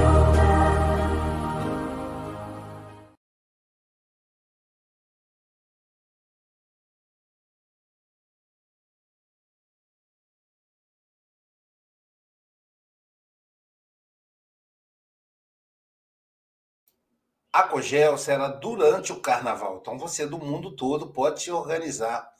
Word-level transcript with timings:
A 17.61 17.69
Cogel 17.69 18.17
será 18.17 18.49
durante 18.49 19.13
o 19.13 19.21
carnaval. 19.21 19.81
Então 19.83 19.99
você 19.99 20.27
do 20.27 20.39
mundo 20.39 20.75
todo 20.75 21.13
pode 21.13 21.43
se 21.43 21.51
organizar 21.51 22.33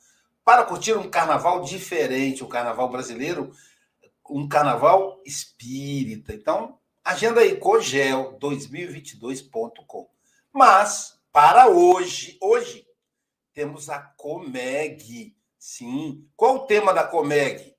para 0.43 0.65
curtir 0.65 0.93
um 0.93 1.07
carnaval 1.07 1.61
diferente, 1.61 2.43
um 2.43 2.47
carnaval 2.47 2.89
brasileiro, 2.89 3.51
um 4.27 4.49
carnaval 4.49 5.21
espírita. 5.23 6.33
Então, 6.33 6.79
agenda 7.05 7.41
aí 7.41 7.59
cogel2022.com. 7.59 10.09
Mas 10.51 11.21
para 11.31 11.67
hoje, 11.67 12.39
hoje 12.41 12.87
temos 13.53 13.91
a 13.91 13.99
Comeg. 13.99 15.37
Sim. 15.55 16.27
Qual 16.35 16.55
o 16.55 16.65
tema 16.65 16.95
da 16.95 17.03
Comeg? 17.03 17.75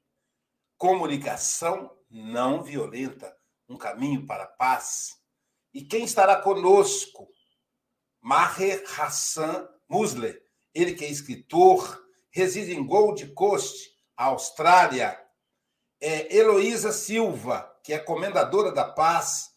Comunicação 0.78 1.90
não 2.08 2.62
violenta, 2.62 3.36
um 3.68 3.76
caminho 3.76 4.24
para 4.26 4.44
a 4.44 4.46
paz. 4.46 5.20
E 5.74 5.82
quem 5.82 6.04
estará 6.04 6.36
conosco? 6.36 7.31
Maher 8.22 8.84
Hassan 8.96 9.68
Musler, 9.88 10.40
ele 10.72 10.94
que 10.94 11.04
é 11.04 11.10
escritor, 11.10 12.00
reside 12.30 12.72
em 12.72 12.86
Gold 12.86 13.26
Coast, 13.34 13.90
Austrália. 14.16 15.18
É 16.00 16.34
Heloísa 16.34 16.92
Silva, 16.92 17.70
que 17.82 17.92
é 17.92 17.98
comendadora 17.98 18.72
da 18.72 18.84
paz 18.84 19.50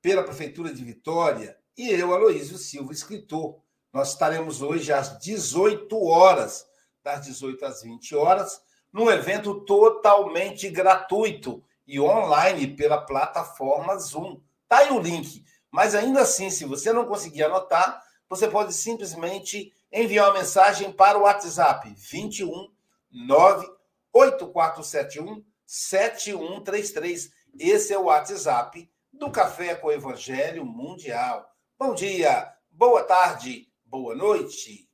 pela 0.00 0.22
Prefeitura 0.22 0.72
de 0.72 0.84
Vitória. 0.84 1.58
E 1.76 1.90
eu, 1.90 2.14
Aloísio 2.14 2.56
Silva, 2.56 2.92
escritor. 2.92 3.60
Nós 3.92 4.10
estaremos 4.10 4.62
hoje 4.62 4.92
às 4.92 5.18
18 5.18 6.02
horas, 6.04 6.66
das 7.02 7.24
18 7.26 7.64
às 7.64 7.82
20 7.82 8.14
horas, 8.14 8.62
num 8.92 9.10
evento 9.10 9.64
totalmente 9.64 10.68
gratuito 10.68 11.62
e 11.86 12.00
online 12.00 12.76
pela 12.76 13.00
plataforma 13.00 13.98
Zoom. 13.98 14.40
Tá 14.68 14.78
aí 14.78 14.90
o 14.90 15.00
link. 15.00 15.44
Mas 15.70 15.94
ainda 15.94 16.22
assim, 16.22 16.50
se 16.50 16.64
você 16.64 16.92
não 16.92 17.06
conseguir 17.06 17.44
anotar, 17.44 18.02
você 18.30 18.48
pode 18.48 18.72
simplesmente 18.72 19.70
enviar 19.92 20.28
uma 20.28 20.38
mensagem 20.38 20.90
para 20.92 21.18
o 21.18 21.22
WhatsApp 21.22 21.92
21 21.96 22.70
98471 23.10 25.44
7133. 25.66 27.32
Esse 27.58 27.92
é 27.92 27.98
o 27.98 28.04
WhatsApp 28.04 28.88
do 29.12 29.32
Café 29.32 29.74
com 29.74 29.88
o 29.88 29.92
Evangelho 29.92 30.64
Mundial. 30.64 31.44
Bom 31.76 31.92
dia, 31.92 32.54
boa 32.70 33.02
tarde, 33.02 33.68
boa 33.84 34.14
noite. 34.14 34.88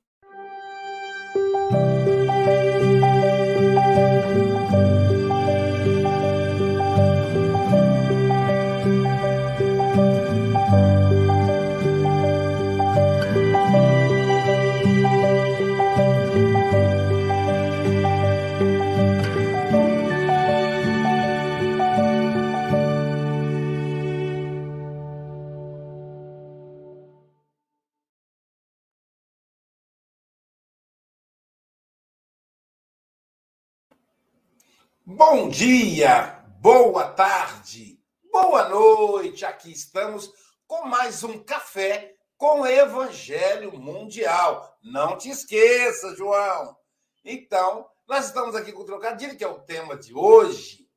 Bom 35.09 35.47
dia, 35.47 36.43
boa 36.59 37.05
tarde, 37.05 37.97
boa 38.29 38.67
noite. 38.67 39.45
Aqui 39.45 39.71
estamos 39.71 40.29
com 40.67 40.85
mais 40.85 41.23
um 41.23 41.41
café 41.41 42.13
com 42.35 42.67
Evangelho 42.67 43.71
Mundial. 43.79 44.77
Não 44.83 45.17
te 45.17 45.29
esqueça, 45.29 46.13
João. 46.13 46.75
Então, 47.23 47.87
nós 48.05 48.25
estamos 48.25 48.53
aqui 48.53 48.73
com 48.73 48.81
o 48.81 48.85
trocadilho, 48.85 49.37
que 49.37 49.45
é 49.45 49.47
o 49.47 49.61
tema 49.61 49.95
de 49.95 50.13
hoje. 50.13 50.89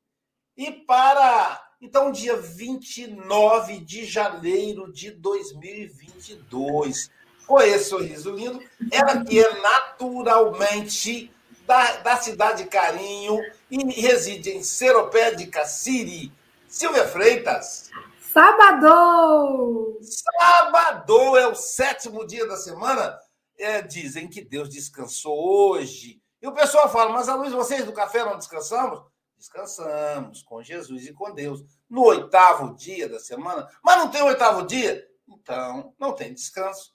E 0.57 0.73
para. 0.73 1.65
Então, 1.79 2.11
dia 2.11 2.35
29 2.35 3.79
de 3.79 4.03
janeiro 4.03 4.91
de 4.91 5.11
2022. 5.11 7.09
Com 7.47 7.61
esse 7.61 7.85
sorriso 7.85 8.31
lindo, 8.31 8.61
ela 8.91 9.23
que 9.23 9.39
é 9.39 9.61
naturalmente 9.61 11.31
da, 11.71 11.95
da 12.01 12.17
cidade 12.17 12.65
Carinho 12.65 13.39
e 13.69 14.01
reside 14.01 14.49
em 14.49 14.61
Seropédica 14.61 15.63
City. 15.65 16.29
Silvia 16.67 17.07
Freitas. 17.07 17.89
Sábado! 18.33 19.97
Sábado 20.01 21.37
é 21.37 21.47
o 21.47 21.55
sétimo 21.55 22.27
dia 22.27 22.45
da 22.45 22.57
semana. 22.57 23.17
É, 23.57 23.81
dizem 23.81 24.27
que 24.27 24.43
Deus 24.43 24.67
descansou 24.67 25.37
hoje. 25.37 26.21
E 26.41 26.47
o 26.47 26.53
pessoal 26.53 26.89
fala, 26.89 27.13
mas 27.13 27.29
a 27.29 27.35
luz, 27.35 27.53
vocês 27.53 27.85
do 27.85 27.93
café 27.93 28.25
não 28.25 28.37
descansamos? 28.37 29.01
Descansamos 29.37 30.43
com 30.43 30.61
Jesus 30.61 31.05
e 31.05 31.13
com 31.13 31.33
Deus. 31.33 31.63
No 31.89 32.03
oitavo 32.03 32.75
dia 32.75 33.07
da 33.07 33.19
semana. 33.19 33.69
Mas 33.81 33.97
não 33.97 34.11
tem 34.11 34.21
oitavo 34.23 34.67
dia? 34.67 35.07
Então, 35.25 35.93
não 35.97 36.11
tem 36.11 36.33
descanso. 36.33 36.91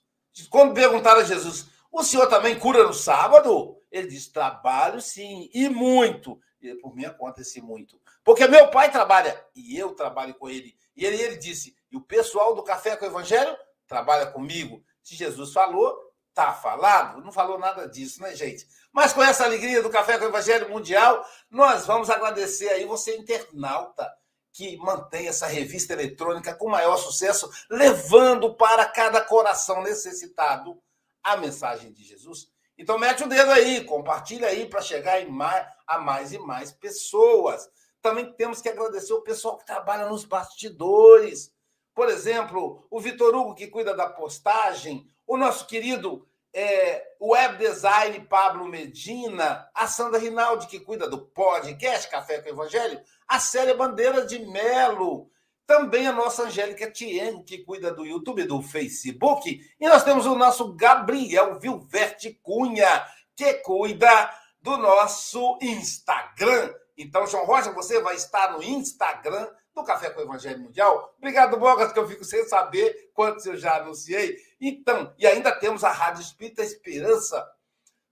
Quando 0.51 0.75
perguntaram 0.75 1.21
a 1.21 1.23
Jesus, 1.23 1.67
o 1.91 2.03
senhor 2.03 2.27
também 2.27 2.59
cura 2.59 2.83
no 2.83 2.93
sábado? 2.93 3.76
Ele 3.91 4.07
diz: 4.07 4.27
trabalho 4.27 5.01
sim, 5.01 5.49
e 5.53 5.69
muito. 5.69 6.39
E 6.61 6.73
por 6.75 6.95
minha 6.95 7.13
conta, 7.13 7.41
esse 7.41 7.61
muito. 7.61 8.01
Porque 8.23 8.47
meu 8.47 8.69
pai 8.69 8.91
trabalha 8.91 9.45
e 9.55 9.77
eu 9.77 9.93
trabalho 9.93 10.35
com 10.35 10.49
ele. 10.49 10.75
E 10.95 11.05
ele, 11.05 11.21
ele 11.21 11.37
disse: 11.37 11.75
e 11.91 11.97
o 11.97 12.01
pessoal 12.01 12.55
do 12.55 12.63
Café 12.63 12.95
com 12.95 13.05
o 13.05 13.07
Evangelho 13.07 13.55
trabalha 13.87 14.27
comigo. 14.27 14.83
Se 15.01 15.15
Jesus 15.15 15.53
falou, 15.53 16.07
tá 16.33 16.53
falado. 16.53 17.21
Não 17.21 17.31
falou 17.31 17.57
nada 17.57 17.87
disso, 17.87 18.21
né, 18.21 18.35
gente? 18.35 18.67
Mas 18.91 19.13
com 19.13 19.23
essa 19.23 19.45
alegria 19.45 19.81
do 19.81 19.89
Café 19.89 20.17
com 20.17 20.25
o 20.25 20.27
Evangelho 20.27 20.69
Mundial, 20.69 21.25
nós 21.49 21.85
vamos 21.85 22.09
agradecer 22.09 22.69
aí 22.69 22.85
você, 22.85 23.15
internauta, 23.15 24.11
que 24.51 24.75
mantém 24.77 25.27
essa 25.27 25.47
revista 25.47 25.93
eletrônica 25.93 26.53
com 26.55 26.69
maior 26.69 26.97
sucesso, 26.97 27.49
levando 27.69 28.55
para 28.55 28.85
cada 28.85 29.21
coração 29.21 29.81
necessitado 29.81 30.81
a 31.23 31.37
mensagem 31.37 31.91
de 31.91 32.03
Jesus. 32.03 32.51
Então 32.77 32.97
mete 32.97 33.23
o 33.23 33.27
dedo 33.27 33.51
aí, 33.51 33.83
compartilha 33.83 34.47
aí 34.47 34.67
para 34.67 34.81
chegar 34.81 35.25
mais, 35.27 35.67
a 35.87 35.97
mais 35.97 36.31
e 36.31 36.39
mais 36.39 36.71
pessoas. 36.71 37.69
Também 38.01 38.31
temos 38.33 38.61
que 38.61 38.69
agradecer 38.69 39.13
o 39.13 39.21
pessoal 39.21 39.57
que 39.57 39.65
trabalha 39.65 40.07
nos 40.07 40.23
bastidores. 40.23 41.51
Por 41.93 42.07
exemplo, 42.09 42.85
o 42.91 42.99
Vitor 42.99 43.35
Hugo, 43.35 43.55
que 43.55 43.67
cuida 43.67 43.95
da 43.95 44.07
postagem, 44.07 45.07
o 45.25 45.35
nosso 45.35 45.65
querido 45.65 46.27
é, 46.53 47.15
web 47.19 47.57
design 47.57 48.19
Pablo 48.21 48.65
Medina, 48.65 49.69
a 49.73 49.87
Sandra 49.87 50.19
Rinaldi, 50.19 50.67
que 50.67 50.79
cuida 50.79 51.09
do 51.09 51.19
podcast 51.19 52.09
Café 52.09 52.41
com 52.41 52.49
Evangelho, 52.49 53.01
a 53.27 53.39
Célia 53.39 53.75
Bandeira 53.75 54.25
de 54.25 54.39
Melo, 54.39 55.29
também 55.67 56.07
a 56.07 56.13
nossa 56.13 56.43
Angélica 56.43 56.89
Tien, 56.89 57.43
que 57.43 57.59
cuida 57.59 57.93
do 57.93 58.05
YouTube, 58.05 58.45
do 58.45 58.61
Facebook. 58.61 59.61
E 59.77 59.87
nós 59.87 60.03
temos 60.03 60.25
o 60.25 60.33
nosso 60.33 60.73
Gabriel 60.73 61.59
Vilverte 61.59 62.39
Cunha, 62.41 63.05
que 63.35 63.55
cuida 63.55 64.33
do 64.61 64.77
nosso 64.77 65.59
Instagram. 65.61 66.73
Então, 66.97 67.27
João 67.27 67.45
Rocha, 67.45 67.71
você 67.73 68.01
vai 68.01 68.15
estar 68.15 68.53
no 68.53 68.63
Instagram 68.63 69.47
do 69.75 69.83
Café 69.83 70.09
com 70.09 70.21
o 70.21 70.23
Evangelho 70.23 70.59
Mundial. 70.59 71.13
Obrigado, 71.17 71.57
Bogas, 71.57 71.91
que 71.91 71.99
eu 71.99 72.07
fico 72.07 72.23
sem 72.23 72.45
saber 72.45 73.11
quantos 73.13 73.45
eu 73.45 73.57
já 73.57 73.75
anunciei. 73.75 74.37
Então, 74.59 75.13
e 75.19 75.27
ainda 75.27 75.51
temos 75.51 75.83
a 75.83 75.91
Rádio 75.91 76.21
Espírita 76.21 76.63
Esperança, 76.63 77.45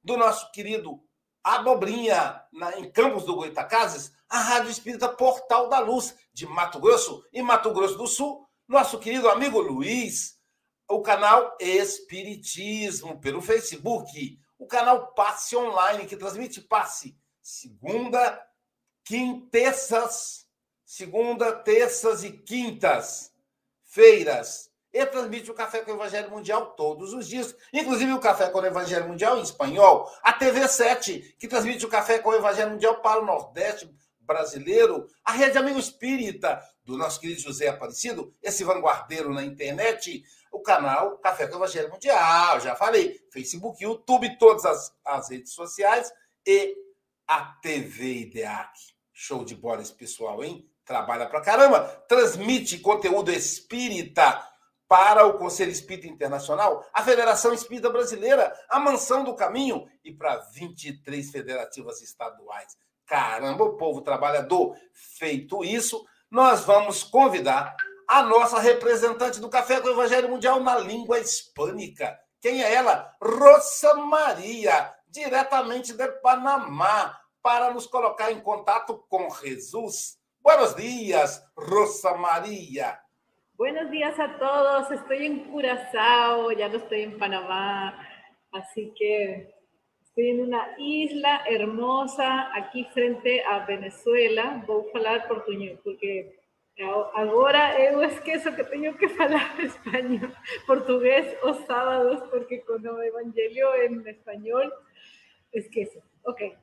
do 0.03 0.17
nosso 0.17 0.51
querido 0.51 1.01
Abobrinha, 1.43 2.43
na, 2.51 2.77
em 2.77 2.91
Campos 2.91 3.23
do 3.23 3.35
Goitacazes, 3.35 4.11
a 4.29 4.39
Rádio 4.39 4.71
Espírita 4.71 5.09
Portal 5.09 5.69
da 5.69 5.79
Luz, 5.79 6.15
de 6.33 6.45
Mato 6.45 6.79
Grosso 6.79 7.23
e 7.31 7.41
Mato 7.41 7.71
Grosso 7.73 7.97
do 7.97 8.07
Sul, 8.07 8.45
nosso 8.67 8.99
querido 8.99 9.29
amigo 9.29 9.59
Luiz, 9.59 10.37
o 10.89 11.01
canal 11.01 11.55
Espiritismo 11.59 13.19
pelo 13.19 13.41
Facebook, 13.41 14.39
o 14.57 14.67
canal 14.67 15.13
Passe 15.13 15.55
Online, 15.55 16.05
que 16.05 16.17
transmite 16.17 16.61
passe 16.61 17.17
segunda, 17.41 18.41
quintas, 19.03 20.45
segunda, 20.83 21.51
terças 21.53 22.23
e 22.23 22.31
quintas 22.31 23.31
feiras. 23.83 24.73
E 24.91 25.05
transmite 25.05 25.51
o 25.51 25.53
Café 25.53 25.81
com 25.81 25.91
o 25.91 25.95
Evangelho 25.95 26.31
Mundial 26.31 26.67
todos 26.67 27.13
os 27.13 27.27
dias, 27.27 27.53
inclusive 27.73 28.13
o 28.13 28.19
Café 28.19 28.49
com 28.49 28.59
o 28.59 28.65
Evangelho 28.65 29.09
Mundial 29.09 29.37
em 29.37 29.41
espanhol. 29.41 30.09
A 30.23 30.39
TV7, 30.39 31.35
que 31.37 31.49
transmite 31.49 31.85
o 31.85 31.89
Café 31.89 32.19
com 32.19 32.29
o 32.29 32.35
Evangelho 32.35 32.71
Mundial 32.71 33.01
para 33.01 33.21
o 33.21 33.25
Nordeste 33.25 33.93
brasileiro. 34.25 35.07
A 35.23 35.31
Rede 35.31 35.57
Amigo 35.57 35.79
Espírita, 35.79 36.61
do 36.83 36.97
nosso 36.97 37.19
querido 37.19 37.41
José 37.41 37.67
Aparecido, 37.67 38.33
esse 38.41 38.63
vanguardeiro 38.63 39.33
na 39.33 39.43
internet 39.43 40.23
o 40.51 40.61
canal 40.61 41.17
Café 41.17 41.47
com 41.47 41.57
Evangelho 41.57 41.91
Mundial, 41.91 42.59
já 42.61 42.75
falei, 42.75 43.19
Facebook, 43.31 43.83
YouTube, 43.83 44.37
todas 44.37 44.65
as, 44.65 44.95
as 45.05 45.29
redes 45.29 45.53
sociais 45.53 46.11
e 46.45 46.75
a 47.27 47.43
TV 47.61 48.21
IDEAC. 48.21 48.71
Show 49.11 49.43
de 49.43 49.55
bola 49.55 49.81
esse 49.81 49.93
pessoal, 49.93 50.43
hein? 50.43 50.69
Trabalha 50.85 51.27
pra 51.27 51.41
caramba, 51.41 51.81
transmite 52.07 52.79
conteúdo 52.79 53.31
espírita 53.31 54.47
para 54.87 55.25
o 55.25 55.37
Conselho 55.37 55.71
Espírita 55.71 56.07
Internacional, 56.07 56.85
a 56.93 57.03
Federação 57.03 57.53
Espírita 57.53 57.89
Brasileira, 57.89 58.53
a 58.69 58.79
Mansão 58.79 59.23
do 59.23 59.35
Caminho 59.35 59.87
e 60.03 60.13
para 60.13 60.37
23 60.53 61.31
federativas 61.31 62.01
estaduais. 62.01 62.77
Caramba, 63.05 63.63
o 63.63 63.77
povo 63.77 64.01
trabalhador. 64.01 64.75
Feito 64.93 65.63
isso, 65.63 66.05
nós 66.29 66.65
vamos 66.65 67.03
convidar 67.03 67.75
a 68.07 68.23
nossa 68.23 68.59
representante 68.59 69.39
do 69.39 69.49
Café 69.49 69.79
com 69.79 69.87
o 69.87 69.91
Evangelho 69.91 70.29
Mundial 70.29 70.59
na 70.59 70.77
língua 70.77 71.19
hispânica. 71.19 72.19
Quem 72.41 72.63
é 72.63 72.73
ela? 72.73 73.11
Rosa 73.21 73.95
Maria, 73.95 74.93
diretamente 75.07 75.93
de 75.93 76.07
Panamá, 76.21 77.19
para 77.41 77.73
nos 77.73 77.87
colocar 77.87 78.31
em 78.31 78.39
contato 78.39 79.03
com 79.09 79.29
Jesus. 79.29 80.19
Buenos 80.41 80.75
dias, 80.75 81.43
Rosa 81.57 82.15
Maria. 82.15 82.99
Buenos 83.57 83.89
días 83.89 84.19
a 84.19 84.37
todos. 84.37 84.91
Estoy 84.91 85.25
en 85.25 85.51
Curazao, 85.51 86.51
ya 86.51 86.67
no 86.67 86.77
estoy 86.77 87.03
en 87.03 87.17
Panamá, 87.17 87.97
así 88.51 88.93
que 88.95 89.55
estoy 90.15 90.29
en 90.29 90.41
una 90.43 90.75
isla 90.77 91.41
hermosa 91.45 92.55
aquí 92.55 92.85
frente 92.93 93.43
a 93.43 93.65
Venezuela. 93.65 94.63
Voy 94.65 94.85
a 94.93 94.97
hablar 94.97 95.27
portugués 95.27 95.77
porque 95.83 96.39
Agora 97.13 97.81
eu 97.81 98.01
esqueço 98.03 98.53
que 98.53 98.63
tenho 98.65 98.97
que 98.97 99.07
falar 99.07 99.57
espanhol, 99.61 100.29
português 100.67 101.37
os 101.41 101.65
sábados, 101.65 102.29
porque 102.29 102.59
com 102.59 102.73
o 102.73 103.01
evangelho 103.01 103.75
em 103.75 104.09
espanhol, 104.09 104.69
esqueço. 105.53 106.01
Ok. 106.25 106.53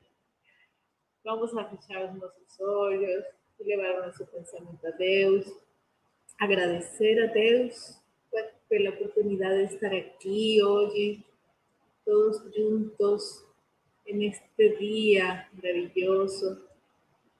Vamos 1.23 1.55
a 1.57 1.65
fechar 1.65 2.05
os 2.05 2.15
nossos 2.19 2.59
olhos, 2.59 3.25
levar 3.59 4.01
o 4.01 4.05
nosso 4.05 4.23
pensamento 4.27 4.85
a 4.85 4.91
Deus, 4.91 5.47
agradecer 6.39 7.23
a 7.23 7.33
Deus 7.33 7.99
pela 8.69 8.91
oportunidade 8.91 9.67
de 9.67 9.73
estar 9.73 9.93
aqui 9.93 10.63
hoje, 10.63 11.25
todos 12.05 12.41
juntos, 12.55 13.45
neste 14.05 14.77
dia 14.77 15.49
maravilhoso, 15.53 16.61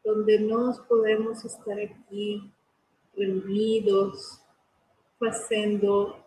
onde 0.06 0.40
nós 0.40 0.80
podemos 0.88 1.44
estar 1.44 1.78
aqui 1.80 2.52
reunidos, 3.16 4.40
haciendo 5.22 6.18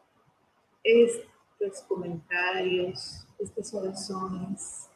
estos 0.83 1.81
comentarios, 1.83 3.27
estas 3.38 3.75
oraciones 3.75 4.89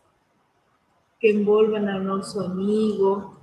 que 1.19 1.31
envolvan 1.31 1.89
a 1.89 1.99
nuestro 1.99 2.45
amigo 2.45 3.37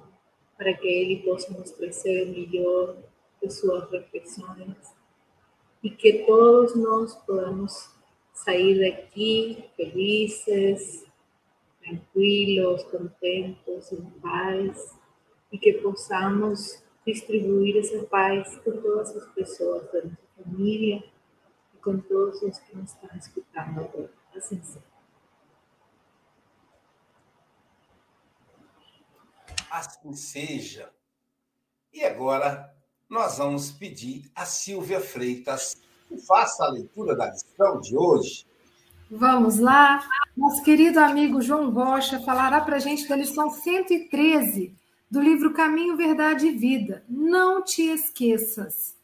para 0.58 0.76
que 0.76 1.14
él 1.14 1.24
possa 1.24 1.54
nos 1.54 1.72
trazer 1.76 2.28
mejor 2.28 2.98
de 3.40 3.52
sus 3.52 3.92
reflexiones 3.92 4.78
y 5.84 5.96
que 5.96 6.26
todos 6.26 6.76
nos 6.76 7.16
podamos 7.18 7.92
salir 8.44 8.78
de 8.80 8.94
aquí 8.94 9.66
felices, 9.76 11.06
tranquilos, 11.80 12.84
contentos, 12.86 13.92
en 13.92 14.10
paz 14.22 14.96
y 15.52 15.60
que 15.60 15.74
podamos 15.74 16.84
distribuir 17.06 17.78
esa 17.78 18.04
paz 18.08 18.60
con 18.64 18.82
todas 18.82 19.16
las 19.16 19.26
personas 19.30 19.92
de 19.92 20.04
nuestra 20.04 20.44
familia 20.44 21.04
y 21.74 21.78
con 21.80 22.02
todos 22.02 22.42
los 22.44 22.60
que 22.60 22.76
nos 22.76 22.92
están 22.92 23.18
escuchando 23.18 23.82
agora. 23.82 24.10
Seja. 24.40 24.84
Assim 29.72 30.14
seja. 30.14 30.94
E 31.92 32.04
agora 32.04 32.72
nós 33.10 33.38
vamos 33.40 33.72
pedir 33.72 34.30
a 34.36 34.46
Silvia 34.46 35.02
Freitas 35.02 35.82
faça 36.26 36.66
a 36.66 36.70
leitura 36.70 37.16
da 37.16 37.32
lição 37.32 37.82
de 37.82 37.98
hoje. 37.98 38.46
Vamos 39.10 39.58
lá. 39.58 40.04
Nosso 40.36 40.62
querido 40.64 41.00
amigo 41.00 41.42
João 41.42 41.70
Rocha 41.72 42.20
falará 42.20 42.62
para 42.62 42.76
a 42.76 42.80
gente 42.80 43.08
da 43.08 43.16
lição 43.16 43.50
113 43.50 44.76
do 45.10 45.22
livro 45.22 45.54
Caminho, 45.54 45.96
Verdade 45.96 46.48
e 46.48 46.52
Vida. 46.52 47.04
Não 47.08 47.64
te 47.64 47.84
esqueças. 47.84 48.96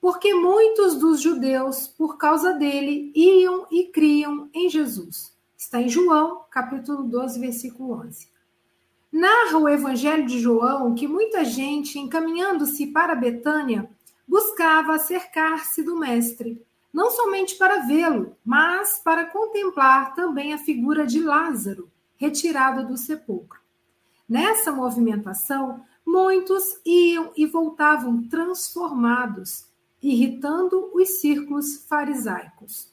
Porque 0.00 0.32
muitos 0.32 0.94
dos 0.94 1.20
judeus, 1.20 1.88
por 1.88 2.16
causa 2.16 2.52
dele, 2.52 3.10
iam 3.14 3.66
e 3.70 3.84
criam 3.86 4.48
em 4.54 4.70
Jesus. 4.70 5.36
Está 5.56 5.82
em 5.82 5.88
João, 5.88 6.44
capítulo 6.50 7.02
12, 7.02 7.40
versículo 7.40 8.00
11. 8.06 8.28
Narra 9.10 9.58
o 9.58 9.68
Evangelho 9.68 10.24
de 10.26 10.38
João 10.38 10.94
que 10.94 11.08
muita 11.08 11.44
gente, 11.44 11.98
encaminhando-se 11.98 12.86
para 12.86 13.16
Betânia, 13.16 13.90
buscava 14.28 14.94
acercar-se 14.94 15.82
do 15.82 15.96
Mestre, 15.96 16.62
não 16.92 17.10
somente 17.10 17.56
para 17.56 17.86
vê-lo, 17.86 18.36
mas 18.44 18.98
para 18.98 19.24
contemplar 19.26 20.14
também 20.14 20.52
a 20.52 20.58
figura 20.58 21.06
de 21.06 21.20
Lázaro, 21.20 21.90
retirado 22.16 22.86
do 22.86 22.96
sepulcro. 22.96 23.60
Nessa 24.28 24.70
movimentação, 24.70 25.82
muitos 26.06 26.64
iam 26.84 27.32
e 27.36 27.46
voltavam 27.46 28.28
transformados, 28.28 29.66
irritando 30.02 30.90
os 30.94 31.20
círculos 31.20 31.86
farisaicos. 31.88 32.92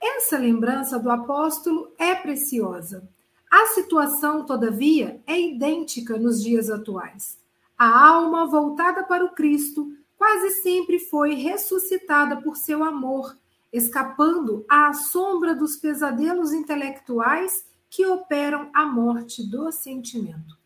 Essa 0.00 0.38
lembrança 0.38 0.98
do 0.98 1.10
apóstolo 1.10 1.92
é 1.98 2.14
preciosa. 2.14 3.08
A 3.50 3.66
situação, 3.68 4.44
todavia, 4.44 5.22
é 5.26 5.40
idêntica 5.40 6.18
nos 6.18 6.42
dias 6.42 6.70
atuais. 6.70 7.38
A 7.76 8.08
alma 8.08 8.46
voltada 8.46 9.02
para 9.04 9.24
o 9.24 9.34
Cristo 9.34 9.90
quase 10.24 10.62
sempre 10.62 10.98
foi 10.98 11.34
ressuscitada 11.34 12.38
por 12.40 12.56
seu 12.56 12.82
amor, 12.82 13.36
escapando 13.70 14.64
à 14.66 14.94
sombra 14.94 15.54
dos 15.54 15.76
pesadelos 15.76 16.50
intelectuais 16.50 17.66
que 17.90 18.06
operam 18.06 18.70
a 18.72 18.86
morte 18.86 19.46
do 19.46 19.70
sentimento. 19.70 20.56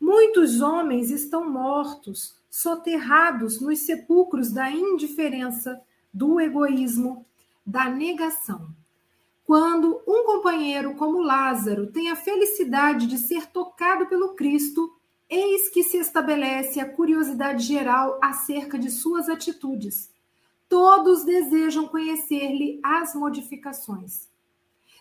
Muitos 0.00 0.60
homens 0.60 1.12
estão 1.12 1.48
mortos, 1.48 2.34
soterrados 2.50 3.60
nos 3.60 3.78
sepulcros 3.78 4.50
da 4.50 4.68
indiferença, 4.68 5.80
do 6.12 6.40
egoísmo, 6.40 7.24
da 7.64 7.88
negação. 7.88 8.74
Quando 9.44 10.02
um 10.04 10.24
companheiro 10.24 10.96
como 10.96 11.22
Lázaro 11.22 11.86
tem 11.92 12.10
a 12.10 12.16
felicidade 12.16 13.06
de 13.06 13.18
ser 13.18 13.46
tocado 13.46 14.06
pelo 14.06 14.34
Cristo, 14.34 14.92
eis 15.30 15.68
que 15.68 15.84
se 15.84 15.96
estabelece 15.96 16.80
a 16.80 16.88
curiosidade 16.88 17.64
geral 17.64 18.18
acerca 18.20 18.76
de 18.76 18.90
suas 18.90 19.28
atitudes. 19.28 20.10
Todos 20.68 21.24
desejam 21.24 21.86
conhecer-lhe 21.86 22.80
as 22.82 23.14
modificações. 23.14 24.28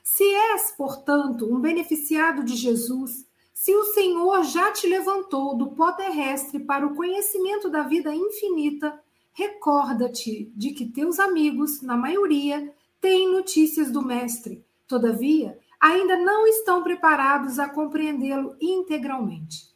Se 0.03 0.24
és, 0.24 0.71
portanto, 0.77 1.45
um 1.45 1.59
beneficiado 1.59 2.43
de 2.43 2.55
Jesus, 2.55 3.27
se 3.53 3.75
o 3.75 3.83
Senhor 3.93 4.43
já 4.43 4.71
te 4.71 4.88
levantou 4.88 5.55
do 5.55 5.71
pó 5.71 5.91
terrestre 5.91 6.59
para 6.59 6.86
o 6.86 6.95
conhecimento 6.95 7.69
da 7.69 7.83
vida 7.83 8.13
infinita, 8.13 9.00
recorda-te 9.33 10.51
de 10.55 10.71
que 10.71 10.86
teus 10.86 11.19
amigos, 11.19 11.81
na 11.81 11.98
maioria, 11.98 12.74
têm 13.01 13.31
notícias 13.31 13.91
do 13.91 14.01
Mestre. 14.01 14.63
Todavia, 14.88 15.59
ainda 15.79 16.17
não 16.17 16.48
estão 16.48 16.83
preparados 16.83 17.59
a 17.59 17.69
compreendê-lo 17.69 18.55
integralmente. 18.59 19.68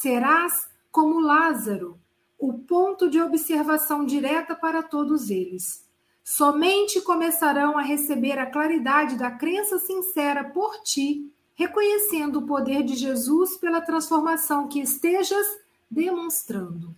Serás 0.00 0.68
como 0.92 1.18
Lázaro, 1.18 1.98
o 2.38 2.52
ponto 2.52 3.10
de 3.10 3.20
observação 3.20 4.04
direta 4.04 4.54
para 4.54 4.80
todos 4.80 5.28
eles. 5.28 5.84
Somente 6.22 7.00
começarão 7.00 7.76
a 7.76 7.82
receber 7.82 8.38
a 8.38 8.46
claridade 8.46 9.16
da 9.16 9.32
crença 9.32 9.76
sincera 9.76 10.44
por 10.44 10.84
ti, 10.84 11.28
reconhecendo 11.56 12.36
o 12.36 12.46
poder 12.46 12.84
de 12.84 12.94
Jesus 12.94 13.56
pela 13.56 13.80
transformação 13.80 14.68
que 14.68 14.80
estejas 14.80 15.58
demonstrando. 15.90 16.94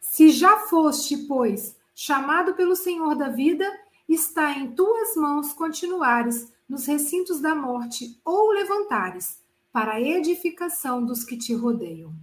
Se 0.00 0.30
já 0.30 0.58
foste, 0.58 1.16
pois, 1.28 1.76
chamado 1.94 2.54
pelo 2.54 2.74
Senhor 2.74 3.14
da 3.14 3.28
vida, 3.28 3.64
está 4.08 4.50
em 4.50 4.72
tuas 4.72 5.14
mãos 5.14 5.52
continuares 5.52 6.52
nos 6.68 6.84
recintos 6.84 7.38
da 7.38 7.54
morte 7.54 8.20
ou 8.24 8.50
levantares 8.50 9.43
para 9.74 9.94
a 9.94 10.00
edificação 10.00 11.04
dos 11.04 11.24
que 11.24 11.36
te 11.36 11.52
rodeiam. 11.52 12.14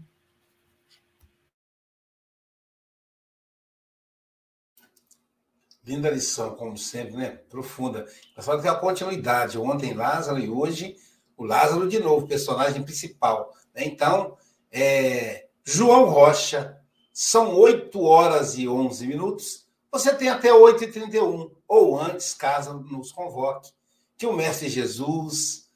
Linda 5.84 6.10
lição, 6.10 6.56
como 6.56 6.78
sempre, 6.78 7.18
né? 7.18 7.32
Profunda. 7.50 8.08
Pessoal, 8.34 8.62
tem 8.62 8.72
a 8.72 8.76
continuidade. 8.76 9.58
Ontem 9.58 9.94
Lázaro 9.94 10.40
e 10.40 10.50
hoje 10.50 10.96
o 11.36 11.44
Lázaro 11.44 11.90
de 11.90 12.00
novo, 12.00 12.26
personagem 12.26 12.84
principal. 12.84 13.54
Né? 13.76 13.84
Então, 13.84 14.38
é, 14.72 15.50
João 15.66 16.06
Rocha, 16.06 16.80
são 17.12 17.54
8 17.54 18.02
horas 18.02 18.58
e 18.58 18.66
11 18.66 19.06
minutos. 19.06 19.68
Você 19.92 20.16
tem 20.16 20.30
até 20.30 20.52
8h31, 20.52 21.52
ou 21.68 22.00
antes, 22.00 22.34
caso 22.34 22.80
nos 22.80 23.12
convoque. 23.12 23.74
Que 24.18 24.26
o 24.26 24.32
Mestre 24.32 24.70
Jesus, 24.70 25.70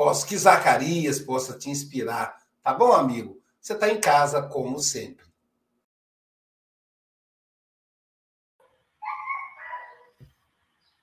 possa, 0.00 0.26
que 0.26 0.38
Zacarias 0.38 1.20
possa 1.20 1.58
te 1.58 1.68
inspirar. 1.68 2.38
Tá 2.62 2.72
bom, 2.72 2.90
amigo? 2.90 3.38
Você 3.60 3.74
está 3.74 3.90
em 3.90 4.00
casa, 4.00 4.40
como 4.40 4.78
sempre. 4.78 5.26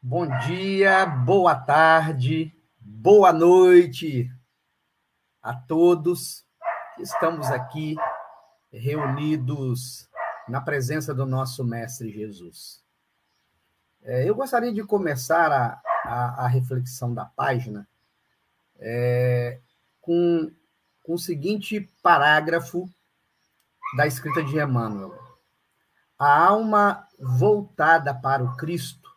Bom 0.01 0.25
dia, 0.39 1.05
boa 1.05 1.53
tarde, 1.53 2.51
boa 2.79 3.31
noite 3.31 4.31
a 5.43 5.53
todos 5.53 6.43
estamos 6.97 7.51
aqui 7.51 7.95
reunidos 8.71 10.09
na 10.47 10.59
presença 10.59 11.13
do 11.13 11.27
nosso 11.27 11.63
Mestre 11.63 12.09
Jesus. 12.09 12.83
É, 14.01 14.27
eu 14.27 14.33
gostaria 14.33 14.73
de 14.73 14.83
começar 14.83 15.51
a, 15.51 15.81
a, 16.03 16.45
a 16.45 16.47
reflexão 16.47 17.13
da 17.13 17.25
página 17.25 17.87
é, 18.79 19.59
com, 20.01 20.51
com 21.03 21.13
o 21.13 21.19
seguinte 21.19 21.89
parágrafo 22.01 22.89
da 23.95 24.05
escrita 24.05 24.43
de 24.43 24.59
Emmanuel. 24.59 25.17
A 26.19 26.45
alma 26.45 27.07
voltada 27.19 28.13
para 28.13 28.43
o 28.43 28.55
Cristo 28.57 29.07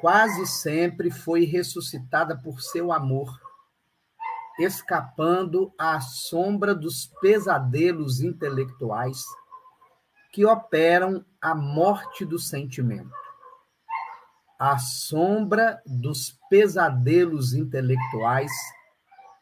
quase 0.00 0.46
sempre 0.46 1.10
foi 1.10 1.44
ressuscitada 1.44 2.36
por 2.36 2.60
seu 2.60 2.92
amor, 2.92 3.28
escapando 4.58 5.72
à 5.78 6.00
sombra 6.00 6.74
dos 6.74 7.06
pesadelos 7.20 8.20
intelectuais 8.20 9.24
que 10.32 10.44
operam 10.44 11.24
a 11.40 11.54
morte 11.54 12.24
do 12.24 12.38
sentimento. 12.38 13.25
A 14.58 14.78
sombra 14.78 15.82
dos 15.84 16.38
pesadelos 16.48 17.52
intelectuais 17.52 18.50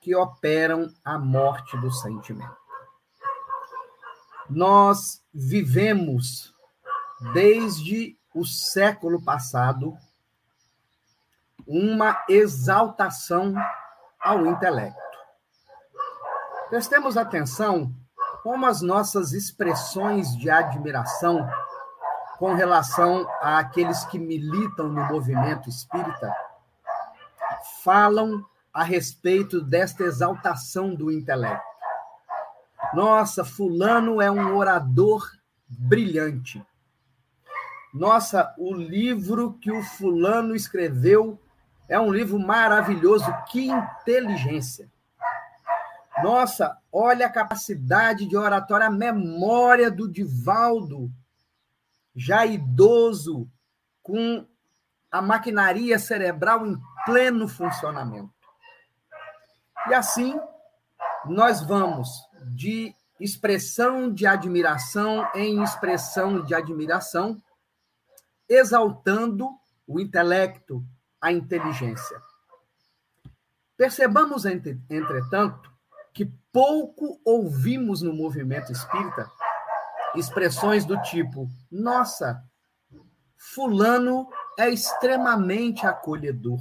que 0.00 0.14
operam 0.14 0.92
a 1.04 1.18
morte 1.18 1.76
do 1.78 1.90
sentimento. 1.90 2.56
Nós 4.50 5.22
vivemos 5.32 6.54
desde 7.32 8.18
o 8.34 8.44
século 8.44 9.22
passado 9.22 9.96
uma 11.66 12.22
exaltação 12.28 13.54
ao 14.20 14.46
intelecto. 14.46 14.98
Prestemos 16.68 17.16
atenção 17.16 17.94
como 18.42 18.66
as 18.66 18.82
nossas 18.82 19.32
expressões 19.32 20.36
de 20.36 20.50
admiração 20.50 21.48
com 22.44 22.52
relação 22.52 23.26
àqueles 23.40 24.04
que 24.04 24.18
militam 24.18 24.86
no 24.86 25.02
movimento 25.06 25.70
espírita 25.70 26.30
falam 27.82 28.44
a 28.70 28.84
respeito 28.84 29.62
desta 29.62 30.04
exaltação 30.04 30.94
do 30.94 31.10
intelecto. 31.10 31.64
Nossa, 32.92 33.46
Fulano 33.46 34.20
é 34.20 34.30
um 34.30 34.58
orador 34.58 35.26
brilhante. 35.66 36.62
Nossa, 37.94 38.54
o 38.58 38.74
livro 38.74 39.54
que 39.54 39.72
o 39.72 39.82
Fulano 39.82 40.54
escreveu 40.54 41.40
é 41.88 41.98
um 41.98 42.12
livro 42.12 42.38
maravilhoso. 42.38 43.24
Que 43.50 43.70
inteligência! 43.70 44.86
Nossa, 46.22 46.76
olha 46.92 47.24
a 47.24 47.32
capacidade 47.32 48.26
de 48.26 48.36
oratória, 48.36 48.88
a 48.88 48.90
memória 48.90 49.90
do 49.90 50.06
Divaldo, 50.06 51.10
já 52.14 52.46
idoso, 52.46 53.48
com 54.02 54.46
a 55.10 55.22
maquinaria 55.22 55.98
cerebral 55.98 56.66
em 56.66 56.76
pleno 57.04 57.48
funcionamento. 57.48 58.32
E 59.88 59.94
assim, 59.94 60.38
nós 61.26 61.62
vamos 61.62 62.08
de 62.54 62.94
expressão 63.20 64.12
de 64.12 64.26
admiração 64.26 65.28
em 65.34 65.62
expressão 65.62 66.42
de 66.42 66.54
admiração, 66.54 67.40
exaltando 68.48 69.48
o 69.86 70.00
intelecto, 70.00 70.84
a 71.20 71.32
inteligência. 71.32 72.20
Percebamos, 73.76 74.44
entretanto, 74.44 75.72
que 76.12 76.26
pouco 76.52 77.20
ouvimos 77.24 78.02
no 78.02 78.12
movimento 78.12 78.70
espírita 78.70 79.30
expressões 80.16 80.84
do 80.84 81.00
tipo: 81.02 81.48
nossa, 81.70 82.42
Fulano 83.36 84.28
é 84.58 84.70
extremamente 84.70 85.86
acolhedor. 85.86 86.60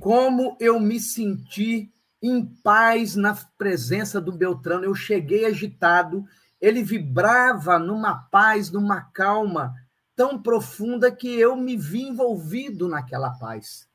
Como 0.00 0.56
eu 0.58 0.80
me 0.80 0.98
senti 0.98 1.92
em 2.22 2.44
paz 2.44 3.16
na 3.16 3.34
presença 3.56 4.20
do 4.20 4.32
Beltrano. 4.32 4.84
Eu 4.84 4.94
cheguei 4.94 5.46
agitado, 5.46 6.26
ele 6.60 6.82
vibrava 6.82 7.78
numa 7.78 8.14
paz, 8.14 8.70
numa 8.70 9.02
calma 9.02 9.74
tão 10.14 10.40
profunda 10.40 11.10
que 11.10 11.28
eu 11.28 11.56
me 11.56 11.76
vi 11.76 12.02
envolvido 12.02 12.88
naquela 12.88 13.30
paz. 13.30 13.88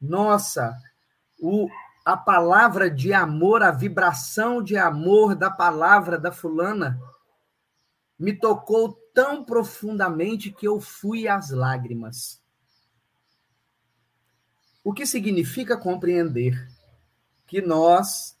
Nossa, 0.00 0.76
o, 1.40 1.68
a 2.04 2.16
palavra 2.16 2.90
de 2.90 3.14
amor, 3.14 3.62
a 3.62 3.70
vibração 3.70 4.62
de 4.62 4.76
amor 4.76 5.34
da 5.34 5.50
palavra 5.50 6.18
da 6.18 6.30
fulana 6.30 7.00
me 8.18 8.32
tocou 8.32 8.92
tão 9.14 9.44
profundamente 9.44 10.52
que 10.52 10.68
eu 10.68 10.80
fui 10.80 11.26
às 11.26 11.50
lágrimas. 11.50 12.42
O 14.82 14.92
que 14.92 15.06
significa 15.06 15.78
compreender 15.78 16.68
que 17.46 17.62
nós 17.62 18.36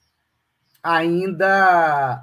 ainda 0.82 2.22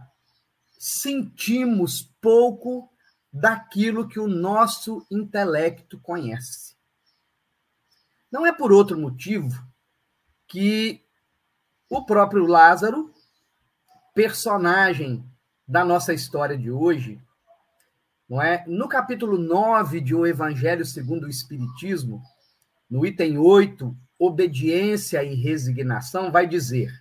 sentimos 0.77 2.03
pouco 2.21 2.91
daquilo 3.33 4.07
que 4.07 4.19
o 4.19 4.27
nosso 4.27 5.05
intelecto 5.09 5.99
conhece. 5.99 6.75
Não 8.31 8.45
é 8.45 8.51
por 8.51 8.71
outro 8.71 8.99
motivo 8.99 9.65
que 10.47 11.03
o 11.91 12.05
próprio 12.05 12.45
Lázaro, 12.45 13.13
personagem 14.15 15.29
da 15.67 15.83
nossa 15.83 16.13
história 16.13 16.57
de 16.57 16.71
hoje, 16.71 17.21
não 18.29 18.41
é? 18.41 18.63
No 18.65 18.87
capítulo 18.87 19.37
9 19.37 19.99
de 19.99 20.15
O 20.15 20.25
Evangelho 20.25 20.85
segundo 20.85 21.25
o 21.25 21.29
Espiritismo, 21.29 22.21
no 22.89 23.05
item 23.05 23.37
8, 23.37 23.93
obediência 24.17 25.21
e 25.21 25.35
resignação, 25.35 26.31
vai 26.31 26.47
dizer: 26.47 26.93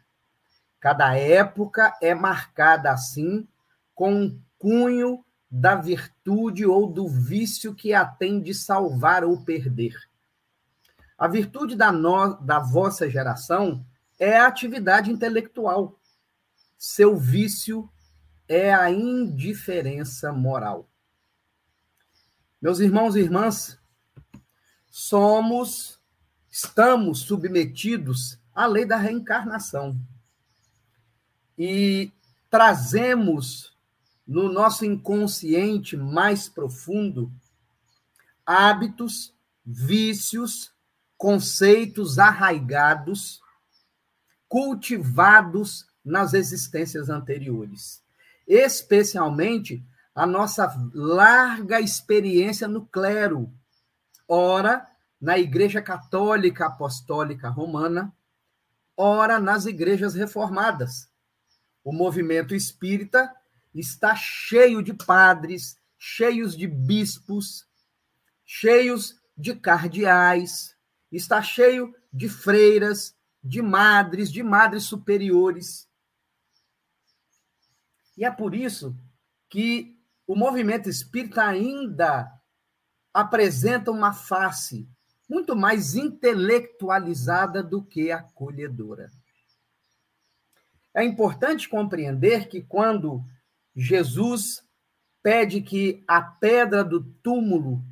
cada 0.80 1.16
época 1.16 1.97
é 2.02 2.12
marcada 2.12 2.90
assim 2.90 3.47
com 3.94 4.12
um 4.12 4.42
cunho 4.59 5.25
da 5.49 5.76
virtude 5.76 6.66
ou 6.66 6.88
do 6.88 7.06
vício 7.06 7.76
que 7.76 7.94
a 7.94 8.04
tem 8.04 8.40
de 8.42 8.52
salvar 8.52 9.23
ou 9.23 9.44
perder. 9.44 9.94
A 11.16 11.28
virtude 11.28 11.76
da, 11.76 11.92
no, 11.92 12.35
da 12.40 12.59
vossa 12.59 13.09
geração 13.09 13.87
é 14.21 14.37
a 14.37 14.47
atividade 14.47 15.11
intelectual. 15.11 15.99
Seu 16.79 17.17
vício 17.17 17.91
é 18.47 18.73
a 18.73 18.91
indiferença 18.91 20.31
moral. 20.31 20.87
Meus 22.61 22.81
irmãos 22.81 23.17
e 23.17 23.21
irmãs, 23.21 23.81
somos, 24.91 25.99
estamos 26.50 27.21
submetidos 27.21 28.39
à 28.55 28.67
lei 28.67 28.85
da 28.85 28.99
reencarnação. 28.99 29.99
E 31.57 32.12
trazemos 32.50 33.75
no 34.27 34.53
nosso 34.53 34.85
inconsciente 34.85 35.97
mais 35.97 36.49
profundo 36.49 37.33
hábitos, 38.45 39.35
vícios, 39.65 40.73
conceitos 41.17 42.19
arraigados, 42.19 43.41
cultivados 44.50 45.87
nas 46.04 46.35
existências 46.35 47.09
anteriores, 47.09 48.02
especialmente 48.49 49.87
a 50.12 50.26
nossa 50.26 50.76
larga 50.92 51.80
experiência 51.80 52.66
no 52.66 52.85
clero, 52.85 53.49
ora 54.26 54.85
na 55.21 55.38
Igreja 55.38 55.80
Católica 55.80 56.66
Apostólica 56.66 57.49
Romana, 57.49 58.12
ora 58.97 59.38
nas 59.38 59.66
igrejas 59.66 60.14
reformadas. 60.14 61.09
O 61.85 61.92
movimento 61.92 62.52
espírita 62.52 63.33
está 63.73 64.16
cheio 64.16 64.83
de 64.83 64.92
padres, 64.92 65.78
cheios 65.97 66.57
de 66.57 66.66
bispos, 66.66 67.69
cheios 68.45 69.14
de 69.37 69.54
cardeais, 69.54 70.75
está 71.12 71.40
cheio 71.40 71.95
de 72.12 72.28
freiras, 72.28 73.14
de 73.42 73.62
madres, 73.62 74.30
de 74.30 74.42
madres 74.42 74.85
superiores. 74.85 75.88
E 78.16 78.25
é 78.25 78.30
por 78.30 78.54
isso 78.54 78.97
que 79.49 79.99
o 80.26 80.37
movimento 80.37 80.88
espírita 80.88 81.42
ainda 81.44 82.30
apresenta 83.12 83.90
uma 83.90 84.12
face 84.12 84.88
muito 85.28 85.54
mais 85.54 85.94
intelectualizada 85.94 87.62
do 87.62 87.82
que 87.82 88.11
acolhedora. 88.11 89.11
É 90.92 91.04
importante 91.04 91.68
compreender 91.68 92.49
que 92.49 92.62
quando 92.62 93.25
Jesus 93.75 94.64
pede 95.23 95.61
que 95.61 96.02
a 96.06 96.20
pedra 96.20 96.82
do 96.82 97.02
túmulo 97.23 97.85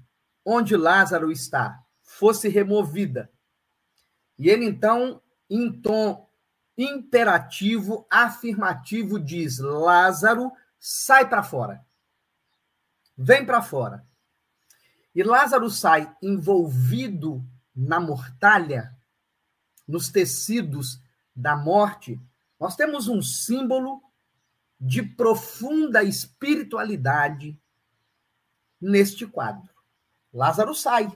onde 0.44 0.76
Lázaro 0.76 1.30
está 1.30 1.80
fosse 2.02 2.48
removida, 2.48 3.30
e 4.38 4.48
ele 4.48 4.64
então, 4.64 5.20
em 5.48 5.72
tom 5.80 6.28
imperativo, 6.76 8.06
afirmativo, 8.10 9.18
diz: 9.18 9.58
Lázaro, 9.58 10.52
sai 10.78 11.28
para 11.28 11.42
fora. 11.42 11.84
Vem 13.16 13.44
para 13.44 13.60
fora. 13.60 14.06
E 15.14 15.22
Lázaro 15.22 15.68
sai 15.68 16.14
envolvido 16.22 17.44
na 17.74 17.98
mortalha, 17.98 18.96
nos 19.86 20.08
tecidos 20.08 21.00
da 21.34 21.56
morte. 21.56 22.20
Nós 22.60 22.76
temos 22.76 23.08
um 23.08 23.20
símbolo 23.20 24.02
de 24.80 25.02
profunda 25.02 26.04
espiritualidade 26.04 27.60
neste 28.80 29.26
quadro. 29.26 29.68
Lázaro 30.32 30.74
sai. 30.74 31.10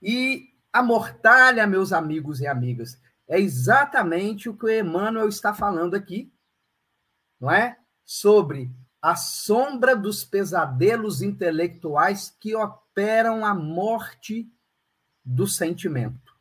E 0.00 0.54
a 0.72 0.82
mortalha, 0.82 1.66
meus 1.66 1.92
amigos 1.92 2.40
e 2.40 2.46
amigas, 2.46 3.00
é 3.26 3.38
exatamente 3.38 4.48
o 4.48 4.56
que 4.56 4.66
o 4.66 4.70
Emmanuel 4.70 5.28
está 5.28 5.52
falando 5.52 5.94
aqui, 5.94 6.32
não 7.40 7.50
é? 7.50 7.78
Sobre 8.04 8.70
a 9.00 9.14
sombra 9.14 9.94
dos 9.94 10.24
pesadelos 10.24 11.22
intelectuais 11.22 12.34
que 12.40 12.54
operam 12.54 13.44
a 13.44 13.54
morte 13.54 14.50
do 15.24 15.46
sentimento. 15.46 16.34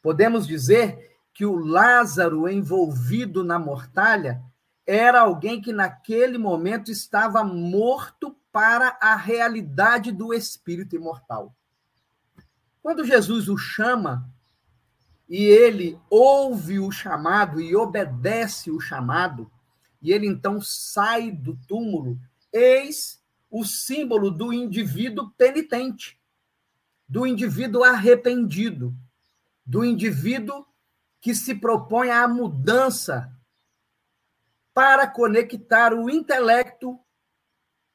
Podemos 0.00 0.46
dizer 0.46 1.16
que 1.32 1.46
o 1.46 1.56
Lázaro 1.56 2.48
envolvido 2.48 3.44
na 3.44 3.58
mortalha 3.58 4.42
era 4.86 5.20
alguém 5.20 5.60
que 5.60 5.72
naquele 5.72 6.38
momento 6.38 6.90
estava 6.90 7.44
morto 7.44 8.36
para 8.50 8.98
a 9.00 9.14
realidade 9.14 10.10
do 10.10 10.34
espírito 10.34 10.96
imortal. 10.96 11.54
Quando 12.82 13.04
Jesus 13.04 13.48
o 13.48 13.56
chama 13.56 14.28
e 15.28 15.44
ele 15.44 15.98
ouve 16.10 16.80
o 16.80 16.90
chamado 16.90 17.60
e 17.60 17.74
obedece 17.76 18.70
o 18.70 18.80
chamado, 18.80 19.50
e 20.02 20.12
ele 20.12 20.26
então 20.26 20.60
sai 20.60 21.30
do 21.30 21.56
túmulo, 21.68 22.18
eis 22.52 23.22
o 23.48 23.64
símbolo 23.64 24.30
do 24.30 24.52
indivíduo 24.52 25.30
penitente, 25.30 26.20
do 27.08 27.26
indivíduo 27.26 27.84
arrependido, 27.84 28.94
do 29.64 29.84
indivíduo 29.84 30.66
que 31.20 31.34
se 31.34 31.54
propõe 31.54 32.10
à 32.10 32.26
mudança 32.26 33.32
para 34.74 35.06
conectar 35.06 35.94
o 35.94 36.10
intelecto 36.10 36.98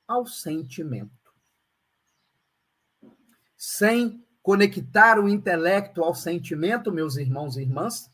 ao 0.08 0.26
sentimento. 0.26 1.12
Sem 3.58 4.26
conectar 4.48 5.20
o 5.20 5.28
intelecto 5.28 6.02
ao 6.02 6.16
sentimento, 6.16 6.90
meus 6.90 7.18
irmãos 7.18 7.58
e 7.58 7.64
irmãs, 7.64 8.10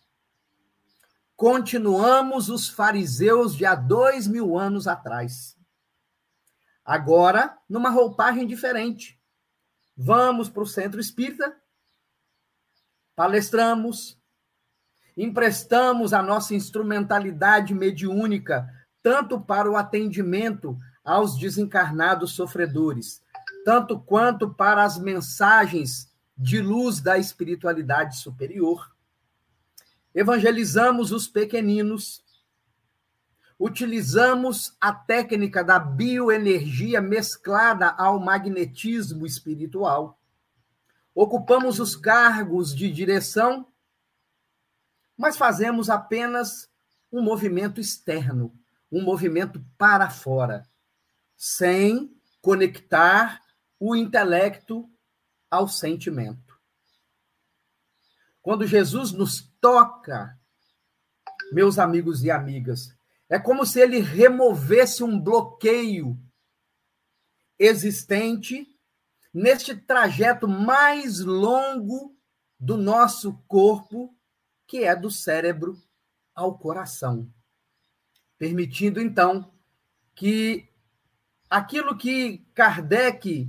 continuamos 1.36 2.50
os 2.50 2.68
fariseus 2.68 3.56
de 3.56 3.68
há 3.68 3.76
dois 3.76 4.26
mil 4.26 4.58
anos 4.58 4.88
atrás. 4.88 5.56
Agora, 6.84 7.56
numa 7.70 7.92
roupagem 7.92 8.48
diferente. 8.48 9.22
Vamos 9.96 10.50
para 10.50 10.64
o 10.64 10.66
centro 10.66 11.00
espírita, 11.00 11.56
palestramos, 13.16 14.20
emprestamos 15.16 16.14
a 16.14 16.24
nossa 16.24 16.56
instrumentalidade 16.56 17.76
mediúnica 17.76 18.68
tanto 19.04 19.40
para 19.40 19.70
o 19.70 19.76
atendimento 19.76 20.76
aos 21.06 21.38
desencarnados 21.38 22.32
sofredores, 22.32 23.22
tanto 23.64 24.00
quanto 24.00 24.52
para 24.52 24.84
as 24.84 24.98
mensagens 24.98 26.12
de 26.38 26.60
luz 26.62 27.00
da 27.00 27.18
espiritualidade 27.18 28.18
superior. 28.18 28.92
Evangelizamos 30.14 31.12
os 31.12 31.28
pequeninos, 31.28 32.24
utilizamos 33.58 34.76
a 34.80 34.94
técnica 34.94 35.64
da 35.64 35.80
bioenergia 35.80 37.02
mesclada 37.02 37.90
ao 37.90 38.20
magnetismo 38.20 39.26
espiritual. 39.26 40.20
Ocupamos 41.16 41.80
os 41.80 41.96
cargos 41.96 42.76
de 42.76 42.92
direção, 42.92 43.68
mas 45.16 45.38
fazemos 45.38 45.90
apenas 45.90 46.70
um 47.12 47.22
movimento 47.22 47.80
externo, 47.80 48.54
um 48.92 49.02
movimento 49.02 49.64
para 49.78 50.10
fora, 50.10 50.68
sem 51.36 52.16
conectar 52.42 53.42
o 53.80 53.96
intelecto 53.96 54.90
ao 55.54 55.68
sentimento. 55.68 56.60
Quando 58.42 58.66
Jesus 58.66 59.12
nos 59.12 59.48
toca, 59.62 60.36
meus 61.52 61.78
amigos 61.78 62.24
e 62.24 62.32
amigas, 62.32 62.92
é 63.30 63.38
como 63.38 63.64
se 63.64 63.80
ele 63.80 64.00
removesse 64.00 65.04
um 65.04 65.20
bloqueio 65.20 66.18
existente 67.60 68.68
neste 69.32 69.76
trajeto 69.76 70.48
mais 70.48 71.20
longo 71.20 72.18
do 72.60 72.76
nosso 72.76 73.34
corpo, 73.48 74.12
que 74.66 74.84
é 74.84 74.96
do 74.96 75.12
cérebro 75.12 75.80
ao 76.34 76.58
coração. 76.58 77.32
Permitindo, 78.40 79.00
então, 79.00 79.54
que 80.16 80.68
aquilo 81.48 81.96
que 81.96 82.40
Kardec 82.56 83.48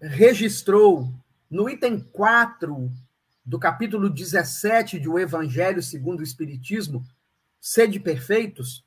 registrou 0.00 1.12
no 1.50 1.68
item 1.68 2.00
4 2.00 2.90
do 3.44 3.58
capítulo 3.58 4.08
17 4.08 4.98
de 4.98 5.08
O 5.08 5.18
Evangelho 5.18 5.82
segundo 5.82 6.20
o 6.20 6.24
Espiritismo, 6.24 7.04
Sede 7.60 8.00
Perfeitos, 8.00 8.84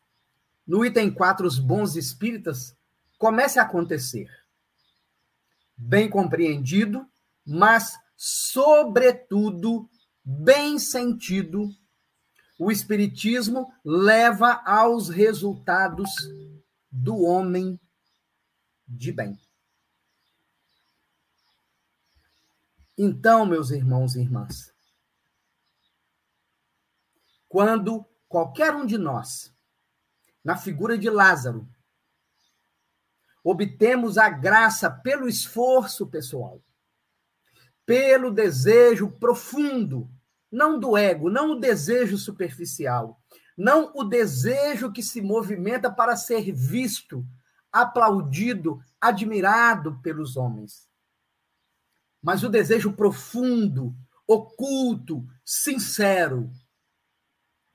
no 0.65 0.86
item 0.86 1.12
4, 1.12 1.48
Os 1.48 1.60
Bons 1.60 1.96
Espíritas, 1.96 2.76
comece 3.17 3.60
a 3.60 3.63
acontecer. 3.63 4.30
Bem 5.78 6.10
compreendido, 6.10 7.08
mas, 7.46 7.98
sobretudo, 8.15 9.89
bem 10.24 10.78
sentido, 10.78 11.70
o 12.60 12.72
Espiritismo 12.72 13.72
leva 13.86 14.62
aos 14.65 15.10
resultados 15.10 16.10
do 16.91 17.22
homem 17.22 17.80
de 18.88 19.12
bem. 19.12 19.39
Então, 23.00 23.46
meus 23.46 23.70
irmãos 23.70 24.16
e 24.16 24.22
irmãs, 24.22 24.74
quando 27.48 28.04
qualquer 28.28 28.74
um 28.74 28.88
de 28.88 28.98
nós, 28.98 29.54
na 30.44 30.58
figura 30.58 30.98
de 30.98 31.08
Lázaro, 31.08 31.70
obtemos 33.44 34.18
a 34.18 34.30
graça 34.30 34.90
pelo 34.90 35.30
esforço 35.30 36.08
pessoal, 36.08 36.60
pelo 37.86 38.32
desejo 38.32 39.12
profundo, 39.12 40.10
não 40.52 40.80
do 40.80 40.98
ego, 40.98 41.30
não 41.30 41.52
o 41.52 41.60
desejo 41.60 42.18
superficial, 42.18 43.22
não 43.56 43.92
o 43.94 44.04
desejo 44.04 44.92
que 44.92 45.04
se 45.04 45.22
movimenta 45.22 45.92
para 45.92 46.16
ser 46.16 46.52
visto, 46.52 47.24
aplaudido, 47.72 48.82
admirado 49.00 50.02
pelos 50.02 50.36
homens 50.36 50.87
mas 52.21 52.43
o 52.43 52.49
desejo 52.49 52.93
profundo, 52.93 53.95
oculto, 54.27 55.25
sincero, 55.45 56.51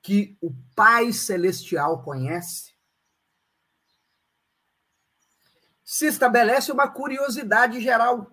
que 0.03 0.37
o 0.41 0.53
Pai 0.75 1.13
Celestial 1.13 2.03
conhece, 2.03 2.73
se 5.85 6.07
estabelece 6.07 6.73
uma 6.73 6.89
curiosidade 6.89 7.81
geral. 7.81 8.31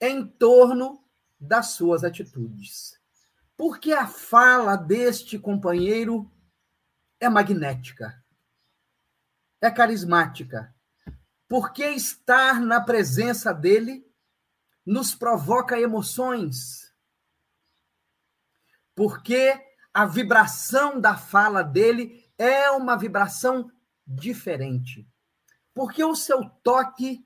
em 0.00 0.26
torno 0.26 1.02
das 1.38 1.68
suas 1.68 2.04
atitudes. 2.04 3.00
Porque 3.56 3.92
a 3.92 4.06
fala 4.06 4.76
deste 4.76 5.38
companheiro 5.38 6.30
é 7.20 7.28
magnética, 7.28 8.22
é 9.60 9.70
carismática. 9.70 10.74
Porque 11.48 11.84
estar 11.84 12.60
na 12.60 12.80
presença 12.80 13.52
dele 13.52 14.04
nos 14.84 15.14
provoca 15.14 15.80
emoções. 15.80 16.92
Porque 18.94 19.60
a 19.92 20.04
vibração 20.04 21.00
da 21.00 21.16
fala 21.16 21.62
dele 21.62 22.24
é 22.38 22.70
uma 22.70 22.96
vibração 22.96 23.70
diferente. 24.06 25.08
Porque 25.72 26.04
o 26.04 26.14
seu 26.14 26.48
toque 26.62 27.24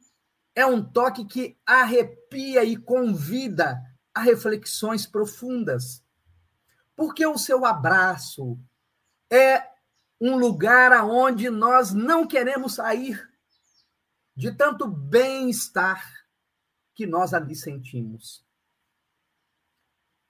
é 0.55 0.65
um 0.65 0.83
toque 0.83 1.25
que 1.25 1.59
arrepia 1.65 2.65
e 2.65 2.77
convida 2.77 3.81
a 4.15 4.21
reflexões 4.21 5.07
profundas. 5.07 6.03
Porque 6.97 7.27
o 7.27 7.39
seu 7.39 7.65
abraço 7.65 8.59
é 9.31 9.69
um 10.21 10.37
lugar 10.37 10.93
aonde 10.93 11.49
nós 11.49 11.93
não 11.93 12.27
queremos 12.27 12.75
sair 12.75 13.31
de 14.35 14.53
tanto 14.53 14.87
bem-estar 14.87 16.18
que 16.99 17.07
nós 17.07 17.33
ali 17.33 17.55
sentimos. 17.55 18.45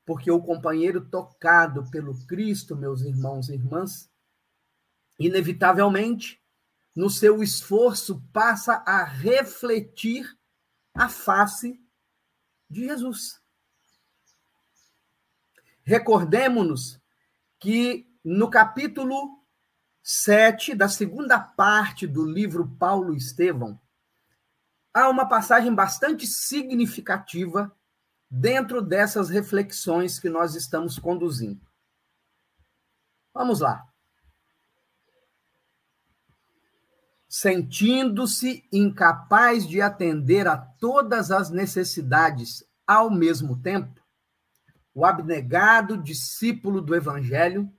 Porque 0.04 0.30
o 0.30 0.38
companheiro 0.38 1.08
tocado 1.08 1.90
pelo 1.90 2.14
Cristo, 2.26 2.76
meus 2.76 3.00
irmãos 3.00 3.48
e 3.48 3.54
irmãs, 3.54 4.12
inevitavelmente, 5.18 6.38
no 6.94 7.08
seu 7.08 7.42
esforço, 7.42 8.22
passa 8.34 8.82
a 8.86 9.02
refletir 9.02 10.38
a 10.92 11.08
face 11.08 11.82
de 12.68 12.84
Jesus. 12.84 13.40
Recordemos-nos 15.84 17.00
que 17.58 18.14
no 18.22 18.50
capítulo 18.50 19.42
7 20.02 20.74
da 20.74 20.90
segunda 20.90 21.40
parte 21.40 22.06
do 22.06 22.26
livro 22.26 22.68
Paulo 22.76 23.14
Estevão, 23.14 23.80
há 24.92 25.08
uma 25.08 25.28
passagem 25.28 25.74
bastante 25.74 26.26
significativa 26.26 27.74
dentro 28.30 28.82
dessas 28.82 29.28
reflexões 29.28 30.18
que 30.18 30.28
nós 30.28 30.54
estamos 30.54 30.98
conduzindo. 30.98 31.66
Vamos 33.32 33.60
lá. 33.60 33.86
Sentindo-se 37.28 38.66
incapaz 38.72 39.66
de 39.66 39.80
atender 39.80 40.48
a 40.48 40.56
todas 40.56 41.30
as 41.30 41.50
necessidades 41.50 42.64
ao 42.86 43.10
mesmo 43.10 43.60
tempo, 43.60 44.02
o 44.94 45.04
abnegado 45.04 45.96
discípulo 45.96 46.80
do 46.80 46.96
Evangelho, 46.96 47.70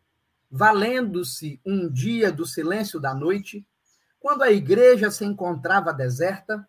valendo-se 0.50 1.60
um 1.66 1.92
dia 1.92 2.32
do 2.32 2.46
silêncio 2.46 3.00
da 3.00 3.14
noite, 3.14 3.68
quando 4.20 4.44
a 4.44 4.52
igreja 4.52 5.10
se 5.10 5.26
encontrava 5.26 5.92
deserta, 5.92 6.68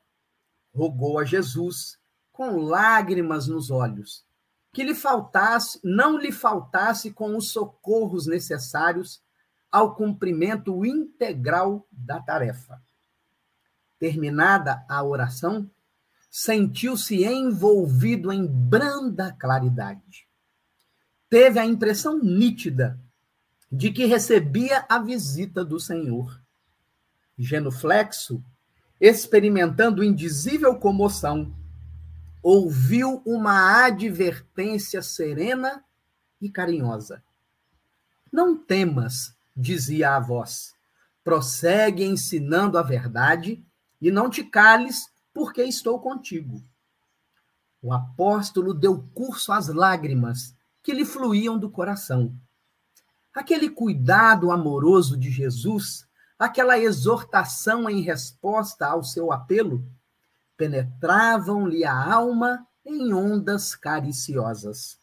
rogou 0.75 1.19
a 1.19 1.25
Jesus 1.25 1.99
com 2.33 2.57
lágrimas 2.57 3.47
nos 3.47 3.71
olhos, 3.71 4.25
que 4.73 4.83
lhe 4.83 4.95
faltasse, 4.95 5.81
não 5.83 6.17
lhe 6.17 6.33
faltasse 6.33 7.11
com 7.11 7.37
os 7.37 7.51
socorros 7.51 8.27
necessários 8.27 9.23
ao 9.71 9.95
cumprimento 9.95 10.85
integral 10.85 11.87
da 11.91 12.21
tarefa. 12.21 12.81
Terminada 13.99 14.85
a 14.89 15.03
oração, 15.05 15.71
sentiu-se 16.31 17.25
envolvido 17.25 18.33
em 18.33 18.47
branda 18.47 19.33
claridade. 19.33 20.27
Teve 21.29 21.59
a 21.59 21.67
impressão 21.67 22.19
nítida 22.19 22.99
de 23.71 23.93
que 23.93 24.05
recebia 24.05 24.85
a 24.89 24.99
visita 24.99 25.65
do 25.65 25.79
Senhor. 25.79 26.41
Genuflexo, 27.39 28.43
experimentando 29.01 30.05
indizível 30.05 30.77
comoção, 30.77 31.55
ouviu 32.43 33.23
uma 33.25 33.85
advertência 33.85 35.01
serena 35.01 35.83
e 36.41 36.51
carinhosa. 36.51 37.23
Não 38.33 38.57
temas, 38.57 39.35
dizia 39.57 40.17
a 40.17 40.21
voz. 40.21 40.75
Prossegue 41.25 42.05
ensinando 42.05 42.79
a 42.79 42.83
verdade 42.83 43.65
e 44.01 44.11
não 44.11 44.31
te 44.31 44.45
cales, 44.45 45.11
porque 45.33 45.63
estou 45.63 45.99
contigo. 46.01 46.63
O 47.83 47.93
apóstolo 47.93 48.75
deu 48.75 49.03
curso 49.15 49.53
às 49.53 49.69
lágrimas 49.69 50.55
que 50.83 50.93
lhe 50.93 51.05
fluíam 51.05 51.59
do 51.59 51.71
coração. 51.71 52.35
Aquele 53.35 53.71
cuidado 53.71 54.51
amoroso 54.51 55.17
de 55.17 55.31
Jesus, 55.31 56.07
aquela 56.41 56.79
exortação 56.79 57.91
em 57.91 58.01
resposta 58.01 58.87
ao 58.87 59.05
seu 59.05 59.31
apelo, 59.31 59.85
penetravam-lhe 60.57 61.85
a 61.85 61.95
alma 61.95 62.67
em 62.83 63.13
ondas 63.13 63.75
cariciosas. 63.77 64.99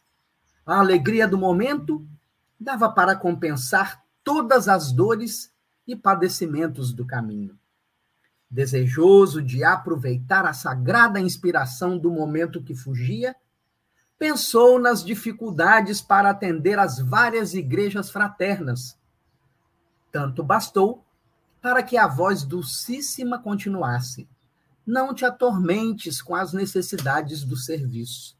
A 0.66 0.80
alegria 0.80 1.28
do 1.28 1.38
momento 1.38 2.04
dava 2.58 2.90
para 2.90 3.14
compensar 3.14 4.02
todas 4.24 4.68
as 4.68 4.90
dores 4.90 5.52
e 5.86 5.94
padecimentos 5.94 6.92
do 6.92 7.06
caminho. 7.06 7.56
Desejoso 8.50 9.40
de 9.40 9.62
aproveitar 9.62 10.44
a 10.44 10.52
sagrada 10.52 11.20
inspiração 11.20 11.96
do 11.96 12.10
momento 12.10 12.64
que 12.64 12.74
fugia, 12.74 13.36
pensou 14.18 14.80
nas 14.80 15.04
dificuldades 15.04 16.00
para 16.00 16.30
atender 16.30 16.80
às 16.80 16.98
várias 16.98 17.54
igrejas 17.54 18.10
fraternas. 18.10 18.98
Tanto 20.10 20.42
bastou 20.42 21.04
para 21.60 21.82
que 21.82 21.96
a 21.96 22.06
voz 22.06 22.44
dulcíssima 22.44 23.38
continuasse: 23.38 24.28
Não 24.86 25.14
te 25.14 25.24
atormentes 25.24 26.22
com 26.22 26.34
as 26.34 26.52
necessidades 26.52 27.44
do 27.44 27.56
serviço. 27.56 28.36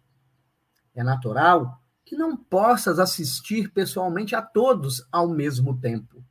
É 0.94 1.02
natural 1.02 1.82
que 2.04 2.16
não 2.16 2.36
possas 2.36 2.98
assistir 2.98 3.70
pessoalmente 3.70 4.34
a 4.34 4.42
todos 4.42 5.06
ao 5.12 5.28
mesmo 5.28 5.78
tempo. 5.78 6.24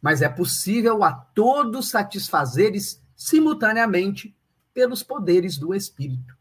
Mas 0.00 0.22
é 0.22 0.28
possível 0.28 1.04
a 1.04 1.12
todos 1.12 1.90
satisfazeres 1.90 3.00
simultaneamente 3.14 4.36
pelos 4.72 5.02
poderes 5.02 5.58
do 5.58 5.74
Espírito. 5.74 6.36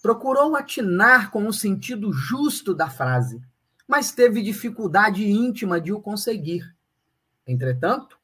Procurou 0.00 0.54
atinar 0.54 1.30
com 1.30 1.46
o 1.46 1.52
sentido 1.52 2.12
justo 2.12 2.74
da 2.74 2.90
frase, 2.90 3.40
mas 3.86 4.12
teve 4.12 4.42
dificuldade 4.42 5.24
íntima 5.24 5.80
de 5.80 5.92
o 5.92 6.00
conseguir. 6.00 6.76
Entretanto, 7.46 8.18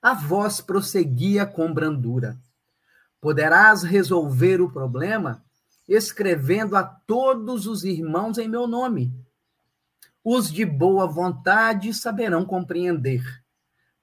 a 0.00 0.14
voz 0.14 0.60
prosseguia 0.60 1.46
com 1.46 1.72
brandura. 1.72 2.38
Poderás 3.20 3.82
resolver 3.82 4.60
o 4.60 4.70
problema 4.70 5.44
escrevendo 5.88 6.76
a 6.76 6.82
todos 6.82 7.66
os 7.66 7.84
irmãos 7.84 8.38
em 8.38 8.48
meu 8.48 8.66
nome. 8.66 9.14
Os 10.22 10.50
de 10.50 10.64
boa 10.64 11.06
vontade 11.06 11.94
saberão 11.94 12.44
compreender, 12.44 13.22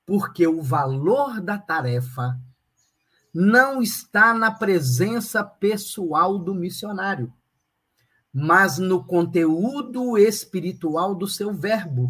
porque 0.05 0.47
o 0.47 0.61
valor 0.61 1.41
da 1.41 1.57
tarefa 1.57 2.39
não 3.33 3.81
está 3.81 4.33
na 4.33 4.51
presença 4.51 5.43
pessoal 5.43 6.37
do 6.37 6.53
missionário, 6.53 7.33
mas 8.31 8.77
no 8.77 9.03
conteúdo 9.03 10.17
espiritual 10.17 11.13
do 11.13 11.27
seu 11.27 11.53
verbo, 11.53 12.07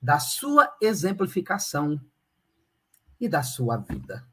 da 0.00 0.18
sua 0.18 0.74
exemplificação 0.80 2.00
e 3.20 3.28
da 3.28 3.42
sua 3.42 3.76
vida. 3.76 4.26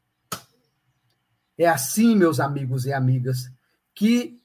É 1.58 1.68
assim, 1.68 2.16
meus 2.16 2.40
amigos 2.40 2.86
e 2.86 2.94
amigas, 2.94 3.50
que 3.94 4.42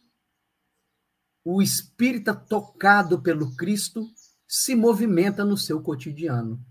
o 1.44 1.60
espírita 1.60 2.34
tocado 2.34 3.20
pelo 3.20 3.54
Cristo 3.56 4.08
se 4.46 4.74
movimenta 4.74 5.44
no 5.44 5.56
seu 5.56 5.82
cotidiano. 5.82 6.64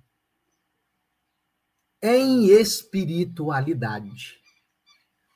Em 2.02 2.46
espiritualidade. 2.48 4.40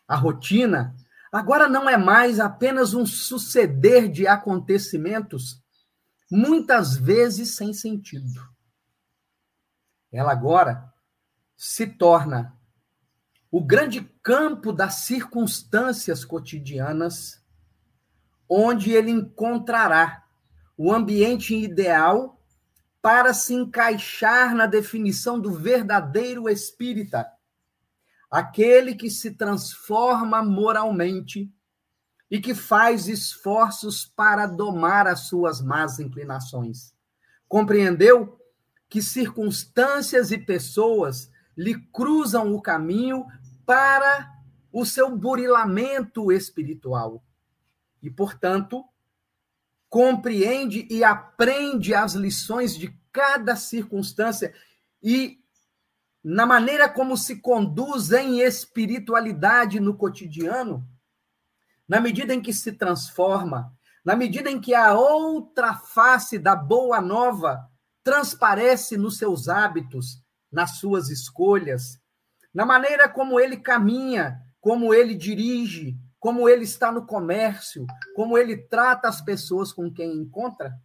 A 0.08 0.16
rotina 0.16 0.96
agora 1.32 1.68
não 1.68 1.90
é 1.90 1.98
mais 1.98 2.40
apenas 2.40 2.94
um 2.94 3.06
suceder 3.06 4.10
de 4.10 4.28
acontecimentos, 4.28 5.62
muitas 6.32 6.96
vezes 6.96 7.56
sem 7.56 7.74
sentido. 7.74 8.42
Ela 10.12 10.32
agora 10.32 10.93
se 11.56 11.88
torna 11.88 12.58
o 13.52 13.64
grande 13.64 14.02
campo 14.24 14.72
das 14.72 14.96
circunstâncias 15.06 16.26
cotidianas 16.26 17.44
onde 18.50 18.92
ele 18.92 19.12
encontrará 19.12 20.24
o 20.78 20.92
ambiente 20.92 21.56
ideal 21.56 22.42
para 23.02 23.34
se 23.34 23.54
encaixar 23.54 24.56
na 24.56 24.66
definição 24.66 25.40
do 25.40 25.52
verdadeiro 25.52 26.50
espírita, 26.50 27.28
aquele 28.32 28.96
que 28.96 29.10
se 29.10 29.32
transforma 29.32 30.42
moralmente 30.42 31.54
e 32.32 32.40
que 32.40 32.56
faz 32.56 33.08
esforços 33.08 34.06
para 34.06 34.48
domar 34.48 35.06
as 35.06 35.28
suas 35.28 35.62
más 35.62 36.00
inclinações. 36.00 36.96
Compreendeu 37.48 38.40
que 38.90 39.02
circunstâncias 39.02 40.32
e 40.32 40.38
pessoas 40.38 41.30
lhe 41.56 41.76
cruzam 41.92 42.54
o 42.54 42.62
caminho 42.62 43.26
para 43.66 44.32
o 44.72 44.86
seu 44.86 45.16
burilamento 45.16 46.32
espiritual. 46.32 47.24
E, 48.02 48.10
portanto, 48.10 48.84
compreende 49.90 50.88
e 50.90 51.04
aprende 51.04 51.94
as 51.94 52.14
lições 52.14 52.76
de 52.76 52.90
cada 53.12 53.56
circunstância 53.56 54.54
e 55.02 55.40
na 56.24 56.46
maneira 56.46 56.90
como 56.90 57.16
se 57.16 57.36
conduz 57.42 58.12
em 58.12 58.40
espiritualidade 58.40 59.80
no 59.80 59.96
cotidiano, 59.96 60.88
na 61.88 62.00
medida 62.00 62.34
em 62.34 62.42
que 62.42 62.54
se 62.54 62.72
transforma, 62.72 63.72
na 64.04 64.16
medida 64.16 64.50
em 64.50 64.60
que 64.60 64.74
a 64.74 64.94
outra 64.94 65.76
face 65.76 66.40
da 66.40 66.56
boa 66.56 67.02
nova 67.02 67.70
transparece 68.04 68.98
nos 68.98 69.18
seus 69.18 69.48
hábitos, 69.48 70.23
nas 70.54 70.78
suas 70.78 71.10
escolhas, 71.10 72.00
na 72.54 72.66
maneira 72.66 73.10
como 73.10 73.40
ele 73.40 73.58
caminha, 73.58 74.40
como 74.62 74.94
ele 74.94 75.16
dirige, 75.16 75.98
como 76.20 76.48
ele 76.48 76.64
está 76.64 76.92
no 76.92 77.06
comércio, 77.06 77.86
como 78.16 78.38
ele 78.38 78.56
trata 78.56 79.10
as 79.10 79.20
pessoas 79.20 79.74
com 79.74 79.92
quem 79.92 80.14
encontra, 80.16 80.80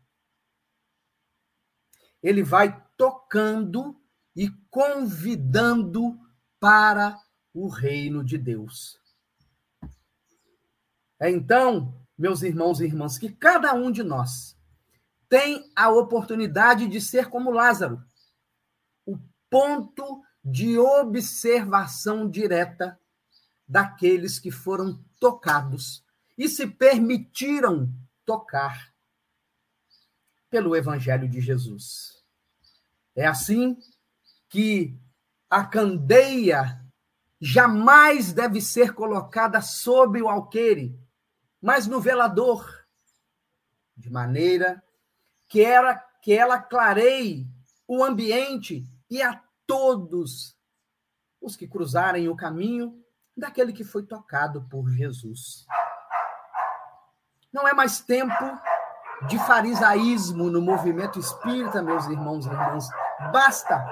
ele 2.22 2.42
vai 2.42 2.82
tocando 2.96 3.96
e 4.34 4.50
convidando 4.70 6.18
para 6.58 7.16
o 7.54 7.68
reino 7.68 8.24
de 8.24 8.36
Deus. 8.36 8.98
É 11.20 11.30
então, 11.30 11.94
meus 12.16 12.42
irmãos 12.42 12.80
e 12.80 12.84
irmãs, 12.84 13.18
que 13.18 13.30
cada 13.30 13.74
um 13.74 13.90
de 13.90 14.02
nós 14.02 14.56
tem 15.28 15.70
a 15.76 15.90
oportunidade 15.90 16.88
de 16.88 17.00
ser 17.00 17.28
como 17.28 17.50
Lázaro, 17.50 18.02
ponto 19.50 20.22
de 20.44 20.78
observação 20.78 22.28
direta 22.28 22.98
daqueles 23.66 24.38
que 24.38 24.50
foram 24.50 25.02
tocados 25.20 26.04
e 26.36 26.48
se 26.48 26.66
permitiram 26.66 27.92
tocar 28.24 28.92
pelo 30.48 30.74
Evangelho 30.74 31.28
de 31.28 31.40
Jesus. 31.40 32.24
É 33.14 33.26
assim 33.26 33.76
que 34.48 34.96
a 35.50 35.64
candeia 35.64 36.80
jamais 37.40 38.32
deve 38.32 38.60
ser 38.60 38.94
colocada 38.94 39.60
sob 39.60 40.20
o 40.22 40.28
alqueire, 40.28 40.98
mas 41.60 41.86
no 41.86 42.00
velador, 42.00 42.86
de 43.96 44.10
maneira 44.10 44.82
que, 45.48 45.62
era, 45.62 45.96
que 46.22 46.32
ela 46.32 46.58
clareie 46.58 47.46
o 47.86 48.04
ambiente 48.04 48.86
e 49.10 49.22
a 49.22 49.42
todos 49.66 50.56
os 51.40 51.56
que 51.56 51.68
cruzarem 51.68 52.28
o 52.28 52.36
caminho 52.36 53.02
daquele 53.36 53.72
que 53.72 53.84
foi 53.84 54.04
tocado 54.04 54.66
por 54.68 54.90
Jesus. 54.90 55.66
Não 57.52 57.66
é 57.66 57.72
mais 57.72 58.00
tempo 58.00 58.44
de 59.26 59.38
farisaísmo 59.38 60.50
no 60.50 60.60
movimento 60.60 61.18
espírita, 61.18 61.82
meus 61.82 62.06
irmãos 62.06 62.46
e 62.46 62.50
irmãs. 62.50 62.88
Basta. 63.32 63.84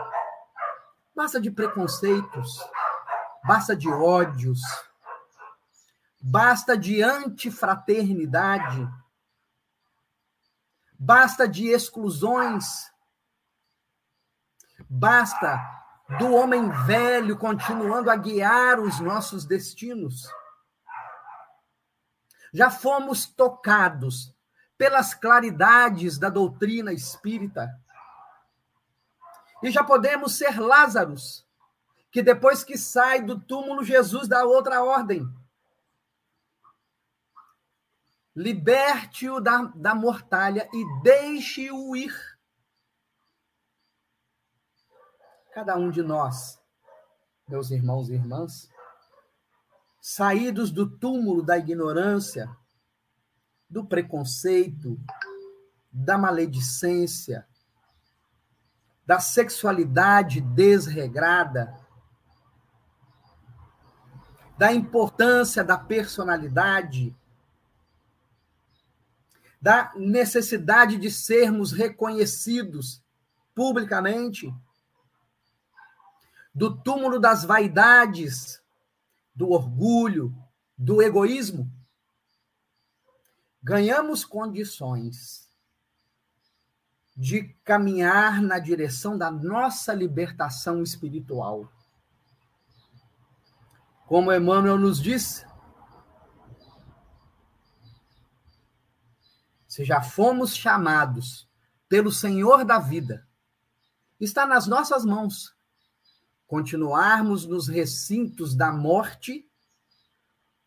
Basta 1.14 1.40
de 1.40 1.50
preconceitos, 1.50 2.62
basta 3.42 3.74
de 3.74 3.88
ódios, 3.88 4.61
basta 6.20 6.76
de 6.76 7.02
antifraternidade, 7.02 8.87
basta 10.98 11.48
de 11.48 11.68
exclusões, 11.68 12.92
basta 14.88 15.61
do 16.18 16.33
homem 16.35 16.70
velho 16.87 17.37
continuando 17.37 18.11
a 18.11 18.16
guiar 18.16 18.79
os 18.79 19.01
nossos 19.01 19.44
destinos. 19.44 20.22
Já 22.53 22.70
fomos 22.70 23.27
tocados 23.27 24.35
pelas 24.79 25.14
claridades 25.14 26.18
da 26.18 26.29
doutrina 26.29 26.92
espírita. 26.92 27.68
E 29.62 29.70
já 29.70 29.83
podemos 29.83 30.37
ser 30.37 30.61
Lázaros, 30.61 31.46
que 32.11 32.22
depois 32.22 32.62
que 32.62 32.79
sai 32.79 33.22
do 33.22 33.40
túmulo, 33.40 33.83
Jesus 33.83 34.29
dá 34.29 34.44
outra 34.44 34.83
ordem. 34.83 35.27
Liberte-o 38.35 39.40
da, 39.40 39.62
da 39.75 39.94
mortalha 39.94 40.68
e 40.72 41.03
deixe-o 41.03 41.96
ir. 41.96 42.36
Cada 45.57 45.75
um 45.75 45.90
de 45.90 46.03
nós, 46.03 46.61
meus 47.49 47.71
irmãos 47.71 48.11
e 48.11 48.12
irmãs, 48.12 48.69
saídos 50.03 50.71
do 50.71 50.87
túmulo 50.87 51.42
da 51.42 51.57
ignorância, 51.57 52.55
do 53.66 53.83
preconceito, 53.83 55.01
da 55.90 56.19
maledicência, 56.19 57.49
da 59.07 59.19
sexualidade 59.19 60.42
desregrada, 60.42 61.75
da 64.59 64.75
importância 64.75 65.64
da 65.64 65.79
personalidade, 65.79 67.16
da 69.59 69.90
necessidade 69.97 70.99
de 70.99 71.11
sermos 71.11 71.73
reconhecidos 71.73 73.03
publicamente 73.55 74.55
do 76.57 76.75
túmulo 76.75 77.21
das 77.21 77.45
vaidades, 77.45 78.62
do 79.35 79.51
orgulho, 79.51 80.35
do 80.75 81.03
egoísmo, 81.03 81.71
ganhamos 83.62 84.25
condições 84.25 85.51
de 87.14 87.42
caminhar 87.62 88.40
na 88.40 88.59
direção 88.59 89.19
da 89.19 89.31
nossa 89.31 89.92
libertação 89.92 90.83
espiritual. 90.83 91.71
Como 94.07 94.33
Emmanuel 94.33 94.79
nos 94.79 94.99
disse, 94.99 95.47
se 99.69 99.85
já 99.85 100.01
fomos 100.01 100.57
chamados 100.57 101.47
pelo 101.87 102.11
Senhor 102.11 102.64
da 102.64 102.79
vida, 102.79 103.29
está 104.19 104.47
nas 104.47 104.66
nossas 104.66 105.05
mãos 105.05 105.56
continuarmos 106.46 107.46
nos 107.46 107.68
recintos 107.68 108.54
da 108.54 108.72
morte 108.72 109.48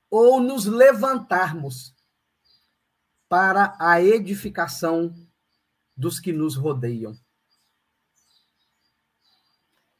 ou 0.09 0.41
nos 0.41 0.65
levantarmos 0.65 1.95
para 3.27 3.75
a 3.79 4.01
edificação 4.01 5.15
dos 5.95 6.19
que 6.19 6.33
nos 6.33 6.55
rodeiam. 6.55 7.15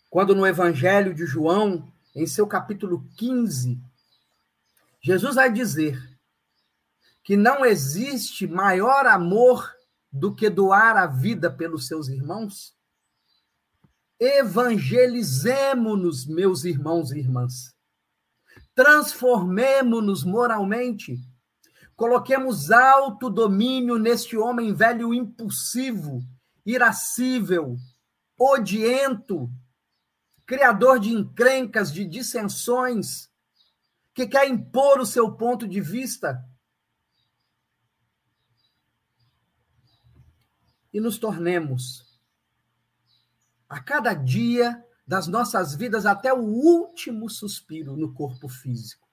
Quando 0.10 0.34
no 0.34 0.46
Evangelho 0.46 1.14
de 1.14 1.26
João, 1.26 1.94
em 2.16 2.26
seu 2.26 2.48
capítulo 2.48 3.08
15, 3.16 3.80
Jesus 5.00 5.36
vai 5.36 5.52
dizer 5.54 6.20
que 7.24 7.38
não 7.38 7.64
existe 7.64 8.48
maior 8.48 9.06
amor 9.06 9.72
do 10.12 10.34
que 10.34 10.50
doar 10.50 10.98
a 10.98 11.06
vida 11.06 11.52
pelos 11.52 11.86
seus 11.86 12.08
irmãos, 12.08 12.76
Evangelizemo-nos, 14.20 16.26
meus 16.26 16.66
irmãos 16.66 17.12
e 17.12 17.20
irmãs. 17.20 17.74
Transformemo-nos 18.76 20.26
moralmente. 20.26 21.18
Coloquemos 21.96 22.70
alto 22.70 23.30
domínio 23.30 23.98
neste 23.98 24.36
homem 24.36 24.74
velho 24.74 25.14
impulsivo, 25.14 26.22
irascível, 26.66 27.78
odiento, 28.38 29.50
criador 30.46 31.00
de 31.00 31.14
encrencas, 31.14 31.94
de 31.94 32.04
dissensões, 32.04 33.30
que 34.14 34.28
quer 34.28 34.50
impor 34.50 35.00
o 35.00 35.06
seu 35.06 35.32
ponto 35.32 35.66
de 35.66 35.80
vista. 35.80 36.44
E 40.92 41.00
nos 41.00 41.18
tornemos 41.18 42.09
a 43.70 43.80
cada 43.80 44.14
dia 44.14 44.84
das 45.06 45.28
nossas 45.28 45.76
vidas 45.76 46.06
até 46.06 46.34
o 46.34 46.42
último 46.42 47.30
suspiro 47.30 47.96
no 47.96 48.14
corpo 48.14 48.50
físico. 48.50 49.08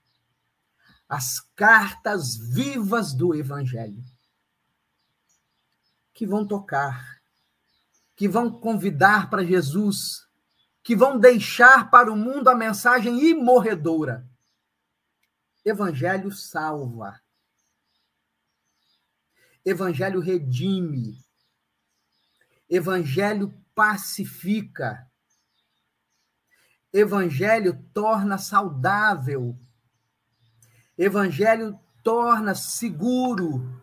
As 1.09 1.41
cartas 1.55 2.37
vivas 2.37 3.15
do 3.15 3.35
Evangelho 3.35 4.03
que 6.17 6.27
vão 6.27 6.47
tocar, 6.47 7.21
que 8.17 8.27
vão 8.27 8.51
convidar 8.51 9.29
para 9.29 9.45
Jesus, 9.45 10.27
que 10.83 10.97
vão 10.97 11.19
deixar 11.19 11.91
para 11.91 12.11
o 12.11 12.17
mundo 12.17 12.49
a 12.49 12.55
mensagem 12.55 13.23
imorredora. 13.23 14.27
Evangelho 15.63 16.33
salva. 16.33 17.21
Evangelho 19.63 20.21
redime. 20.21 21.19
Evangelho 22.67 23.53
pacifica. 23.77 25.07
Evangelho 26.91 27.79
torna 27.93 28.39
saudável. 28.39 29.55
Evangelho 30.97 31.79
torna 32.03 32.55
seguro. 32.55 33.83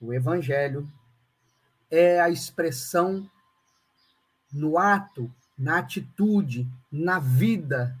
O 0.00 0.10
Evangelho 0.14 0.90
é 1.90 2.18
a 2.18 2.30
expressão 2.30 3.30
no 4.50 4.78
ato, 4.78 5.30
na 5.58 5.78
atitude, 5.78 6.66
na 6.90 7.18
vida 7.18 7.94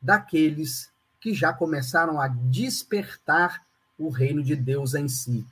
daqueles 0.00 0.90
que 1.20 1.34
já 1.34 1.52
começaram 1.52 2.18
a 2.18 2.28
despertar 2.28 3.62
o 3.98 4.08
reino 4.08 4.42
de 4.42 4.56
Deus 4.56 4.94
em 4.94 5.06
si. 5.06 5.46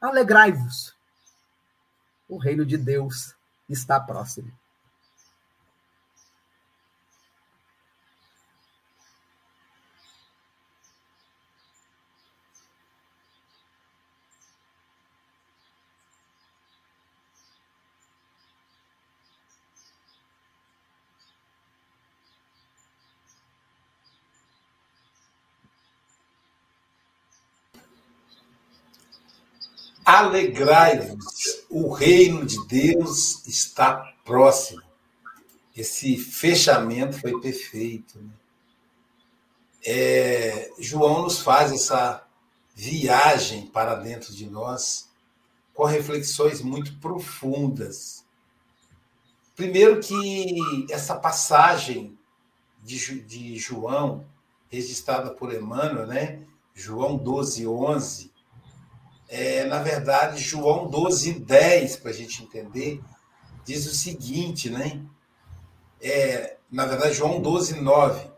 Alegrai-vos. 0.00 0.99
O 2.30 2.38
reino 2.38 2.64
de 2.64 2.78
Deus 2.78 3.34
está 3.68 3.98
próximo. 3.98 4.52
Alegrai-vos, 30.04 31.59
o 31.70 31.92
reino 31.92 32.44
de 32.44 32.66
Deus 32.66 33.46
está 33.46 34.12
próximo. 34.24 34.82
Esse 35.76 36.18
fechamento 36.18 37.20
foi 37.20 37.40
perfeito. 37.40 38.18
Né? 38.18 38.30
É, 39.86 40.70
João 40.78 41.22
nos 41.22 41.38
faz 41.40 41.72
essa 41.72 42.26
viagem 42.74 43.66
para 43.66 43.94
dentro 43.94 44.34
de 44.34 44.50
nós 44.50 45.08
com 45.72 45.84
reflexões 45.84 46.60
muito 46.60 46.98
profundas. 46.98 48.24
Primeiro 49.54 50.00
que 50.00 50.86
essa 50.90 51.14
passagem 51.14 52.18
de, 52.82 53.20
de 53.20 53.56
João, 53.56 54.26
registrada 54.68 55.30
por 55.30 55.54
Emmanuel, 55.54 56.06
né? 56.06 56.42
João 56.74 57.16
12, 57.16 57.66
11, 57.66 58.32
é, 59.30 59.64
na 59.64 59.78
verdade, 59.78 60.42
João 60.42 60.88
12, 60.88 61.34
10, 61.34 61.96
para 61.98 62.10
a 62.10 62.14
gente 62.14 62.42
entender, 62.42 63.00
diz 63.64 63.86
o 63.86 63.94
seguinte, 63.94 64.68
né? 64.68 65.00
É, 66.02 66.56
na 66.68 66.84
verdade, 66.84 67.14
João 67.14 67.40
12, 67.40 67.80
9. 67.80 68.28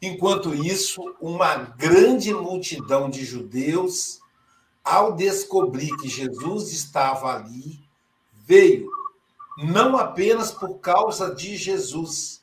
Enquanto 0.00 0.54
isso, 0.54 1.02
uma 1.20 1.56
grande 1.56 2.32
multidão 2.32 3.10
de 3.10 3.22
judeus, 3.22 4.20
ao 4.82 5.12
descobrir 5.12 5.94
que 5.98 6.08
Jesus 6.08 6.72
estava 6.72 7.36
ali, 7.36 7.78
veio, 8.32 8.90
não 9.58 9.98
apenas 9.98 10.50
por 10.50 10.78
causa 10.78 11.34
de 11.34 11.54
Jesus, 11.54 12.42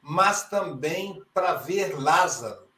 mas 0.00 0.48
também 0.48 1.20
para 1.34 1.54
ver 1.54 2.00
Lázaro, 2.00 2.68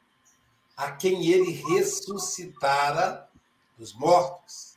a 0.74 0.90
quem 0.92 1.26
ele 1.26 1.50
ressuscitara 1.68 3.27
dos 3.78 3.94
mortos. 3.94 4.76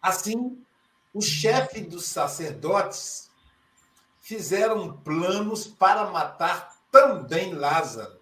Assim, 0.00 0.58
o 1.12 1.20
chefe 1.20 1.80
dos 1.82 2.06
sacerdotes 2.06 3.30
fizeram 4.20 4.96
planos 4.98 5.66
para 5.66 6.10
matar 6.10 6.76
também 6.90 7.52
Lázaro, 7.54 8.18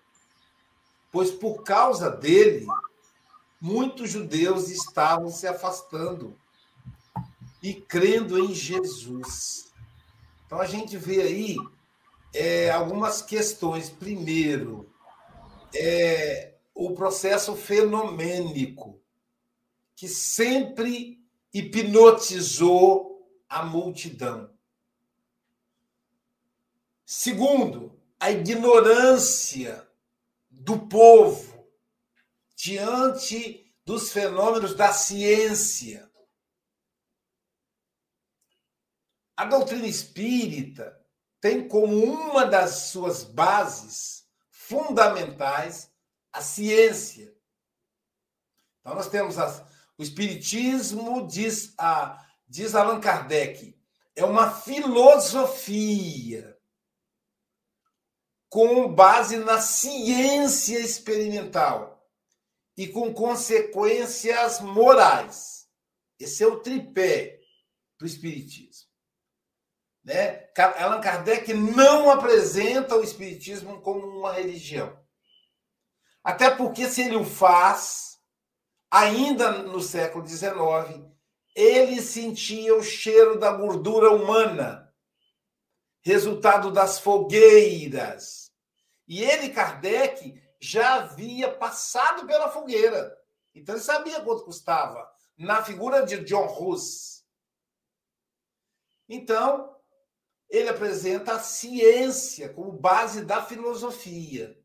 pois 1.13 1.31
por 1.31 1.63
causa 1.63 2.11
dele, 2.11 2.67
muitos 3.61 4.11
judeus 4.11 4.69
estavam 4.69 5.31
se 5.31 5.47
afastando 5.47 6.37
e 7.63 7.75
crendo 7.75 8.39
em 8.39 8.55
Jesus. 8.55 9.73
Então 10.47 10.61
a 10.61 10.67
gente 10.67 10.97
vê 10.97 11.23
aí 11.23 11.57
é, 12.35 12.71
algumas 12.71 13.23
questões. 13.23 13.91
Primeiro, 13.91 14.89
é, 15.75 16.53
o 16.75 16.95
processo 16.95 17.57
fenomênico 17.57 19.01
que 19.97 20.07
sempre 20.07 21.27
hipnotizou 21.53 23.27
a 23.49 23.65
multidão. 23.65 24.55
Segundo, 27.05 27.99
a 28.21 28.31
ignorância 28.31 29.89
do 30.51 30.87
povo 30.87 31.67
diante 32.55 33.73
dos 33.85 34.13
fenômenos 34.13 34.75
da 34.75 34.93
ciência. 34.93 36.11
A 39.37 39.45
doutrina 39.45 39.87
espírita 39.87 41.01
tem 41.41 41.69
como 41.69 41.95
uma 42.05 42.45
das 42.45 42.89
suas 42.91 43.23
bases 43.23 44.27
fundamentais 44.51 45.91
a 46.33 46.43
ciência. 46.43 47.35
Então, 48.81 48.95
nós 48.95 49.09
temos 49.09 49.39
as, 49.39 49.63
o 49.99 50.03
Espiritismo, 50.03 51.27
diz, 51.27 51.75
a, 51.79 52.23
diz 52.47 52.75
Allan 52.75 53.01
Kardec, 53.01 53.75
é 54.15 54.25
uma 54.25 54.51
filosofia 54.51 56.57
com 58.49 58.93
base 58.93 59.39
na 59.39 59.61
ciência 59.61 60.79
experimental 60.79 61.97
e 62.77 62.89
com 62.89 63.13
consequências 63.13 64.61
morais. 64.61 65.67
Esse 66.19 66.43
é 66.43 66.47
o 66.47 66.61
tripé 66.61 67.41
do 67.99 68.07
Espiritismo. 68.07 68.87
Né? 70.05 70.49
Allan 70.79 71.01
Kardec 71.01 71.53
não 71.53 72.11
apresenta 72.11 72.97
o 72.97 73.03
Espiritismo 73.03 73.81
como 73.81 74.07
uma 74.07 74.33
religião. 74.33 74.97
Até 76.23 76.51
porque, 76.51 76.89
se 76.89 77.03
ele 77.03 77.17
o 77.17 77.25
faz, 77.25 78.16
ainda 78.91 79.63
no 79.63 79.81
século 79.81 80.27
XIX, 80.27 81.05
ele 81.55 82.01
sentia 82.03 82.75
o 82.77 82.83
cheiro 82.83 83.39
da 83.39 83.51
gordura 83.53 84.11
humana, 84.11 84.93
resultado 86.03 86.71
das 86.71 86.99
fogueiras. 86.99 88.53
E 89.09 89.23
ele, 89.23 89.51
Kardec, 89.51 90.43
já 90.61 90.97
havia 90.97 91.53
passado 91.53 92.27
pela 92.27 92.51
fogueira. 92.51 93.17
Então 93.55 93.75
ele 93.75 93.83
sabia 93.83 94.21
quanto 94.21 94.45
custava, 94.45 95.11
na 95.37 95.63
figura 95.63 96.05
de 96.05 96.23
John 96.25 96.47
Hus. 96.47 97.25
Então, 99.09 99.77
ele 100.49 100.69
apresenta 100.69 101.35
a 101.35 101.41
ciência 101.41 102.53
como 102.53 102.73
base 102.73 103.25
da 103.25 103.45
filosofia. 103.45 104.59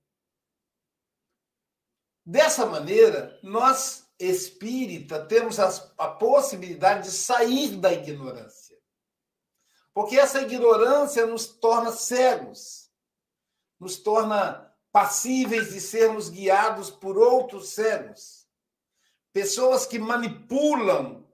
Dessa 2.26 2.66
maneira, 2.66 3.40
nós 3.42 4.11
espírita, 4.30 5.26
temos 5.26 5.60
a, 5.60 5.68
a 5.98 6.08
possibilidade 6.08 7.10
de 7.10 7.12
sair 7.12 7.78
da 7.78 7.92
ignorância. 7.92 8.78
Porque 9.94 10.18
essa 10.18 10.42
ignorância 10.42 11.26
nos 11.26 11.48
torna 11.48 11.92
cegos, 11.92 12.90
nos 13.80 13.98
torna 13.98 14.72
passíveis 14.92 15.72
de 15.74 15.82
sermos 15.82 16.30
guiados 16.30 16.90
por 16.90 17.18
outros 17.18 17.70
cegos. 17.70 18.46
Pessoas 19.34 19.86
que 19.86 19.98
manipulam 19.98 21.28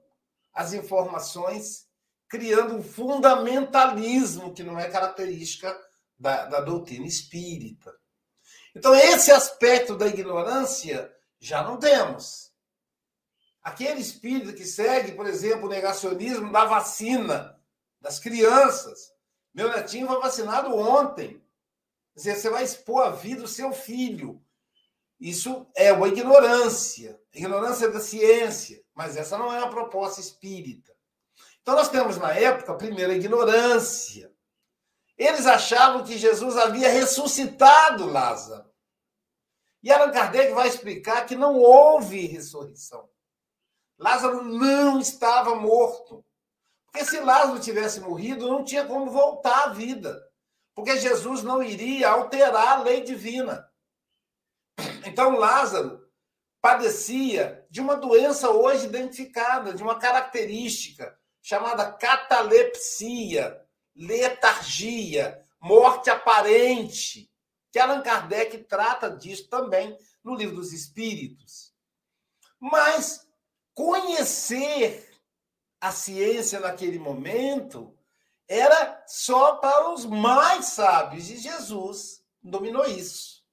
as 0.52 0.72
informações, 0.72 1.86
criando 2.28 2.74
um 2.74 2.82
fundamentalismo 2.82 4.52
que 4.52 4.62
não 4.62 4.78
é 4.78 4.88
característica 4.90 5.76
da, 6.18 6.46
da 6.46 6.60
doutrina 6.60 7.06
espírita. 7.06 7.94
Então, 8.74 8.94
esse 8.94 9.30
aspecto 9.30 9.96
da 9.96 10.06
ignorância 10.06 11.12
já 11.40 11.62
não 11.62 11.78
temos. 11.78 12.47
Aquele 13.62 14.00
espírito 14.00 14.54
que 14.54 14.64
segue, 14.64 15.12
por 15.12 15.26
exemplo, 15.26 15.66
o 15.66 15.70
negacionismo 15.70 16.50
da 16.52 16.64
vacina 16.64 17.58
das 18.00 18.18
crianças. 18.18 19.12
Meu 19.52 19.70
netinho 19.70 20.06
foi 20.06 20.20
vacinado 20.20 20.74
ontem. 20.74 21.42
Quer 22.14 22.18
dizer, 22.18 22.36
você 22.36 22.50
vai 22.50 22.64
expor 22.64 23.06
a 23.06 23.10
vida 23.10 23.42
do 23.42 23.48
seu 23.48 23.72
filho. 23.72 24.42
Isso 25.20 25.66
é 25.74 25.92
uma 25.92 26.08
ignorância, 26.08 27.20
ignorância 27.34 27.88
da 27.88 28.00
ciência, 28.00 28.82
mas 28.94 29.16
essa 29.16 29.36
não 29.36 29.52
é 29.52 29.58
uma 29.58 29.70
proposta 29.70 30.20
espírita. 30.20 30.92
Então, 31.60 31.74
nós 31.74 31.88
temos 31.88 32.16
na 32.16 32.32
época, 32.32 32.72
a 32.72 33.14
ignorância. 33.14 34.32
Eles 35.16 35.44
achavam 35.46 36.04
que 36.04 36.16
Jesus 36.16 36.56
havia 36.56 36.88
ressuscitado 36.88 38.06
Lázaro. 38.06 38.68
E 39.82 39.92
Allan 39.92 40.12
Kardec 40.12 40.52
vai 40.54 40.68
explicar 40.68 41.26
que 41.26 41.34
não 41.36 41.56
houve 41.56 42.26
ressurreição. 42.26 43.08
Lázaro 43.98 44.44
não 44.44 45.00
estava 45.00 45.54
morto. 45.56 46.24
Porque 46.86 47.04
se 47.04 47.20
Lázaro 47.20 47.60
tivesse 47.60 48.00
morrido, 48.00 48.48
não 48.48 48.64
tinha 48.64 48.84
como 48.84 49.10
voltar 49.10 49.64
à 49.64 49.72
vida. 49.72 50.22
Porque 50.74 50.98
Jesus 50.98 51.42
não 51.42 51.62
iria 51.62 52.08
alterar 52.08 52.78
a 52.78 52.82
lei 52.82 53.02
divina. 53.02 53.68
Então, 55.04 55.36
Lázaro 55.36 56.08
padecia 56.60 57.66
de 57.70 57.80
uma 57.80 57.96
doença 57.96 58.50
hoje 58.50 58.86
identificada, 58.86 59.74
de 59.74 59.82
uma 59.82 59.98
característica 59.98 61.18
chamada 61.42 61.92
catalepsia, 61.92 63.60
letargia, 63.94 65.42
morte 65.60 66.10
aparente, 66.10 67.30
que 67.72 67.78
Allan 67.78 68.02
Kardec 68.02 68.58
trata 68.64 69.10
disso 69.10 69.48
também 69.48 69.96
no 70.22 70.34
livro 70.34 70.56
dos 70.56 70.72
Espíritos. 70.72 71.72
Mas 72.60 73.27
conhecer 73.78 75.08
a 75.80 75.92
ciência 75.92 76.58
naquele 76.58 76.98
momento 76.98 77.96
era 78.48 79.04
só 79.06 79.54
para 79.54 79.92
os 79.92 80.04
mais 80.04 80.64
sábios, 80.64 81.30
e 81.30 81.36
Jesus 81.36 82.24
dominou 82.42 82.84
isso 82.86 83.46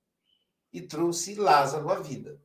e 0.74 0.82
trouxe 0.82 1.36
Lázaro 1.36 1.92
à 1.92 2.00
vida. 2.00 2.42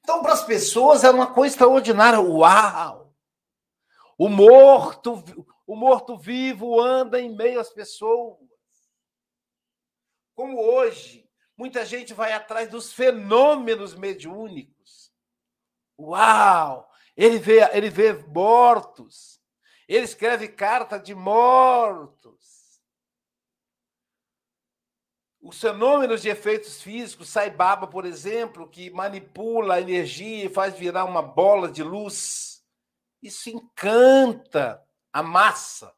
Então, 0.00 0.20
para 0.20 0.34
as 0.34 0.44
pessoas 0.44 1.04
era 1.04 1.16
uma 1.16 1.32
coisa 1.32 1.54
extraordinária. 1.54 2.20
Uau! 2.20 3.14
O 4.18 4.28
morto, 4.28 5.24
o 5.66 5.74
morto 5.74 6.18
vivo 6.18 6.78
anda 6.78 7.18
em 7.18 7.34
meio 7.34 7.60
às 7.60 7.70
pessoas. 7.70 8.36
Como 10.34 10.60
hoje, 10.60 11.26
muita 11.56 11.86
gente 11.86 12.12
vai 12.12 12.34
atrás 12.34 12.68
dos 12.68 12.92
fenômenos 12.92 13.94
mediúnicos. 13.94 15.10
Uau! 15.98 16.91
Ele 17.16 17.38
vê, 17.38 17.60
ele 17.76 17.90
vê 17.90 18.12
mortos. 18.12 19.40
Ele 19.88 20.04
escreve 20.04 20.48
carta 20.48 20.98
de 20.98 21.14
mortos. 21.14 22.80
Os 25.40 25.60
fenômenos 25.60 26.22
de 26.22 26.28
efeitos 26.28 26.80
físicos, 26.80 27.28
Saibaba, 27.28 27.86
por 27.86 28.04
exemplo, 28.04 28.68
que 28.68 28.90
manipula 28.90 29.74
a 29.74 29.80
energia 29.80 30.44
e 30.44 30.48
faz 30.48 30.74
virar 30.74 31.04
uma 31.04 31.20
bola 31.20 31.68
de 31.68 31.82
luz. 31.82 32.64
Isso 33.20 33.50
encanta 33.50 34.80
a 35.12 35.22
massa. 35.22 35.92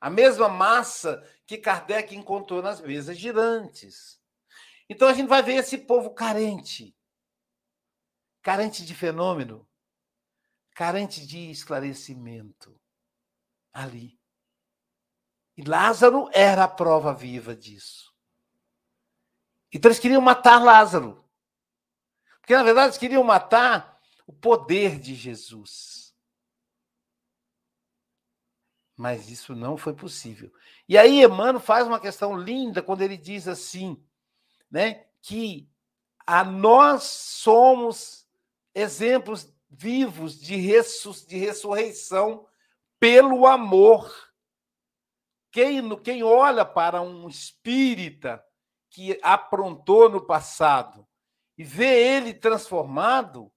A 0.00 0.10
mesma 0.10 0.48
massa 0.48 1.22
que 1.46 1.56
Kardec 1.56 2.14
encontrou 2.14 2.60
nas 2.60 2.80
mesas 2.80 3.16
girantes. 3.16 4.20
Então 4.88 5.06
a 5.06 5.12
gente 5.12 5.28
vai 5.28 5.42
ver 5.42 5.54
esse 5.54 5.78
povo 5.78 6.10
carente, 6.10 6.96
carente 8.42 8.84
de 8.84 8.94
fenômeno, 8.94 9.67
carente 10.78 11.26
de 11.26 11.50
esclarecimento 11.50 12.80
ali. 13.72 14.16
E 15.56 15.64
Lázaro 15.64 16.30
era 16.32 16.62
a 16.62 16.68
prova 16.68 17.12
viva 17.12 17.52
disso. 17.52 18.14
Então 19.72 19.88
eles 19.88 19.98
queriam 19.98 20.20
matar 20.20 20.62
Lázaro. 20.62 21.28
Porque, 22.38 22.54
na 22.54 22.62
verdade, 22.62 22.86
eles 22.86 22.98
queriam 22.98 23.24
matar 23.24 24.00
o 24.24 24.32
poder 24.32 25.00
de 25.00 25.16
Jesus. 25.16 26.14
Mas 28.96 29.28
isso 29.28 29.56
não 29.56 29.76
foi 29.76 29.94
possível. 29.94 30.54
E 30.88 30.96
aí, 30.96 31.24
Emmanuel 31.24 31.58
faz 31.58 31.88
uma 31.88 31.98
questão 31.98 32.38
linda 32.38 32.80
quando 32.84 33.02
ele 33.02 33.16
diz 33.16 33.48
assim, 33.48 34.00
né, 34.70 35.08
que 35.20 35.68
a 36.24 36.44
nós 36.44 37.02
somos 37.02 38.28
exemplos 38.72 39.52
vivos 39.70 40.38
de, 40.40 40.56
de 41.26 41.36
ressurreição 41.36 42.46
pelo 42.98 43.46
amor. 43.46 44.12
Quem, 45.50 45.96
quem 46.00 46.22
olha 46.22 46.64
para 46.64 47.00
um 47.00 47.28
espírita 47.28 48.42
que 48.90 49.18
aprontou 49.22 50.08
no 50.08 50.24
passado 50.24 51.06
e 51.56 51.64
vê 51.64 52.16
ele 52.16 52.32
transformado, 52.32 53.52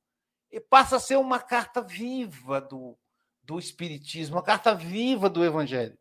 passa 0.70 0.98
a 0.98 1.00
ser 1.00 1.18
uma 1.18 1.40
carta 1.40 1.82
viva 1.82 2.60
do, 2.60 2.98
do 3.44 3.60
Espiritismo, 3.60 4.36
uma 4.36 4.44
carta 4.44 4.74
viva 4.74 5.30
do 5.30 5.46
Evangelho. 5.46 5.98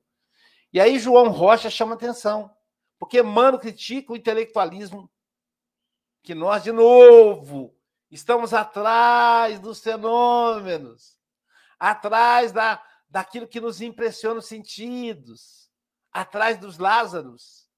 E 0.72 0.80
aí 0.80 0.98
João 0.98 1.28
Rocha 1.28 1.68
chama 1.68 1.94
atenção, 1.94 2.50
porque 2.98 3.22
Mano 3.22 3.58
critica 3.58 4.12
o 4.12 4.16
intelectualismo 4.16 5.10
que 6.22 6.34
nós, 6.34 6.62
de 6.62 6.72
novo, 6.72 7.74
Estamos 8.10 8.52
atrás 8.52 9.60
dos 9.60 9.80
fenômenos, 9.80 11.16
atrás 11.78 12.50
da, 12.50 12.84
daquilo 13.08 13.46
que 13.46 13.60
nos 13.60 13.80
impressiona 13.80 14.40
os 14.40 14.46
sentidos, 14.46 15.70
atrás 16.10 16.58
dos 16.58 16.78
Lázaros. 16.78 17.70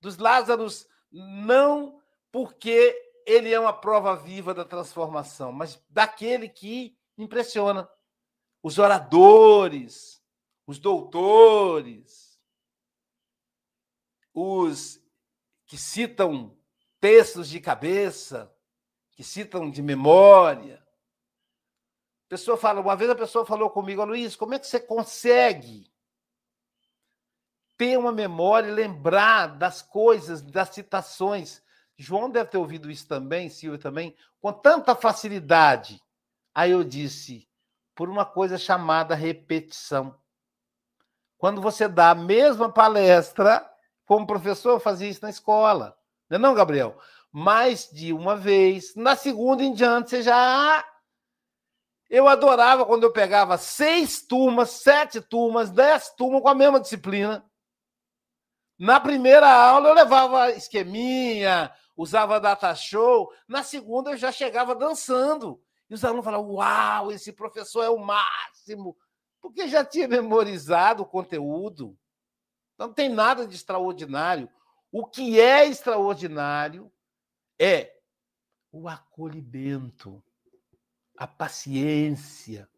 Dos 0.00 0.16
Lázaros, 0.16 0.88
não 1.12 2.00
porque 2.32 2.96
ele 3.26 3.52
é 3.52 3.60
uma 3.60 3.72
prova 3.72 4.16
viva 4.16 4.54
da 4.54 4.64
transformação, 4.64 5.52
mas 5.52 5.82
daquele 5.90 6.48
que 6.48 6.96
impressiona. 7.18 7.88
Os 8.62 8.78
oradores, 8.78 10.22
os 10.66 10.78
doutores, 10.78 12.40
os 14.32 15.00
que 15.66 15.76
citam 15.76 16.58
textos 16.98 17.48
de 17.48 17.60
cabeça, 17.60 18.52
que 19.18 19.24
citam 19.24 19.68
de 19.68 19.82
memória. 19.82 20.80
A 22.26 22.28
pessoa 22.28 22.56
fala, 22.56 22.80
uma 22.80 22.94
vez 22.94 23.10
a 23.10 23.16
pessoa 23.16 23.44
falou 23.44 23.68
comigo, 23.68 24.04
Luiz, 24.04 24.36
como 24.36 24.54
é 24.54 24.60
que 24.60 24.66
você 24.68 24.78
consegue 24.78 25.92
ter 27.76 27.98
uma 27.98 28.12
memória 28.12 28.68
e 28.68 28.72
lembrar 28.72 29.58
das 29.58 29.82
coisas, 29.82 30.40
das 30.40 30.68
citações? 30.68 31.60
João 31.96 32.30
deve 32.30 32.50
ter 32.50 32.58
ouvido 32.58 32.88
isso 32.88 33.08
também, 33.08 33.50
Silvia 33.50 33.80
também, 33.80 34.16
com 34.40 34.52
tanta 34.52 34.94
facilidade. 34.94 36.00
Aí 36.54 36.70
eu 36.70 36.84
disse, 36.84 37.48
por 37.96 38.08
uma 38.08 38.24
coisa 38.24 38.56
chamada 38.56 39.16
repetição. 39.16 40.16
Quando 41.36 41.60
você 41.60 41.88
dá 41.88 42.10
a 42.10 42.14
mesma 42.14 42.70
palestra, 42.70 43.68
como 44.06 44.28
professor, 44.28 44.78
fazia 44.78 45.08
isso 45.08 45.24
na 45.24 45.30
escola. 45.30 45.98
Não 46.30 46.36
é 46.36 46.38
não, 46.38 46.54
Gabriel? 46.54 46.96
Mais 47.32 47.88
de 47.90 48.12
uma 48.12 48.36
vez. 48.36 48.94
Na 48.94 49.16
segunda 49.16 49.62
em 49.62 49.72
diante, 49.72 50.10
você 50.10 50.22
já. 50.22 50.84
Eu 52.08 52.26
adorava 52.26 52.86
quando 52.86 53.04
eu 53.04 53.12
pegava 53.12 53.58
seis 53.58 54.22
turmas, 54.26 54.70
sete 54.70 55.20
turmas, 55.20 55.70
dez 55.70 56.08
turmas 56.16 56.40
com 56.40 56.48
a 56.48 56.54
mesma 56.54 56.80
disciplina. 56.80 57.44
Na 58.78 58.98
primeira 58.98 59.50
aula 59.52 59.88
eu 59.88 59.94
levava 59.94 60.50
esqueminha, 60.52 61.72
usava 61.96 62.40
data 62.40 62.74
show. 62.74 63.30
Na 63.46 63.62
segunda 63.62 64.12
eu 64.12 64.16
já 64.16 64.32
chegava 64.32 64.74
dançando. 64.74 65.60
E 65.90 65.94
os 65.94 66.04
alunos 66.04 66.24
falavam: 66.24 66.52
Uau, 66.52 67.12
esse 67.12 67.32
professor 67.32 67.82
é 67.82 67.90
o 67.90 67.98
máximo! 67.98 68.96
Porque 69.40 69.68
já 69.68 69.84
tinha 69.84 70.08
memorizado 70.08 71.02
o 71.02 71.06
conteúdo. 71.06 71.96
Não 72.78 72.92
tem 72.92 73.08
nada 73.08 73.46
de 73.46 73.54
extraordinário. 73.54 74.48
O 74.90 75.04
que 75.04 75.38
é 75.38 75.66
extraordinário 75.66 76.90
é 77.58 77.96
o 78.70 78.88
acolhimento, 78.88 80.22
a 81.16 81.26
paciência, 81.26 82.68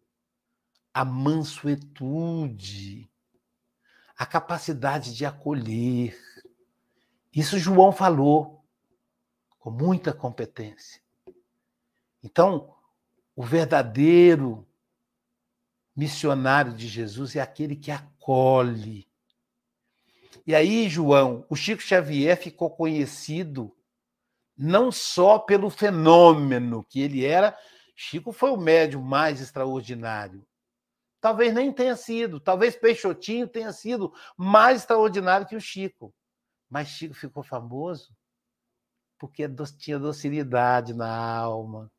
a 0.94 1.04
mansuetude, 1.04 3.10
a 4.16 4.24
capacidade 4.24 5.14
de 5.14 5.26
acolher. 5.26 6.18
Isso 7.32 7.58
João 7.58 7.92
falou 7.92 8.64
com 9.58 9.70
muita 9.70 10.12
competência. 10.12 11.02
Então, 12.22 12.74
o 13.36 13.42
verdadeiro 13.42 14.66
missionário 15.94 16.72
de 16.72 16.88
Jesus 16.88 17.36
é 17.36 17.40
aquele 17.40 17.76
que 17.76 17.90
acolhe. 17.90 19.06
E 20.46 20.54
aí, 20.54 20.88
João, 20.88 21.44
o 21.48 21.54
Chico 21.54 21.82
Xavier 21.82 22.36
ficou 22.36 22.70
conhecido 22.70 23.74
não 24.62 24.92
só 24.92 25.38
pelo 25.38 25.70
fenômeno 25.70 26.84
que 26.84 27.00
ele 27.00 27.24
era. 27.24 27.56
Chico 27.96 28.30
foi 28.30 28.50
o 28.50 28.58
médium 28.58 29.00
mais 29.00 29.40
extraordinário. 29.40 30.46
Talvez 31.18 31.54
nem 31.54 31.72
tenha 31.72 31.96
sido, 31.96 32.38
talvez 32.38 32.76
Peixotinho 32.76 33.48
tenha 33.48 33.72
sido 33.72 34.12
mais 34.36 34.80
extraordinário 34.80 35.46
que 35.46 35.56
o 35.56 35.60
Chico. 35.60 36.14
Mas 36.68 36.88
Chico 36.88 37.14
ficou 37.14 37.42
famoso 37.42 38.14
porque 39.18 39.46
tinha 39.78 39.98
docilidade 39.98 40.94
na 40.94 41.10
alma, 41.10 41.90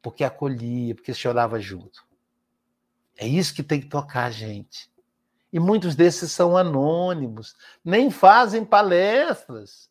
porque 0.00 0.24
acolhia, 0.24 0.94
porque 0.94 1.12
chorava 1.12 1.60
junto. 1.60 2.06
É 3.14 3.26
isso 3.26 3.54
que 3.54 3.62
tem 3.62 3.80
que 3.80 3.88
tocar 3.88 4.24
a 4.24 4.30
gente. 4.30 4.90
E 5.52 5.60
muitos 5.60 5.94
desses 5.94 6.32
são 6.32 6.56
anônimos, 6.56 7.54
nem 7.84 8.10
fazem 8.10 8.64
palestras 8.64 9.90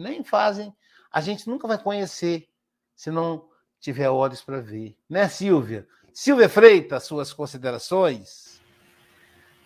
nem 0.00 0.24
fazem. 0.24 0.74
A 1.12 1.20
gente 1.20 1.48
nunca 1.48 1.68
vai 1.68 1.78
conhecer 1.78 2.48
se 2.94 3.10
não 3.10 3.48
tiver 3.80 4.08
olhos 4.08 4.42
para 4.42 4.60
ver. 4.60 4.96
Né, 5.08 5.28
Silvia? 5.28 5.86
Silvia 6.12 6.48
Freitas, 6.48 7.04
suas 7.04 7.32
considerações? 7.32 8.60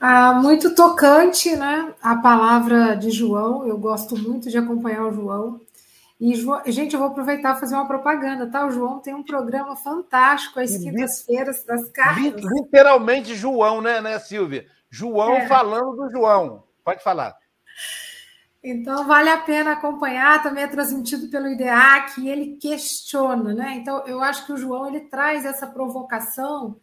Ah, 0.00 0.34
muito 0.34 0.74
tocante, 0.74 1.56
né? 1.56 1.94
A 2.02 2.16
palavra 2.16 2.94
de 2.94 3.10
João. 3.10 3.66
Eu 3.66 3.78
gosto 3.78 4.16
muito 4.16 4.50
de 4.50 4.58
acompanhar 4.58 5.06
o 5.06 5.12
João. 5.12 5.60
E, 6.20 6.34
gente, 6.70 6.94
eu 6.94 7.00
vou 7.00 7.08
aproveitar 7.08 7.56
e 7.56 7.60
fazer 7.60 7.74
uma 7.74 7.86
propaganda, 7.86 8.46
tá? 8.46 8.66
O 8.66 8.70
João 8.70 9.00
tem 9.00 9.14
um 9.14 9.22
programa 9.22 9.74
fantástico 9.76 10.60
às 10.60 10.76
quintas-feiras 10.76 11.64
das 11.64 11.88
cartas. 11.90 12.42
Literalmente 12.44 13.34
João, 13.34 13.80
né, 13.80 14.00
né, 14.00 14.18
Silvia? 14.18 14.66
João 14.88 15.34
é. 15.34 15.48
falando 15.48 15.96
do 15.96 16.10
João. 16.10 16.62
Pode 16.84 17.02
falar. 17.02 17.36
Então, 18.66 19.06
vale 19.06 19.28
a 19.28 19.36
pena 19.36 19.72
acompanhar, 19.72 20.42
também 20.42 20.64
é 20.64 20.66
transmitido 20.66 21.28
pelo 21.28 21.48
IDEAC, 21.48 22.18
e 22.18 22.30
ele 22.30 22.56
questiona, 22.56 23.52
né? 23.52 23.74
Então, 23.74 24.06
eu 24.06 24.22
acho 24.22 24.46
que 24.46 24.54
o 24.54 24.56
João 24.56 24.86
ele 24.86 25.00
traz 25.00 25.44
essa 25.44 25.66
provocação, 25.66 26.80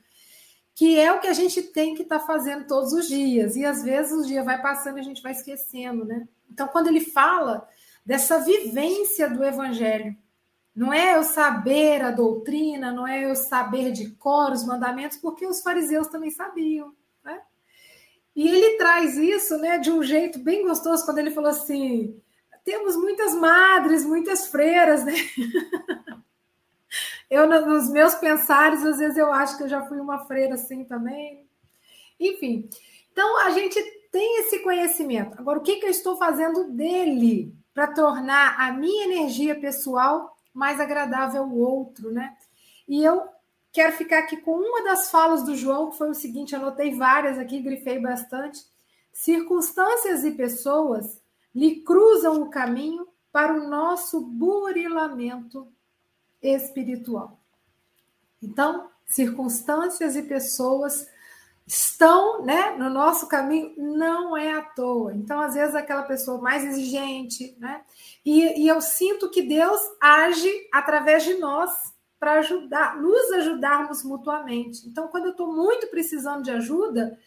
que 0.76 1.00
é 1.00 1.12
o 1.12 1.20
que 1.20 1.26
a 1.26 1.34
gente 1.34 1.60
tem 1.64 1.96
que 1.96 2.04
estar 2.04 2.20
tá 2.20 2.26
fazendo 2.26 2.68
todos 2.68 2.94
os 2.94 3.08
dias, 3.08 3.56
e 3.56 3.66
às 3.66 3.82
vezes 3.82 4.12
o 4.12 4.28
dia 4.28 4.44
vai 4.44 4.62
passando 4.62 4.98
e 4.98 5.00
a 5.00 5.04
gente 5.04 5.24
vai 5.24 5.32
esquecendo, 5.32 6.06
né? 6.06 6.28
Então, 6.52 6.68
quando 6.68 6.86
ele 6.86 7.02
fala 7.02 7.68
dessa 8.06 8.38
vivência 8.38 9.28
do 9.28 9.44
evangelho, 9.44 10.16
não 10.76 10.94
é 10.94 11.18
eu 11.18 11.24
saber 11.24 12.04
a 12.04 12.12
doutrina, 12.12 12.92
não 12.92 13.08
é 13.08 13.26
eu 13.26 13.36
saber 13.36 13.92
de 13.92 14.12
cor 14.12 14.52
os 14.52 14.64
mandamentos, 14.64 15.18
porque 15.18 15.48
os 15.48 15.64
fariseus 15.64 16.08
também 16.10 16.30
sabiam. 16.30 16.94
E 18.36 18.48
ele 18.48 18.78
traz 18.78 19.18
isso 19.18 19.58
né, 19.58 19.78
de 19.78 19.92
um 19.92 20.02
jeito 20.02 20.40
bem 20.40 20.64
gostoso, 20.64 21.06
quando 21.06 21.18
ele 21.18 21.32
falou 21.32 21.50
assim: 21.50 22.20
temos 22.64 22.96
muitas 22.96 23.34
madres, 23.36 24.06
muitas 24.06 24.48
freiras, 24.48 25.04
né? 25.04 25.14
Eu, 27.30 27.48
nos 27.48 27.90
meus 27.90 28.14
pensares, 28.16 28.84
às 28.84 28.98
vezes 28.98 29.18
eu 29.18 29.32
acho 29.32 29.56
que 29.56 29.64
eu 29.64 29.70
já 29.70 29.88
fui 29.88 30.02
uma 30.02 30.26
freira 30.26 30.56
assim 30.56 30.84
também. 30.84 31.48
Enfim, 32.20 32.70
então 33.10 33.40
a 33.46 33.52
gente 33.52 33.82
tem 34.12 34.42
esse 34.42 34.60
conhecimento. 34.60 35.40
Agora, 35.40 35.58
o 35.58 35.62
que, 35.62 35.78
que 35.78 35.86
eu 35.86 35.90
estou 35.90 36.18
fazendo 36.18 36.66
dele 36.72 37.56
para 37.74 37.88
tornar 37.88 38.60
a 38.60 38.74
minha 38.74 39.06
energia 39.06 39.58
pessoal 39.58 40.36
mais 40.54 40.82
agradável 40.82 41.44
ao 41.44 41.56
outro, 41.56 42.12
né? 42.12 42.36
E 42.86 43.02
eu 43.02 43.24
Quero 43.72 43.94
ficar 43.94 44.20
aqui 44.20 44.38
com 44.38 44.52
uma 44.52 44.84
das 44.84 45.10
falas 45.10 45.44
do 45.44 45.56
João, 45.56 45.92
que 45.92 45.98
foi 45.98 46.10
o 46.10 46.16
seguinte: 46.16 46.56
anotei 46.56 46.94
várias 46.94 47.40
aqui, 47.40 47.62
grifei 47.62 48.00
bastante. 48.00 48.66
Circunstâncias 49.14 50.24
e 50.24 50.32
pessoas 50.32 51.22
lhe 51.54 51.82
cruzam 51.82 52.42
o 52.42 52.50
caminho 52.50 53.08
para 53.32 53.54
o 53.54 53.70
nosso 53.70 54.22
burilamento 54.22 55.68
espiritual. 56.42 57.40
Então, 58.42 58.90
circunstâncias 59.06 60.16
e 60.16 60.24
pessoas 60.24 61.08
estão 61.66 62.44
né, 62.44 62.72
no 62.72 62.90
nosso 62.90 63.28
caminho, 63.28 63.74
não 63.78 64.36
é 64.36 64.52
à 64.54 64.62
toa. 64.62 65.14
Então, 65.14 65.40
às 65.40 65.54
vezes, 65.54 65.76
aquela 65.76 66.04
pessoa 66.04 66.42
mais 66.42 66.66
exigente, 66.66 67.56
né? 67.60 67.82
E, 68.26 68.64
e 68.64 68.68
eu 68.68 68.82
sinto 68.82 69.30
que 69.30 69.42
Deus 69.42 69.80
age 70.02 70.52
através 70.74 71.24
de 71.24 71.36
nós 71.36 71.94
para 72.22 72.34
ajudar, 72.34 73.02
nos 73.02 73.32
ajudarmos 73.32 74.04
mutuamente. 74.04 74.88
Então, 74.88 75.08
quando 75.08 75.26
eu 75.26 75.32
estou 75.32 75.52
muito 75.52 75.88
precisando 75.88 76.44
de 76.44 76.52
ajuda, 76.52 77.18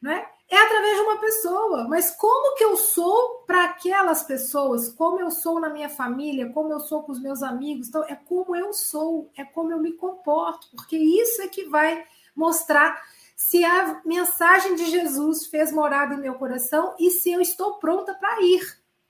né, 0.00 0.26
é 0.46 0.58
através 0.58 0.94
de 0.94 1.02
uma 1.04 1.16
pessoa. 1.16 1.88
Mas 1.88 2.10
como 2.10 2.54
que 2.54 2.62
eu 2.62 2.76
sou 2.76 3.44
para 3.46 3.64
aquelas 3.64 4.24
pessoas? 4.24 4.90
Como 4.90 5.18
eu 5.18 5.30
sou 5.30 5.58
na 5.58 5.70
minha 5.70 5.88
família? 5.88 6.52
Como 6.52 6.70
eu 6.70 6.80
sou 6.80 7.02
com 7.02 7.12
os 7.12 7.22
meus 7.22 7.42
amigos? 7.42 7.88
Então, 7.88 8.04
é 8.04 8.14
como 8.14 8.54
eu 8.54 8.74
sou, 8.74 9.30
é 9.34 9.42
como 9.42 9.72
eu 9.72 9.78
me 9.78 9.94
comporto, 9.94 10.68
porque 10.76 10.98
isso 10.98 11.40
é 11.40 11.48
que 11.48 11.64
vai 11.64 12.04
mostrar 12.36 13.00
se 13.34 13.64
a 13.64 14.02
mensagem 14.04 14.74
de 14.74 14.84
Jesus 14.84 15.46
fez 15.46 15.72
morada 15.72 16.12
em 16.12 16.20
meu 16.20 16.34
coração 16.34 16.94
e 16.98 17.10
se 17.10 17.32
eu 17.32 17.40
estou 17.40 17.78
pronta 17.78 18.12
para 18.12 18.42
ir. 18.42 18.60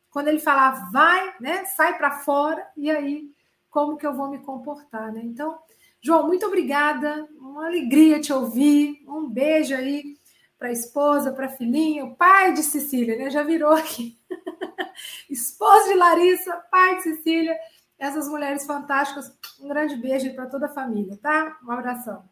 Quando 0.08 0.28
ele 0.28 0.38
falar, 0.38 0.88
vai, 0.92 1.34
né, 1.40 1.64
sai 1.64 1.98
para 1.98 2.12
fora, 2.20 2.64
e 2.76 2.88
aí 2.88 3.32
como 3.72 3.96
que 3.96 4.06
eu 4.06 4.14
vou 4.14 4.28
me 4.28 4.38
comportar, 4.38 5.10
né? 5.10 5.22
Então, 5.24 5.58
João, 5.98 6.26
muito 6.26 6.44
obrigada, 6.46 7.26
uma 7.38 7.66
alegria 7.66 8.20
te 8.20 8.30
ouvir, 8.30 9.02
um 9.08 9.28
beijo 9.28 9.74
aí 9.74 10.14
para 10.58 10.68
a 10.68 10.72
esposa, 10.72 11.32
para 11.32 11.46
a 11.46 11.48
filhinha, 11.56 12.04
o 12.04 12.14
pai 12.14 12.52
de 12.52 12.62
Cecília, 12.62 13.16
né? 13.16 13.30
Já 13.30 13.42
virou 13.42 13.72
aqui. 13.72 14.20
Esposa 15.28 15.88
de 15.88 15.94
Larissa, 15.94 16.54
pai 16.70 16.96
de 16.96 17.02
Cecília, 17.02 17.58
essas 17.98 18.28
mulheres 18.28 18.66
fantásticas. 18.66 19.32
Um 19.58 19.68
grande 19.68 19.96
beijo 19.96 20.32
para 20.34 20.46
toda 20.46 20.66
a 20.66 20.74
família, 20.74 21.16
tá? 21.16 21.58
Um 21.64 21.70
abração. 21.70 22.28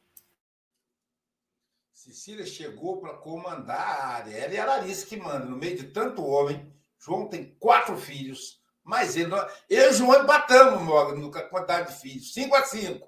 Cecília 1.94 2.44
chegou 2.44 3.00
para 3.00 3.14
comandar 3.14 3.80
a 3.80 4.06
área. 4.08 4.34
Ela 4.34 4.54
e 4.54 4.58
a 4.58 4.66
Larissa 4.66 5.06
que 5.06 5.16
manda, 5.16 5.46
no 5.46 5.56
meio 5.56 5.78
de 5.78 5.84
tanto 5.84 6.22
homem. 6.22 6.70
João 6.98 7.28
tem 7.28 7.56
quatro 7.58 7.96
filhos 7.96 8.59
mas 8.90 9.14
ele, 9.14 9.32
eu 9.68 9.84
e 9.84 9.88
o 9.90 9.92
João 9.92 10.26
batamos 10.26 10.82
no 11.16 11.30
quantidade 11.30 11.92
de 11.92 12.00
filhos, 12.00 12.34
5 12.34 12.56
a 12.56 12.64
5. 12.64 13.06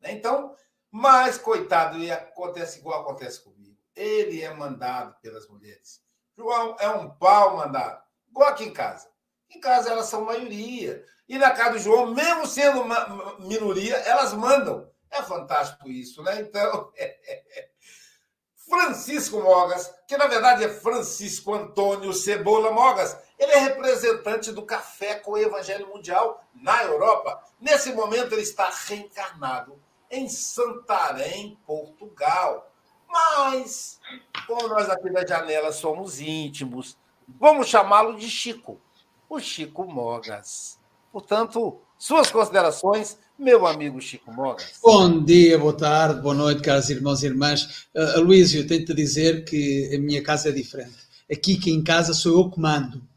Né? 0.00 0.12
Então, 0.12 0.56
mas, 0.90 1.36
coitado, 1.36 1.98
e 1.98 2.10
acontece 2.10 2.78
igual 2.78 3.02
acontece 3.02 3.44
comigo. 3.44 3.76
Ele 3.94 4.40
é 4.40 4.54
mandado 4.54 5.14
pelas 5.20 5.46
mulheres. 5.46 6.00
João 6.34 6.74
é 6.80 6.88
um 6.88 7.10
pau 7.10 7.58
mandado, 7.58 8.02
igual 8.30 8.48
aqui 8.48 8.64
em 8.64 8.72
casa. 8.72 9.10
Em 9.50 9.60
casa 9.60 9.90
elas 9.90 10.06
são 10.06 10.24
maioria. 10.24 11.04
E 11.28 11.36
na 11.36 11.50
casa 11.50 11.72
do 11.72 11.78
João, 11.80 12.14
mesmo 12.14 12.46
sendo 12.46 12.80
uma 12.80 13.38
minoria, 13.40 13.96
elas 13.96 14.32
mandam. 14.32 14.90
É 15.10 15.22
fantástico 15.22 15.86
isso, 15.90 16.22
né? 16.22 16.40
Então, 16.40 16.90
Francisco 18.70 19.38
Mogas, 19.42 19.92
que 20.08 20.16
na 20.16 20.28
verdade 20.28 20.64
é 20.64 20.68
Francisco 20.70 21.52
Antônio 21.52 22.14
Cebola 22.14 22.70
Mogas, 22.70 23.18
ele 23.40 23.52
é 23.52 23.58
representante 23.58 24.52
do 24.52 24.60
Café 24.60 25.14
com 25.14 25.32
o 25.32 25.38
Evangelho 25.38 25.88
Mundial 25.88 26.44
na 26.54 26.84
Europa. 26.84 27.42
Nesse 27.58 27.90
momento, 27.90 28.34
ele 28.34 28.42
está 28.42 28.70
reencarnado 28.86 29.80
em 30.10 30.28
Santarém, 30.28 31.56
Portugal. 31.66 32.70
Mas, 33.08 33.98
como 34.46 34.68
nós 34.68 34.90
aqui 34.90 35.10
da 35.10 35.26
janela 35.26 35.72
somos 35.72 36.20
íntimos, 36.20 36.98
vamos 37.40 37.68
chamá-lo 37.68 38.14
de 38.18 38.28
Chico, 38.28 38.78
o 39.26 39.40
Chico 39.40 39.84
Mogas. 39.86 40.78
Portanto, 41.10 41.80
suas 41.96 42.30
considerações, 42.30 43.18
meu 43.38 43.66
amigo 43.66 44.02
Chico 44.02 44.30
Mogas. 44.30 44.80
Bom 44.82 45.24
dia, 45.24 45.58
boa 45.58 45.74
tarde, 45.74 46.20
boa 46.20 46.34
noite, 46.34 46.60
caros 46.60 46.90
irmãos 46.90 47.22
e 47.22 47.26
irmãs. 47.26 47.88
Uh, 47.94 48.18
Aloysio, 48.18 48.66
tenho-te 48.66 48.92
dizer 48.92 49.46
que 49.46 49.94
a 49.94 49.98
minha 49.98 50.22
casa 50.22 50.50
é 50.50 50.52
diferente. 50.52 51.08
Aqui 51.32 51.56
que 51.56 51.70
em 51.70 51.82
casa 51.82 52.12
sou 52.12 52.38
eu 52.38 52.50
que 52.50 52.60
mando 52.60 53.08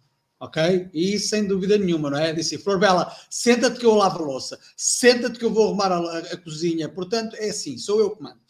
ok? 0.43 0.89
E 0.93 1.17
sem 1.17 1.47
dúvida 1.47 1.77
nenhuma, 1.77 2.09
não 2.09 2.17
é? 2.17 2.33
Disse, 2.33 2.57
Flor 2.57 2.77
Bela, 2.77 3.15
senta-te 3.29 3.79
que 3.79 3.85
eu 3.85 3.95
lavo 3.95 4.21
a 4.21 4.25
louça, 4.25 4.59
senta-te 4.75 5.39
que 5.39 5.45
eu 5.45 5.53
vou 5.53 5.67
arrumar 5.67 5.91
a, 5.91 6.17
a, 6.19 6.37
cozinha. 6.37 6.89
Portanto, 6.89 7.35
é 7.37 7.49
assim, 7.49 7.77
sou 7.77 7.99
eu 7.99 8.15
que 8.15 8.21
mando. 8.21 8.41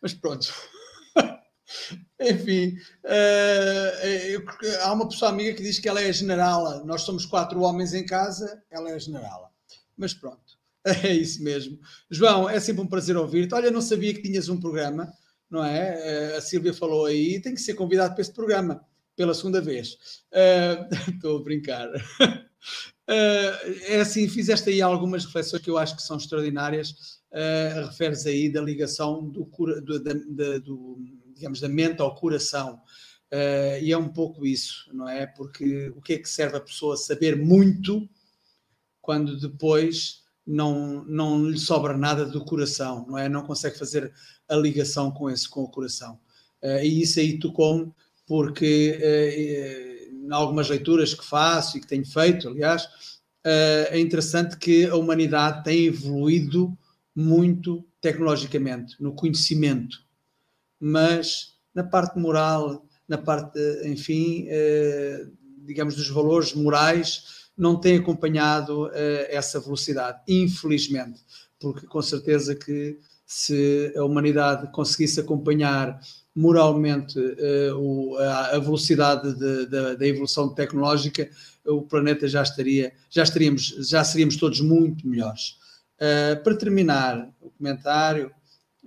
Mas 0.00 0.14
pronto. 0.14 0.52
Enfim, 2.20 2.76
uh, 3.04 4.06
eu, 4.28 4.44
há 4.82 4.92
uma 4.92 5.08
pessoa 5.08 5.30
amiga 5.30 5.54
que 5.54 5.62
diz 5.62 5.78
que 5.78 5.88
ela 5.88 6.00
é 6.00 6.08
a 6.08 6.12
generala. 6.12 6.82
Nós 6.84 7.02
somos 7.02 7.26
quatro 7.26 7.60
homens 7.60 7.92
em 7.92 8.06
casa, 8.06 8.62
ela 8.70 8.90
é 8.90 8.94
a 8.94 8.98
generala. 8.98 9.50
Mas 9.96 10.14
pronto, 10.14 10.58
é 10.86 11.12
isso 11.12 11.42
mesmo. 11.42 11.78
João, 12.10 12.48
é 12.48 12.58
sempre 12.60 12.82
um 12.82 12.86
prazer 12.86 13.16
ouvir-te. 13.16 13.54
Olha, 13.54 13.70
não 13.70 13.82
sabia 13.82 14.14
que 14.14 14.22
tinhas 14.22 14.48
um 14.48 14.58
programa, 14.58 15.12
não 15.50 15.62
é? 15.62 16.32
Uh, 16.32 16.38
a 16.38 16.40
Silvia 16.40 16.72
falou 16.72 17.04
aí, 17.04 17.40
tem 17.40 17.54
que 17.54 17.60
ser 17.60 17.74
convidado 17.74 18.14
para 18.14 18.22
este 18.22 18.34
programa 18.34 18.82
pela 19.16 19.34
segunda 19.34 19.60
vez. 19.60 19.96
Uh, 20.32 20.88
estou 21.10 21.36
a 21.36 21.42
brincar. 21.42 21.90
Uh, 21.90 22.32
é 23.86 24.00
assim, 24.00 24.26
fizeste 24.26 24.70
aí 24.70 24.80
algumas 24.80 25.26
reflexões 25.26 25.60
que 25.60 25.68
eu 25.68 25.76
acho 25.76 25.94
que 25.94 26.02
são 26.02 26.16
extraordinárias. 26.16 27.20
Uh, 27.30 27.86
referes 27.88 28.24
aí 28.24 28.50
da 28.50 28.62
ligação 28.62 29.28
do, 29.28 29.44
do, 29.82 30.02
da, 30.02 30.12
da, 30.14 30.58
do, 30.58 30.98
digamos, 31.34 31.60
da 31.60 31.68
mente 31.68 32.00
ao 32.00 32.14
coração. 32.14 32.80
Uh, 33.32 33.80
e 33.82 33.90
é 33.92 33.96
um 33.96 34.08
pouco 34.08 34.46
isso, 34.46 34.90
não 34.92 35.08
é? 35.08 35.26
Porque 35.26 35.88
o 35.96 36.00
que 36.00 36.14
é 36.14 36.18
que 36.18 36.28
serve 36.28 36.56
a 36.56 36.60
pessoa 36.60 36.96
saber 36.96 37.36
muito 37.36 38.08
quando 39.00 39.38
depois 39.40 40.22
não, 40.46 41.04
não 41.04 41.48
lhe 41.48 41.58
sobra 41.58 41.96
nada 41.96 42.26
do 42.26 42.44
coração, 42.44 43.06
não 43.08 43.16
é? 43.16 43.28
Não 43.28 43.42
consegue 43.42 43.78
fazer 43.78 44.12
a 44.48 44.54
ligação 44.54 45.10
com 45.10 45.30
esse, 45.30 45.48
com 45.48 45.62
o 45.62 45.68
coração. 45.68 46.20
Uh, 46.62 46.82
e 46.82 47.02
isso 47.02 47.18
aí 47.20 47.38
tocou 47.38 47.94
porque 48.32 48.98
eh, 48.98 50.08
em 50.10 50.32
algumas 50.32 50.66
leituras 50.70 51.12
que 51.12 51.22
faço 51.22 51.76
e 51.76 51.82
que 51.82 51.86
tenho 51.86 52.06
feito, 52.06 52.48
aliás, 52.48 52.88
eh, 53.44 53.88
é 53.90 54.00
interessante 54.00 54.56
que 54.56 54.86
a 54.86 54.96
humanidade 54.96 55.62
tem 55.62 55.84
evoluído 55.84 56.74
muito 57.14 57.84
tecnologicamente, 58.00 58.96
no 58.98 59.14
conhecimento, 59.14 59.98
mas 60.80 61.58
na 61.74 61.84
parte 61.84 62.18
moral, 62.18 62.86
na 63.06 63.18
parte, 63.18 63.60
enfim, 63.84 64.46
eh, 64.48 65.26
digamos, 65.58 65.94
dos 65.94 66.08
valores 66.08 66.54
morais, 66.54 67.50
não 67.54 67.78
tem 67.78 67.98
acompanhado 67.98 68.90
essa 69.28 69.60
velocidade, 69.60 70.22
infelizmente, 70.26 71.20
porque 71.60 71.86
com 71.86 72.00
certeza 72.00 72.54
que 72.54 72.98
se 73.26 73.92
a 73.94 74.02
humanidade 74.02 74.72
conseguisse 74.72 75.20
acompanhar 75.20 76.00
moralmente 76.34 77.18
uh, 77.18 78.16
a, 78.18 78.58
velocidade 78.58 79.34
da 79.96 80.06
evolução 80.06 80.48
tecnológica, 80.48 81.28
o 81.66 81.82
planeta 81.82 82.26
já 82.26 82.42
estaria, 82.42 82.92
já 83.10 83.22
estaríamos, 83.22 83.68
já 83.88 84.02
seríamos 84.02 84.36
todos 84.36 84.60
muito 84.60 85.06
melhores. 85.06 85.56
Uh, 85.96 86.42
para 86.42 86.56
terminar 86.56 87.28
o 87.40 87.50
comentário, 87.50 88.32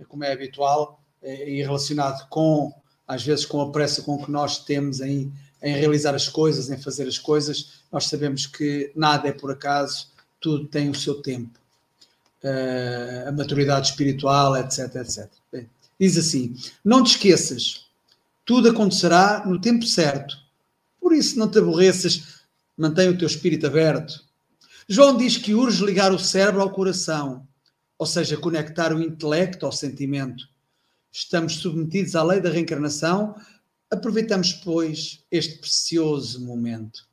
como 0.08 0.24
é 0.24 0.32
habitual, 0.32 1.02
e 1.26 1.62
relacionado 1.64 2.28
com, 2.30 2.72
às 3.08 3.24
vezes, 3.24 3.46
com 3.46 3.62
a 3.62 3.72
pressa 3.72 4.02
com 4.02 4.24
que 4.24 4.30
nós 4.30 4.64
temos 4.64 5.02
em, 5.02 5.32
em 5.62 5.76
realizar 5.76 6.14
as 6.14 6.30
coisas, 6.30 6.70
em 6.70 6.78
fazer 6.78 7.08
as 7.08 7.18
coisas, 7.18 7.82
nós 7.92 8.06
sabemos 8.06 8.46
que 8.46 8.92
nada 8.96 9.28
é 9.28 9.32
por 9.32 9.52
acaso, 9.52 10.10
tudo 10.40 10.68
tem 10.68 10.90
o 10.90 10.96
seu 10.96 11.22
tempo. 11.22 11.60
Uh, 12.44 13.30
a 13.30 13.32
maturidade 13.32 13.88
espiritual, 13.88 14.56
etc, 14.56 14.96
etc. 14.98 15.28
Bem, 15.52 15.68
diz 16.00 16.18
assim: 16.18 16.56
não 16.84 17.04
te 17.04 17.12
esqueças, 17.12 17.86
tudo 18.46 18.70
acontecerá 18.70 19.44
no 19.46 19.60
tempo 19.60 19.86
certo. 19.86 20.38
Por 21.00 21.14
isso, 21.14 21.38
não 21.38 21.50
te 21.50 21.60
aborreças, 21.60 22.42
mantém 22.78 23.10
o 23.10 23.18
teu 23.18 23.28
espírito 23.28 23.68
aberto. 23.68 24.24
João 24.88 25.18
diz 25.18 25.38
que 25.38 25.54
urge 25.54 25.84
ligar 25.84 26.12
o 26.12 26.20
cérebro 26.20 26.62
ao 26.62 26.72
coração, 26.72 27.48
ou 27.98 28.06
seja, 28.06 28.38
conectar 28.38 28.94
o 28.94 29.02
intelecto 29.02 29.66
ao 29.66 29.72
sentimento 29.72 30.48
estamos 31.16 31.56
submetidos 31.60 32.14
à 32.14 32.22
lei 32.22 32.42
da 32.42 32.50
reencarnação, 32.50 33.36
aproveitamos, 33.90 34.52
pois, 34.52 35.24
este 35.32 35.60
precioso 35.60 36.46
momento. 36.46 37.08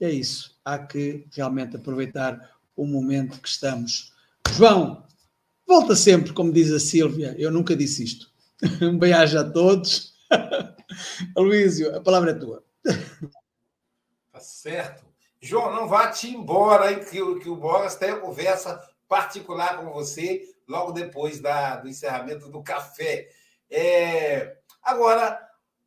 É 0.00 0.10
isso, 0.10 0.58
há 0.64 0.76
que 0.76 1.24
realmente 1.32 1.76
aproveitar 1.76 2.50
o 2.74 2.84
momento 2.84 3.40
que 3.40 3.48
estamos. 3.48 4.12
João, 4.56 5.06
volta 5.66 5.96
sempre, 5.96 6.32
como 6.32 6.52
diz 6.52 6.70
a 6.72 6.80
Sílvia, 6.80 7.34
eu 7.38 7.50
nunca 7.50 7.76
disse 7.76 8.04
isto. 8.04 8.32
Um 8.80 8.98
beijo 8.98 9.38
a 9.38 9.44
todos. 9.44 10.14
Aloísio, 11.36 11.94
a 11.94 12.00
palavra 12.00 12.30
é 12.30 12.34
tua. 12.34 12.64
Tá 14.32 14.40
certo. 14.40 15.04
João, 15.40 15.74
não 15.74 15.86
vá-te 15.86 16.28
embora, 16.28 16.90
hein, 16.90 17.00
que, 17.00 17.40
que 17.40 17.48
o 17.48 17.56
Boras 17.56 17.96
tem 17.96 18.10
a 18.10 18.16
conversa 18.18 18.80
particular 19.06 19.78
com 19.78 19.92
você 19.92 20.42
logo 20.66 20.92
depois 20.92 21.40
da, 21.40 21.76
do 21.76 21.88
encerramento 21.88 22.48
do 22.48 22.62
café. 22.62 23.28
É... 23.70 24.56
Agora, 24.82 25.38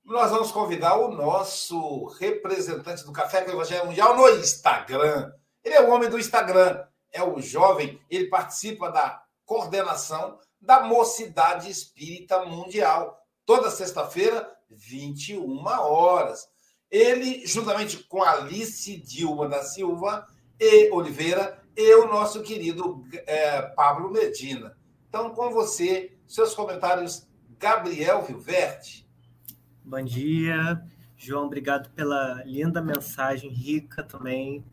nós 0.08 0.32
vamos 0.32 0.52
convidar 0.52 0.96
o 0.98 1.12
nosso 1.12 2.06
representante 2.20 3.04
do 3.04 3.12
Café 3.12 3.42
com 3.42 3.52
o 3.52 3.54
Evangelho 3.56 3.86
Mundial 3.86 4.16
no 4.16 4.30
Instagram. 4.30 5.32
Ele 5.64 5.76
é 5.76 5.82
o 5.82 5.92
homem 5.92 6.10
do 6.10 6.18
Instagram, 6.18 6.82
é 7.12 7.22
o 7.22 7.42
jovem, 7.42 8.00
ele 8.10 8.28
participa 8.28 8.90
da 8.90 9.22
coordenação 9.48 10.38
da 10.62 10.84
Mocidade 10.84 11.72
Espírita 11.72 12.46
Mundial. 12.46 13.18
Toda 13.46 13.72
sexta-feira, 13.72 14.48
21 14.70 15.66
horas. 15.66 16.48
Ele, 16.92 17.48
juntamente 17.48 18.04
com 18.04 18.22
Alice 18.22 18.98
Dilma 18.98 19.48
da 19.48 19.64
Silva 19.64 20.28
e 20.60 20.92
Oliveira, 20.92 21.64
e 21.76 21.96
o 21.96 22.08
nosso 22.08 22.42
querido 22.42 23.04
é, 23.26 23.62
Pablo 23.62 24.12
Medina. 24.12 24.78
Então, 25.08 25.30
com 25.30 25.50
você, 25.50 26.18
seus 26.28 26.54
comentários 26.54 27.26
Gabriel 27.58 28.24
Vilverte. 28.24 29.08
Bom 29.84 30.04
dia, 30.04 30.84
João. 31.16 31.46
Obrigado 31.46 31.90
pela 31.92 32.44
linda 32.46 32.82
mensagem, 32.82 33.50
rica 33.50 34.04
também. 34.04 34.66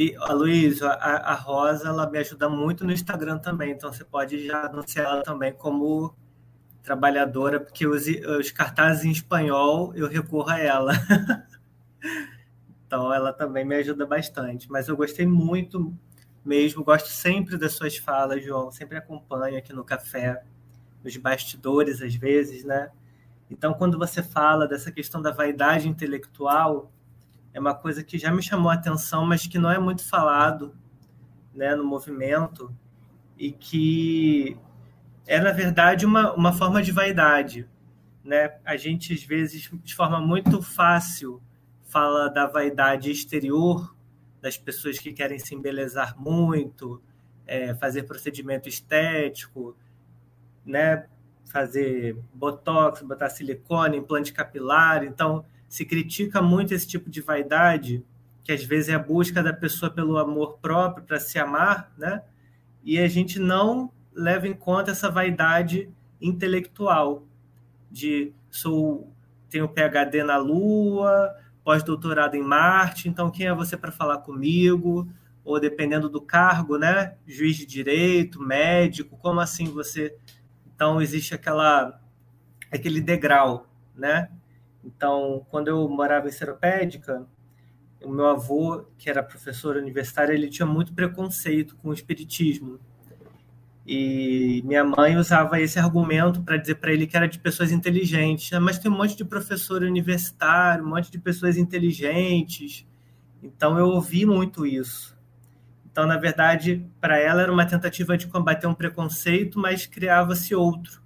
E, 0.00 0.16
a 0.16 0.32
Luiz, 0.32 0.80
a, 0.80 0.94
a 0.94 1.34
Rosa, 1.34 1.88
ela 1.88 2.08
me 2.08 2.16
ajuda 2.16 2.48
muito 2.48 2.86
no 2.86 2.90
Instagram 2.90 3.36
também, 3.36 3.72
então 3.72 3.92
você 3.92 4.02
pode 4.02 4.46
já 4.46 4.64
anunciar 4.64 5.04
ela 5.04 5.22
também 5.22 5.52
como 5.52 6.16
trabalhadora, 6.82 7.60
porque 7.60 7.86
os, 7.86 8.06
os 8.06 8.50
cartazes 8.50 9.04
em 9.04 9.10
espanhol 9.10 9.94
eu 9.94 10.08
recorro 10.08 10.48
a 10.48 10.58
ela. 10.58 10.92
então 12.86 13.12
ela 13.12 13.30
também 13.30 13.62
me 13.62 13.76
ajuda 13.76 14.06
bastante. 14.06 14.70
Mas 14.70 14.88
eu 14.88 14.96
gostei 14.96 15.26
muito 15.26 15.94
mesmo, 16.42 16.82
gosto 16.82 17.10
sempre 17.10 17.58
das 17.58 17.72
suas 17.72 17.98
falas, 17.98 18.42
João, 18.42 18.70
sempre 18.70 18.96
acompanho 18.96 19.58
aqui 19.58 19.74
no 19.74 19.84
café 19.84 20.42
nos 21.04 21.14
bastidores 21.18 22.00
às 22.00 22.14
vezes, 22.14 22.64
né? 22.64 22.90
Então, 23.50 23.74
quando 23.74 23.98
você 23.98 24.22
fala 24.22 24.66
dessa 24.66 24.90
questão 24.90 25.20
da 25.20 25.30
vaidade 25.30 25.86
intelectual, 25.86 26.90
é 27.52 27.60
uma 27.60 27.74
coisa 27.74 28.02
que 28.02 28.18
já 28.18 28.30
me 28.30 28.42
chamou 28.42 28.70
a 28.70 28.74
atenção, 28.74 29.26
mas 29.26 29.46
que 29.46 29.58
não 29.58 29.70
é 29.70 29.78
muito 29.78 30.08
falado, 30.08 30.74
né, 31.54 31.74
no 31.74 31.84
movimento 31.84 32.74
e 33.36 33.50
que 33.50 34.56
é 35.26 35.40
na 35.40 35.52
verdade 35.52 36.06
uma, 36.06 36.32
uma 36.32 36.52
forma 36.52 36.82
de 36.82 36.92
vaidade, 36.92 37.68
né? 38.22 38.58
A 38.64 38.76
gente 38.76 39.12
às 39.12 39.22
vezes 39.22 39.70
de 39.82 39.94
forma 39.94 40.20
muito 40.20 40.62
fácil 40.62 41.42
fala 41.84 42.28
da 42.28 42.46
vaidade 42.46 43.10
exterior 43.10 43.94
das 44.40 44.56
pessoas 44.56 44.98
que 44.98 45.12
querem 45.12 45.38
se 45.38 45.54
embelezar 45.54 46.18
muito, 46.18 47.02
é, 47.46 47.74
fazer 47.74 48.04
procedimento 48.04 48.68
estético, 48.68 49.76
né, 50.64 51.06
fazer 51.44 52.16
botox, 52.32 53.02
botar 53.02 53.28
silicone, 53.28 53.98
implante 53.98 54.32
capilar. 54.32 55.04
Então, 55.04 55.44
se 55.70 55.84
critica 55.84 56.42
muito 56.42 56.74
esse 56.74 56.86
tipo 56.86 57.08
de 57.08 57.20
vaidade, 57.20 58.04
que 58.42 58.50
às 58.50 58.64
vezes 58.64 58.88
é 58.88 58.94
a 58.94 58.98
busca 58.98 59.40
da 59.40 59.52
pessoa 59.52 59.88
pelo 59.88 60.18
amor 60.18 60.58
próprio, 60.58 61.06
para 61.06 61.20
se 61.20 61.38
amar, 61.38 61.92
né? 61.96 62.22
E 62.82 62.98
a 62.98 63.06
gente 63.06 63.38
não 63.38 63.92
leva 64.12 64.48
em 64.48 64.52
conta 64.52 64.90
essa 64.90 65.08
vaidade 65.08 65.88
intelectual 66.20 67.22
de 67.88 68.32
sou 68.50 69.12
tenho 69.48 69.68
PhD 69.68 70.24
na 70.24 70.36
Lua, 70.36 71.36
pós-doutorado 71.62 72.34
em 72.34 72.42
Marte, 72.42 73.08
então 73.08 73.30
quem 73.30 73.46
é 73.46 73.54
você 73.54 73.76
para 73.76 73.92
falar 73.92 74.18
comigo? 74.18 75.08
Ou 75.44 75.60
dependendo 75.60 76.08
do 76.08 76.20
cargo, 76.20 76.78
né? 76.78 77.14
Juiz 77.26 77.56
de 77.56 77.64
direito, 77.64 78.40
médico, 78.42 79.16
como 79.18 79.38
assim 79.38 79.66
você 79.66 80.16
então 80.74 81.00
existe 81.00 81.32
aquela 81.32 82.00
aquele 82.72 83.00
degrau, 83.00 83.68
né? 83.94 84.30
Então, 84.84 85.46
quando 85.50 85.68
eu 85.68 85.88
morava 85.88 86.28
em 86.28 86.32
Seropédica, 86.32 87.26
o 88.02 88.10
meu 88.10 88.26
avô, 88.26 88.86
que 88.96 89.10
era 89.10 89.22
professor 89.22 89.76
universitário, 89.76 90.32
ele 90.32 90.48
tinha 90.48 90.66
muito 90.66 90.92
preconceito 90.94 91.76
com 91.76 91.90
o 91.90 91.94
espiritismo. 91.94 92.78
E 93.86 94.62
minha 94.64 94.84
mãe 94.84 95.16
usava 95.16 95.60
esse 95.60 95.78
argumento 95.78 96.42
para 96.42 96.56
dizer 96.56 96.76
para 96.76 96.92
ele 96.92 97.06
que 97.06 97.16
era 97.16 97.26
de 97.26 97.38
pessoas 97.38 97.72
inteligentes. 97.72 98.50
Mas 98.60 98.78
tem 98.78 98.90
um 98.90 98.96
monte 98.96 99.16
de 99.16 99.24
professor 99.24 99.82
universitário, 99.82 100.84
um 100.84 100.88
monte 100.88 101.10
de 101.10 101.18
pessoas 101.18 101.56
inteligentes. 101.56 102.86
Então 103.42 103.78
eu 103.78 103.86
ouvi 103.88 104.24
muito 104.24 104.64
isso. 104.66 105.18
Então, 105.90 106.06
na 106.06 106.16
verdade, 106.16 106.86
para 107.00 107.18
ela 107.18 107.42
era 107.42 107.52
uma 107.52 107.66
tentativa 107.66 108.16
de 108.16 108.28
combater 108.28 108.66
um 108.66 108.74
preconceito, 108.74 109.58
mas 109.58 109.86
criava-se 109.86 110.54
outro. 110.54 111.02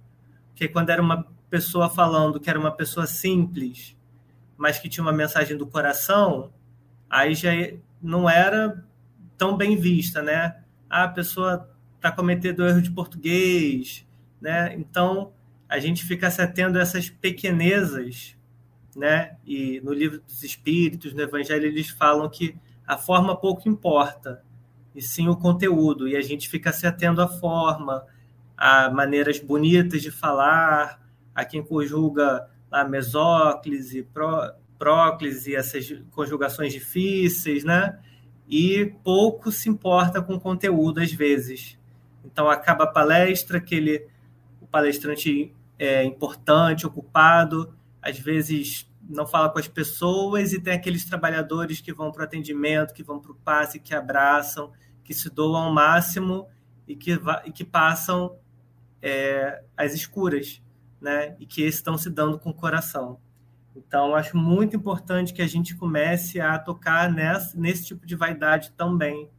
Porque 0.49 0.67
quando 0.67 0.91
era 0.91 1.01
uma 1.01 1.25
pessoa 1.49 1.89
falando 1.89 2.39
que 2.39 2.49
era 2.49 2.59
uma 2.59 2.71
pessoa 2.71 3.05
simples, 3.05 3.95
mas 4.57 4.79
que 4.79 4.89
tinha 4.89 5.03
uma 5.03 5.13
mensagem 5.13 5.57
do 5.57 5.67
coração, 5.67 6.51
aí 7.09 7.33
já 7.33 7.51
não 8.01 8.29
era 8.29 8.83
tão 9.37 9.57
bem 9.57 9.75
vista, 9.75 10.21
né? 10.21 10.63
Ah, 10.89 11.03
a 11.03 11.09
pessoa 11.09 11.69
está 11.95 12.11
cometendo 12.11 12.65
erro 12.65 12.81
de 12.81 12.91
português, 12.91 14.05
né? 14.39 14.73
Então, 14.75 15.33
a 15.67 15.79
gente 15.79 16.05
fica 16.05 16.29
se 16.29 16.41
atendo 16.41 16.77
a 16.77 16.81
essas 16.81 17.09
pequenezas, 17.09 18.37
né? 18.95 19.35
E 19.45 19.81
no 19.81 19.93
livro 19.93 20.21
dos 20.21 20.43
Espíritos, 20.43 21.13
no 21.13 21.21
Evangelho, 21.21 21.65
eles 21.65 21.89
falam 21.89 22.29
que 22.29 22.55
a 22.87 22.97
forma 22.97 23.35
pouco 23.35 23.67
importa, 23.67 24.43
e 24.93 25.01
sim 25.01 25.27
o 25.27 25.35
conteúdo. 25.35 26.07
E 26.07 26.15
a 26.15 26.21
gente 26.21 26.47
fica 26.47 26.71
se 26.71 26.87
atendo 26.87 27.21
à 27.21 27.27
forma, 27.27 28.05
a 28.55 28.89
maneiras 28.89 29.39
bonitas 29.39 30.01
de 30.01 30.11
falar, 30.11 31.01
a 31.35 31.45
quem 31.45 31.61
conjuga 31.61 32.49
a 32.71 32.83
mesóclise, 32.83 34.03
pró, 34.03 34.53
próclise, 34.79 35.55
essas 35.55 35.93
conjugações 36.11 36.73
difíceis, 36.73 37.63
né? 37.63 37.99
E 38.47 38.93
pouco 39.03 39.51
se 39.51 39.69
importa 39.69 40.21
com 40.21 40.35
o 40.35 40.39
conteúdo 40.39 41.01
às 41.01 41.11
vezes. 41.11 41.77
Então 42.23 42.49
acaba 42.49 42.85
a 42.85 42.87
palestra, 42.87 43.57
aquele 43.57 44.07
o 44.61 44.65
palestrante 44.65 45.53
é 45.77 46.03
importante, 46.03 46.87
ocupado, 46.87 47.75
às 48.01 48.17
vezes 48.17 48.89
não 49.07 49.27
fala 49.27 49.49
com 49.49 49.59
as 49.59 49.67
pessoas 49.67 50.53
e 50.53 50.59
tem 50.59 50.73
aqueles 50.73 51.05
trabalhadores 51.05 51.81
que 51.81 51.93
vão 51.93 52.11
para 52.11 52.21
o 52.21 52.25
atendimento, 52.25 52.93
que 52.93 53.03
vão 53.03 53.19
para 53.19 53.31
o 53.31 53.35
passe, 53.35 53.79
que 53.79 53.93
abraçam 53.93 54.71
que 55.05 55.13
se 55.13 55.29
doam 55.29 55.55
ao 55.55 55.73
máximo 55.73 56.49
e 56.87 56.95
que, 56.95 57.17
e 57.45 57.51
que 57.51 57.63
passam 57.63 58.35
é, 59.01 59.63
as 59.77 59.93
escuras, 59.93 60.61
né? 61.05 61.35
E 61.39 61.45
que 61.45 61.61
estão 61.61 61.99
se 61.99 62.09
dando 62.09 62.39
com 62.39 62.49
o 62.49 62.53
coração. 62.53 63.19
Então, 63.75 64.15
acho 64.15 64.35
muito 64.35 64.75
importante 64.75 65.33
que 65.33 65.41
a 65.41 65.47
gente 65.47 65.75
comece 65.75 66.41
a 66.41 66.57
tocar 66.57 67.11
nessa, 67.11 67.55
nesse 67.55 67.85
tipo 67.85 68.07
de 68.07 68.15
vaidade 68.15 68.71
também, 68.71 69.29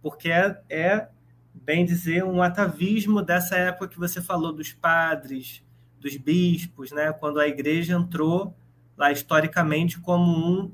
porque 0.00 0.30
é, 0.30 0.58
é, 0.70 1.08
bem 1.52 1.84
dizer, 1.84 2.24
um 2.24 2.40
atavismo 2.40 3.20
dessa 3.20 3.56
época 3.56 3.88
que 3.88 3.98
você 3.98 4.22
falou 4.22 4.54
dos 4.54 4.72
padres, 4.72 5.62
dos 6.00 6.16
bispos, 6.16 6.92
né? 6.92 7.12
quando 7.12 7.38
a 7.38 7.46
igreja 7.46 7.92
entrou 7.92 8.56
lá 8.96 9.12
historicamente 9.12 10.00
como 10.00 10.32
um, 10.32 10.72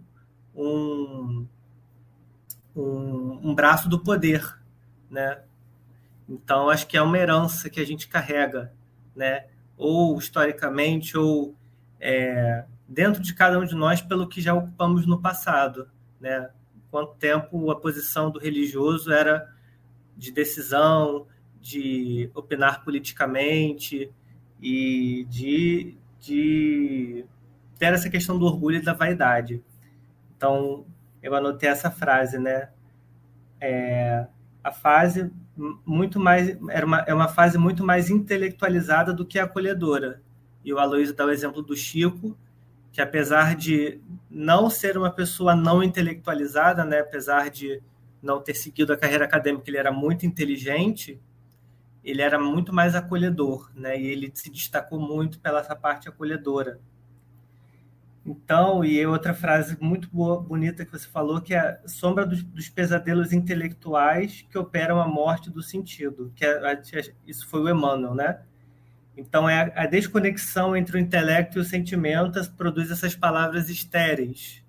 um, 0.54 1.46
um, 2.76 3.50
um 3.50 3.54
braço 3.54 3.88
do 3.88 3.98
poder. 3.98 4.56
Né? 5.10 5.42
Então, 6.28 6.70
acho 6.70 6.86
que 6.86 6.96
é 6.96 7.02
uma 7.02 7.18
herança 7.18 7.68
que 7.68 7.80
a 7.80 7.86
gente 7.86 8.06
carrega, 8.06 8.72
né? 9.16 9.46
Ou 9.78 10.18
historicamente, 10.18 11.16
ou 11.16 11.54
é, 12.00 12.64
dentro 12.86 13.22
de 13.22 13.32
cada 13.32 13.58
um 13.58 13.64
de 13.64 13.74
nós 13.74 14.02
pelo 14.02 14.28
que 14.28 14.40
já 14.40 14.52
ocupamos 14.52 15.06
no 15.06 15.22
passado, 15.22 15.88
né? 16.20 16.50
Quanto 16.90 17.14
tempo 17.14 17.70
a 17.70 17.76
posição 17.78 18.30
do 18.30 18.38
religioso 18.38 19.12
era 19.12 19.54
de 20.16 20.32
decisão, 20.32 21.26
de 21.60 22.30
opinar 22.34 22.82
politicamente 22.84 24.10
e 24.60 25.26
de, 25.28 25.96
de 26.18 27.24
ter 27.78 27.92
essa 27.92 28.10
questão 28.10 28.38
do 28.38 28.46
orgulho 28.46 28.78
e 28.78 28.82
da 28.82 28.94
vaidade. 28.94 29.62
Então, 30.36 30.86
eu 31.22 31.34
anotei 31.34 31.68
essa 31.68 31.90
frase, 31.90 32.38
né? 32.38 32.70
É, 33.60 34.26
a 34.62 34.72
fase 34.72 35.30
muito 35.84 36.20
mais 36.20 36.56
era 36.70 36.86
uma, 36.86 37.00
é 37.00 37.12
uma 37.12 37.28
fase 37.28 37.58
muito 37.58 37.84
mais 37.84 38.08
intelectualizada 38.10 39.12
do 39.12 39.26
que 39.26 39.38
acolhedora. 39.38 40.22
E 40.64 40.72
o 40.72 40.78
Aloysio 40.78 41.14
dá 41.14 41.26
o 41.26 41.30
exemplo 41.30 41.62
do 41.62 41.76
Chico, 41.76 42.36
que 42.92 43.00
apesar 43.00 43.56
de 43.56 44.00
não 44.30 44.70
ser 44.70 44.96
uma 44.96 45.10
pessoa 45.10 45.54
não 45.54 45.82
intelectualizada, 45.82 46.84
né, 46.84 47.00
apesar 47.00 47.50
de 47.50 47.82
não 48.22 48.40
ter 48.40 48.54
seguido 48.54 48.92
a 48.92 48.96
carreira 48.96 49.24
acadêmica, 49.24 49.68
ele 49.68 49.76
era 49.76 49.92
muito 49.92 50.26
inteligente, 50.26 51.20
ele 52.04 52.22
era 52.22 52.38
muito 52.38 52.72
mais 52.72 52.94
acolhedor, 52.94 53.70
né, 53.74 54.00
e 54.00 54.06
ele 54.06 54.30
se 54.34 54.50
destacou 54.50 55.00
muito 55.00 55.40
pela 55.40 55.60
essa 55.60 55.76
parte 55.76 56.08
acolhedora. 56.08 56.80
Então, 58.30 58.84
e 58.84 59.06
outra 59.06 59.32
frase 59.32 59.78
muito 59.80 60.06
boa, 60.12 60.38
bonita 60.38 60.84
que 60.84 60.92
você 60.92 61.08
falou, 61.08 61.40
que 61.40 61.54
é 61.54 61.60
a 61.60 61.88
sombra 61.88 62.26
dos, 62.26 62.42
dos, 62.42 62.68
pesadelos 62.68 63.32
intelectuais 63.32 64.46
que 64.50 64.58
operam 64.58 65.00
a 65.00 65.08
morte 65.08 65.48
do 65.48 65.62
sentido, 65.62 66.30
que 66.36 66.44
é, 66.44 66.82
isso 67.26 67.48
foi 67.48 67.62
o 67.62 67.70
Emmanuel, 67.70 68.14
né? 68.14 68.42
Então, 69.16 69.48
é 69.48 69.72
a 69.74 69.86
desconexão 69.86 70.76
entre 70.76 70.98
o 70.98 71.00
intelecto 71.00 71.56
e 71.56 71.62
o 71.62 71.64
sentimento 71.64 72.38
produz 72.52 72.90
essas 72.90 73.16
palavras 73.16 73.70
estéreis, 73.70 74.62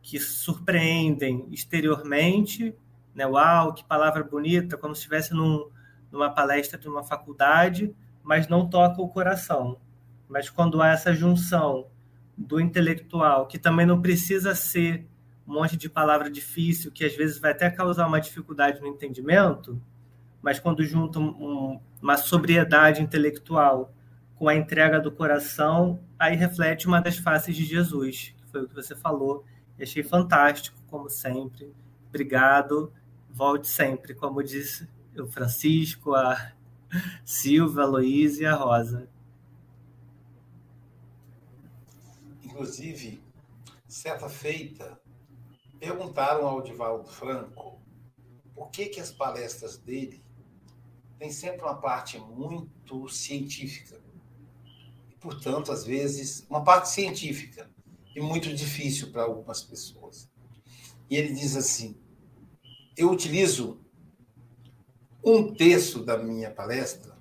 que 0.00 0.18
surpreendem 0.18 1.46
exteriormente, 1.52 2.74
né? 3.14 3.26
Uau, 3.26 3.74
que 3.74 3.84
palavra 3.84 4.24
bonita, 4.24 4.78
como 4.78 4.94
se 4.94 5.00
estivesse 5.00 5.34
num, 5.34 5.68
numa 6.10 6.30
palestra 6.30 6.78
de 6.78 6.88
uma 6.88 7.04
faculdade, 7.04 7.94
mas 8.22 8.48
não 8.48 8.66
toca 8.66 9.02
o 9.02 9.10
coração. 9.10 9.78
Mas 10.26 10.48
quando 10.48 10.80
há 10.80 10.88
essa 10.88 11.14
junção 11.14 11.92
do 12.36 12.60
intelectual, 12.60 13.46
que 13.46 13.58
também 13.58 13.86
não 13.86 14.00
precisa 14.00 14.54
ser 14.54 15.06
um 15.46 15.54
monte 15.54 15.76
de 15.76 15.88
palavra 15.88 16.30
difícil, 16.30 16.90
que 16.90 17.04
às 17.04 17.14
vezes 17.14 17.38
vai 17.38 17.52
até 17.52 17.70
causar 17.70 18.06
uma 18.06 18.20
dificuldade 18.20 18.80
no 18.80 18.86
entendimento, 18.86 19.80
mas 20.42 20.58
quando 20.58 20.84
junta 20.84 21.18
um, 21.18 21.80
uma 22.02 22.16
sobriedade 22.16 23.02
intelectual 23.02 23.92
com 24.36 24.48
a 24.48 24.54
entrega 24.54 25.00
do 25.00 25.12
coração, 25.12 26.00
aí 26.18 26.34
reflete 26.34 26.86
uma 26.86 27.00
das 27.00 27.16
faces 27.16 27.56
de 27.56 27.64
Jesus, 27.64 28.34
que 28.36 28.46
foi 28.50 28.62
o 28.62 28.68
que 28.68 28.74
você 28.74 28.94
falou. 28.94 29.44
E 29.78 29.82
achei 29.82 30.02
fantástico, 30.02 30.76
como 30.88 31.08
sempre. 31.08 31.72
Obrigado. 32.08 32.92
Volte 33.30 33.68
sempre, 33.68 34.14
como 34.14 34.42
disse 34.42 34.88
o 35.18 35.26
Francisco, 35.26 36.14
a 36.14 36.52
Silvia, 37.24 37.82
a 37.82 37.86
Luísa 37.86 38.42
e 38.42 38.46
a 38.46 38.54
Rosa. 38.54 39.08
Inclusive, 42.54 43.20
certa 43.88 44.28
feita, 44.28 44.96
perguntaram 45.80 46.46
ao 46.46 46.62
Divaldo 46.62 47.08
Franco 47.08 47.80
por 48.54 48.70
que, 48.70 48.86
que 48.86 49.00
as 49.00 49.10
palestras 49.10 49.76
dele 49.76 50.24
tem 51.18 51.32
sempre 51.32 51.62
uma 51.62 51.74
parte 51.74 52.16
muito 52.16 53.08
científica. 53.08 54.00
E, 55.10 55.16
portanto, 55.16 55.72
às 55.72 55.84
vezes, 55.84 56.46
uma 56.48 56.62
parte 56.62 56.90
científica 56.90 57.68
e 58.14 58.20
muito 58.20 58.54
difícil 58.54 59.10
para 59.10 59.24
algumas 59.24 59.60
pessoas. 59.60 60.30
E 61.10 61.16
ele 61.16 61.34
diz 61.34 61.56
assim: 61.56 61.96
eu 62.96 63.10
utilizo 63.10 63.80
um 65.24 65.52
terço 65.52 66.04
da 66.04 66.16
minha 66.16 66.52
palestra 66.52 67.18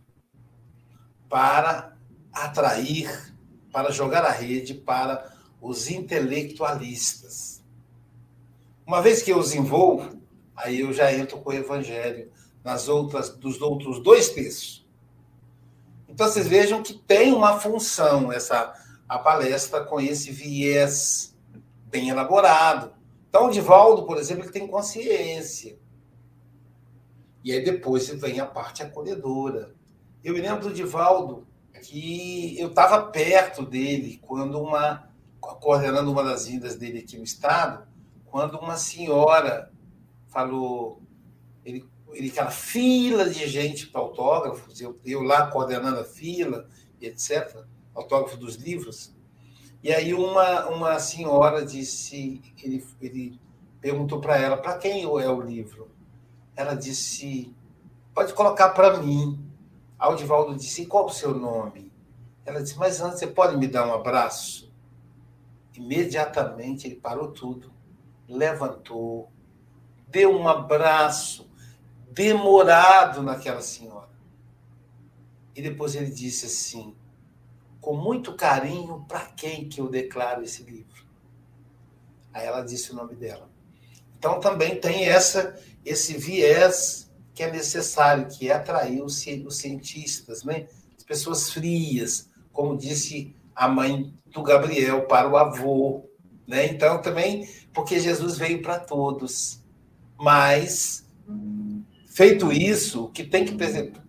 para 1.28 1.98
atrair, 2.32 3.34
para 3.74 3.92
jogar 3.92 4.24
a 4.24 4.32
rede 4.32 4.76
para 4.76 5.34
os 5.60 5.90
intelectualistas. 5.90 7.64
Uma 8.86 9.02
vez 9.02 9.24
que 9.24 9.32
eu 9.32 9.40
os 9.40 9.56
envolvo, 9.56 10.22
aí 10.56 10.82
eu 10.82 10.94
já 10.94 11.12
entro 11.12 11.40
com 11.40 11.50
o 11.50 11.54
evangelho 11.54 12.32
nas 12.64 12.88
outras 12.88 13.30
dos 13.30 13.60
outros 13.62 14.00
dois 14.02 14.30
terços. 14.30 14.88
Então 16.08 16.28
vocês 16.28 16.48
vejam 16.48 16.84
que 16.84 16.94
tem 16.94 17.34
uma 17.34 17.60
função 17.60 18.32
essa 18.32 18.80
a 19.10 19.18
palestra 19.18 19.84
com 19.84 20.00
esse 20.00 20.32
viés 20.32 21.36
bem 21.88 22.10
elaborado. 22.10 22.94
Então 23.28 23.48
o 23.48 23.52
Divaldo, 23.52 24.04
por 24.04 24.18
exemplo, 24.18 24.44
ele 24.44 24.52
tem 24.52 24.68
consciência. 24.68 25.78
E 27.44 27.52
aí 27.52 27.64
depois 27.64 28.08
vem 28.10 28.40
a 28.40 28.46
parte 28.46 28.84
acolhedora. 28.84 29.74
Eu 30.24 30.34
me 30.34 30.42
lembro 30.42 30.70
do 30.70 30.74
Divaldo 30.74 31.48
que 31.84 32.60
eu 32.60 32.70
estava 32.70 33.04
perto 33.04 33.66
dele 33.66 34.20
quando 34.22 34.60
uma 34.60 35.10
coordenando 35.40 36.10
uma 36.10 36.24
das 36.24 36.48
vindas 36.48 36.78
dele 36.78 37.00
aqui 37.00 37.18
no 37.18 37.24
estado, 37.24 37.86
quando 38.26 38.58
uma 38.58 38.78
senhora 38.78 39.70
falou, 40.30 41.02
ele 41.66 41.86
ele, 42.14 42.30
aquela 42.30 42.52
fila 42.52 43.30
de 43.30 43.48
gente 43.48 43.88
para 43.88 44.02
autógrafos, 44.02 44.80
eu, 44.80 45.00
eu 45.04 45.22
lá 45.22 45.48
coordenando 45.48 46.00
a 46.00 46.04
fila, 46.04 46.68
etc., 47.02 47.64
autógrafo 47.94 48.38
dos 48.38 48.56
livros. 48.56 49.14
E 49.82 49.92
aí 49.92 50.14
uma, 50.14 50.68
uma 50.68 51.00
senhora 51.00 51.66
disse, 51.66 52.42
ele, 52.64 52.86
ele 53.02 53.40
perguntou 53.82 54.22
para 54.22 54.38
ela, 54.38 54.58
para 54.58 54.78
quem 54.78 55.04
é 55.04 55.08
o 55.08 55.42
livro? 55.42 55.90
Ela 56.56 56.74
disse, 56.74 57.54
pode 58.14 58.34
colocar 58.34 58.70
para 58.70 58.98
mim. 58.98 59.40
Aldivaldo 60.04 60.54
disse, 60.56 60.86
qual 60.86 61.06
o 61.06 61.10
seu 61.10 61.34
nome? 61.34 61.90
Ela 62.46 62.62
disse, 62.62 62.78
mas 62.78 63.00
antes 63.00 63.20
você 63.20 63.28
pode 63.28 63.56
me 63.56 63.68
dar 63.68 63.88
um 63.88 63.94
abraço? 63.94 64.70
Imediatamente 65.74 66.88
ele 66.88 66.98
parou 66.98 67.32
tudo, 67.32 67.72
levantou, 68.28 69.32
deu 70.10 70.30
um 70.38 70.46
abraço, 70.46 71.50
demorado 72.12 73.24
naquela 73.24 73.62
senhora. 73.62 74.10
E 75.56 75.62
depois 75.62 75.96
ele 75.96 76.12
disse 76.12 76.48
assim: 76.48 76.94
com 77.80 77.96
muito 77.96 78.36
carinho, 78.36 79.06
para 79.08 79.22
quem 79.22 79.70
que 79.70 79.80
eu 79.80 79.88
declaro 79.88 80.44
esse 80.44 80.64
livro? 80.64 81.06
Aí 82.34 82.46
ela 82.46 82.62
disse 82.62 82.92
o 82.92 82.96
nome 82.96 83.16
dela. 83.16 83.50
Então 84.18 84.42
também 84.42 84.80
tem 84.80 85.06
essa 85.06 85.58
esse 85.86 86.18
viés 86.18 87.03
que 87.34 87.44
é 87.44 87.52
necessário, 87.52 88.28
que 88.28 88.50
é 88.50 88.54
atrair 88.54 89.02
os, 89.02 89.24
cientistas, 89.50 90.44
né? 90.44 90.68
as 90.98 91.04
pessoas 91.04 91.52
frias, 91.52 92.30
como 92.52 92.78
disse 92.78 93.36
a 93.56 93.68
mãe 93.68 94.14
do 94.28 94.44
Gabriel 94.44 95.06
para 95.08 95.30
o 95.30 95.38
avô. 95.38 96.10
Né? 96.48 96.68
Então 96.68 97.02
também, 97.02 97.48
porque 97.74 98.00
Jesus 98.00 98.38
veio 98.38 98.62
para 98.62 98.80
todos, 98.80 99.64
mas 100.18 101.04
Feito 102.14 102.52
isso, 102.52 103.06
o 103.06 103.10
que 103.10 103.24
tem 103.24 103.44
que 103.44 103.58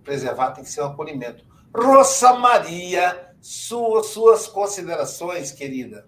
preservar 0.05 0.51
tem 0.51 0.63
que 0.63 0.71
ser 0.71 0.83
o 0.83 0.89
acolhimento. 0.89 1.43
Rosa 1.75 2.35
Maria, 2.35 3.31
suas, 3.41 4.09
suas 4.09 4.47
considerações, 4.47 5.51
querida. 5.51 6.07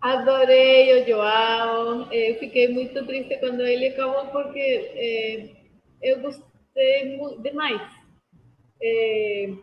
Adorei 0.00 1.02
o 1.02 1.06
João. 1.06 2.12
Eu 2.12 2.38
fiquei 2.38 2.68
muito 2.68 3.04
triste 3.06 3.36
quando 3.38 3.62
ele 3.62 3.88
acabou, 3.88 4.26
porque 4.26 4.60
eh, 4.94 5.50
eu 6.02 6.20
gostei 6.20 7.18
demais. 7.42 7.82
Eh, 8.80 9.54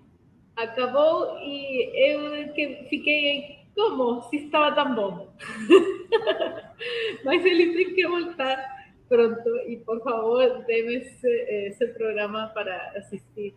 acabou 0.56 1.38
e 1.40 2.12
eu 2.12 2.54
que 2.54 2.86
fiquei 2.90 3.60
como 3.76 4.22
se 4.24 4.38
estava 4.38 4.76
tão 4.76 4.96
bom. 4.96 5.34
Mas 7.24 7.46
ele 7.46 7.74
tem 7.74 7.96
que 7.96 8.08
voltar 8.08 8.76
pronto 9.08 9.50
y 9.68 9.78
por 9.78 10.02
favor 10.04 10.66
deme 10.66 10.96
ese, 10.96 11.68
ese 11.68 11.88
programa 11.88 12.48
para 12.54 12.92
asistir. 12.98 13.54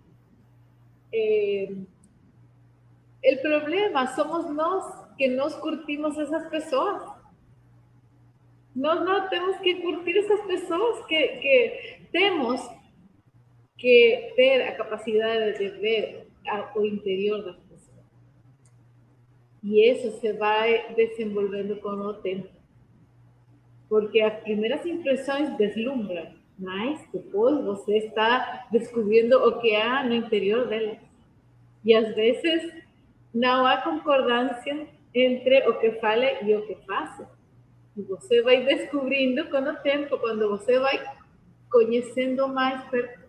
Eh, 1.13 1.69
El 3.23 3.41
problema 3.41 4.07
somos 4.15 4.49
nós 4.51 4.85
que 5.19 5.29
nos 5.29 5.55
curtimos 5.57 6.17
essas 6.17 6.49
pessoas. 6.49 7.03
Nós 8.75 9.05
não 9.05 9.29
temos 9.29 9.59
que 9.59 9.75
curtir 9.83 10.17
essas 10.19 10.41
pessoas 10.47 11.05
que, 11.07 11.29
que 11.39 12.01
temos 12.13 12.61
que 13.77 14.33
ter 14.37 14.63
a 14.63 14.77
capacidade 14.77 15.59
de 15.59 15.69
ver 15.81 16.29
o 16.77 16.85
interior 16.87 17.45
das 17.45 17.57
pessoas. 17.57 18.07
E 19.63 19.91
isso 19.91 20.21
se 20.21 20.33
vai 20.35 20.95
desenvolvendo 20.95 21.77
com 21.81 21.89
o 21.89 22.15
tempo. 22.15 22.49
Porque 23.89 24.21
as 24.21 24.41
primeiras 24.43 24.87
impressões 24.87 25.57
deslumbram, 25.57 26.33
mas 26.59 27.05
depois 27.13 27.65
você 27.65 27.99
está 27.99 28.69
descobrindo 28.71 29.37
o 29.37 29.61
que 29.61 29.75
há 29.75 30.05
no 30.05 30.15
interior 30.15 30.69
delas. 30.69 30.99
E 31.85 31.95
às 31.95 32.15
vezes 32.15 32.73
não 33.35 33.67
há 33.67 33.79
concordância 33.79 34.87
entre 35.15 35.69
o 35.69 35.79
que 35.79 35.93
fala 35.93 36.25
e 36.43 36.55
o 36.55 36.67
que 36.67 36.77
faz. 36.87 37.23
E 37.97 38.03
você 38.03 38.43
vai 38.43 38.65
descobrindo 38.65 39.49
com 39.51 39.59
o 39.59 39.77
tempo, 39.77 40.19
quando 40.19 40.49
você 40.49 40.79
vai 40.79 41.05
conhecendo 41.71 42.49
mais 42.49 42.83
perto. 42.89 43.29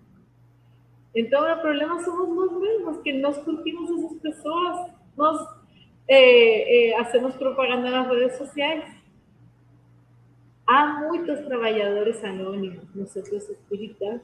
Então, 1.16 1.42
o 1.52 1.62
problema 1.62 2.04
somos 2.04 2.36
nós 2.36 2.62
mesmos, 2.62 3.02
que 3.02 3.14
nós 3.14 3.38
curtimos 3.40 3.90
essas 3.92 4.20
pessoas, 4.20 4.92
nós 5.18 5.60
é, 6.08 6.92
é, 6.92 7.00
hacemos 7.00 7.36
propaganda 7.36 7.90
nas 7.90 8.08
redes 8.08 8.38
sociais. 8.38 8.84
Há 10.68 11.00
muitos 11.00 11.40
trabalhadores 11.46 12.24
anônimos 12.24 12.94
nos 12.94 13.10
centros 13.10 13.50
espirituais 13.50 14.22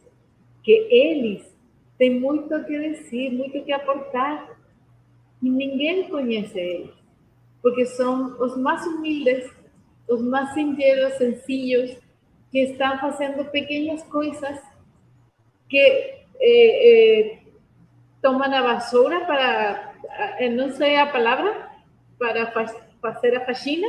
que 0.64 0.72
eles 0.72 1.56
têm 1.98 2.20
muito 2.20 2.50
que 2.66 2.90
dizer, 2.90 3.32
muito 3.32 3.64
que 3.64 3.72
aportar, 3.72 4.60
e 5.42 5.50
ninguém 5.50 6.10
conhece 6.10 6.60
eles, 6.60 6.95
porque 7.66 7.84
são 7.84 8.40
os 8.40 8.56
mais 8.56 8.86
humildes, 8.86 9.52
os 10.08 10.22
mais 10.22 10.54
singelos, 10.54 11.16
sencillos, 11.16 11.98
que 12.52 12.60
estão 12.60 13.00
fazendo 13.00 13.44
pequenas 13.46 14.04
coisas 14.04 14.62
que 15.68 15.80
eh, 15.80 16.22
eh, 16.42 17.40
toman 18.22 18.54
a 18.54 18.62
basura 18.62 19.26
para, 19.26 19.96
eh, 20.38 20.50
no 20.50 20.70
sé 20.74 20.96
la 20.96 21.12
palabra, 21.12 21.72
para 22.20 22.54
hacer 23.02 23.36
a 23.36 23.46
faxina. 23.48 23.88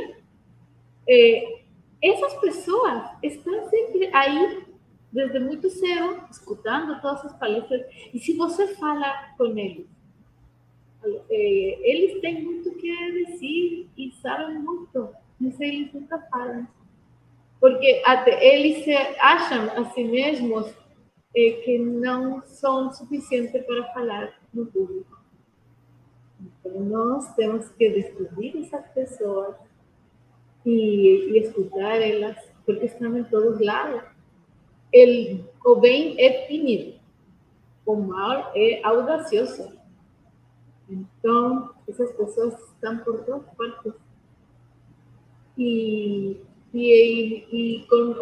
Eh, 1.07 1.61
essas 2.01 2.33
pessoas 2.41 3.11
estão 3.21 3.69
sempre 3.69 4.09
aí, 4.11 4.65
desde 5.11 5.39
muito 5.39 5.69
cedo, 5.69 6.23
escutando 6.31 6.99
todas 6.99 7.25
as 7.25 7.37
palestras. 7.37 7.85
E 8.11 8.17
se 8.17 8.33
você 8.33 8.73
fala 8.73 9.35
com 9.37 9.55
eles, 9.55 9.85
eh, 11.29 11.79
eles 11.81 12.21
têm 12.21 12.43
muito 12.43 12.71
que 12.75 13.25
dizer 13.25 13.87
e 13.97 14.11
sabem 14.21 14.59
muito, 14.59 15.09
mas 15.39 15.59
eles 15.59 15.93
nunca 15.93 16.19
falam. 16.29 16.67
Porque 17.59 18.01
até 18.05 18.55
eles 18.55 18.83
se 18.83 18.93
acham 19.19 19.69
a 19.71 19.85
si 19.91 20.03
mesmos 20.03 20.73
é, 21.35 21.51
que 21.63 21.77
não 21.77 22.41
são 22.45 22.91
suficientes 22.91 23.63
para 23.65 23.93
falar 23.93 24.39
no 24.53 24.65
público. 24.65 25.17
Então, 26.39 26.81
nós 26.81 27.33
temos 27.35 27.67
que 27.69 27.89
descobrir 27.89 28.57
essas 28.59 28.87
pessoas 28.91 29.55
e, 30.65 31.31
e 31.31 31.37
escutar 31.39 32.01
elas, 32.01 32.37
porque 32.65 32.85
estão 32.85 33.17
em 33.17 33.23
todos 33.23 33.59
lados. 33.59 34.03
El, 34.93 35.45
o 35.65 35.75
bem 35.75 36.15
é 36.19 36.47
tímido, 36.47 36.99
o 37.85 37.95
mal 37.95 38.51
é 38.55 38.81
audacioso. 38.83 39.77
Então, 40.89 41.71
essas 41.87 42.11
pessoas 42.13 42.53
estão 42.69 42.97
por 42.99 43.23
todas 43.25 43.43
partes. 43.55 43.93
E, 45.57 46.37
e, 46.73 47.45
e 47.51 47.87
com 47.87 48.13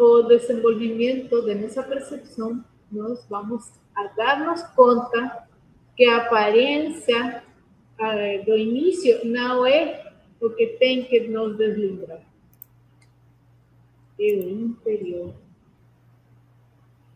de 1.42 1.54
nossa 1.54 1.82
percepção, 1.82 2.64
nós 2.90 3.26
vamos 3.28 3.72
a 3.94 4.04
darnos 4.08 4.62
conta 4.74 5.46
que 5.96 6.04
a 6.04 6.18
aparência 6.18 7.42
uh, 7.98 8.44
do 8.44 8.56
início 8.56 9.24
não 9.24 9.66
é 9.66 10.12
que 10.50 10.66
tem 10.78 11.04
que 11.04 11.20
nos 11.28 11.56
deslumbrar. 11.56 12.20
É 14.18 14.32
o 14.32 14.48
interior. 14.48 15.34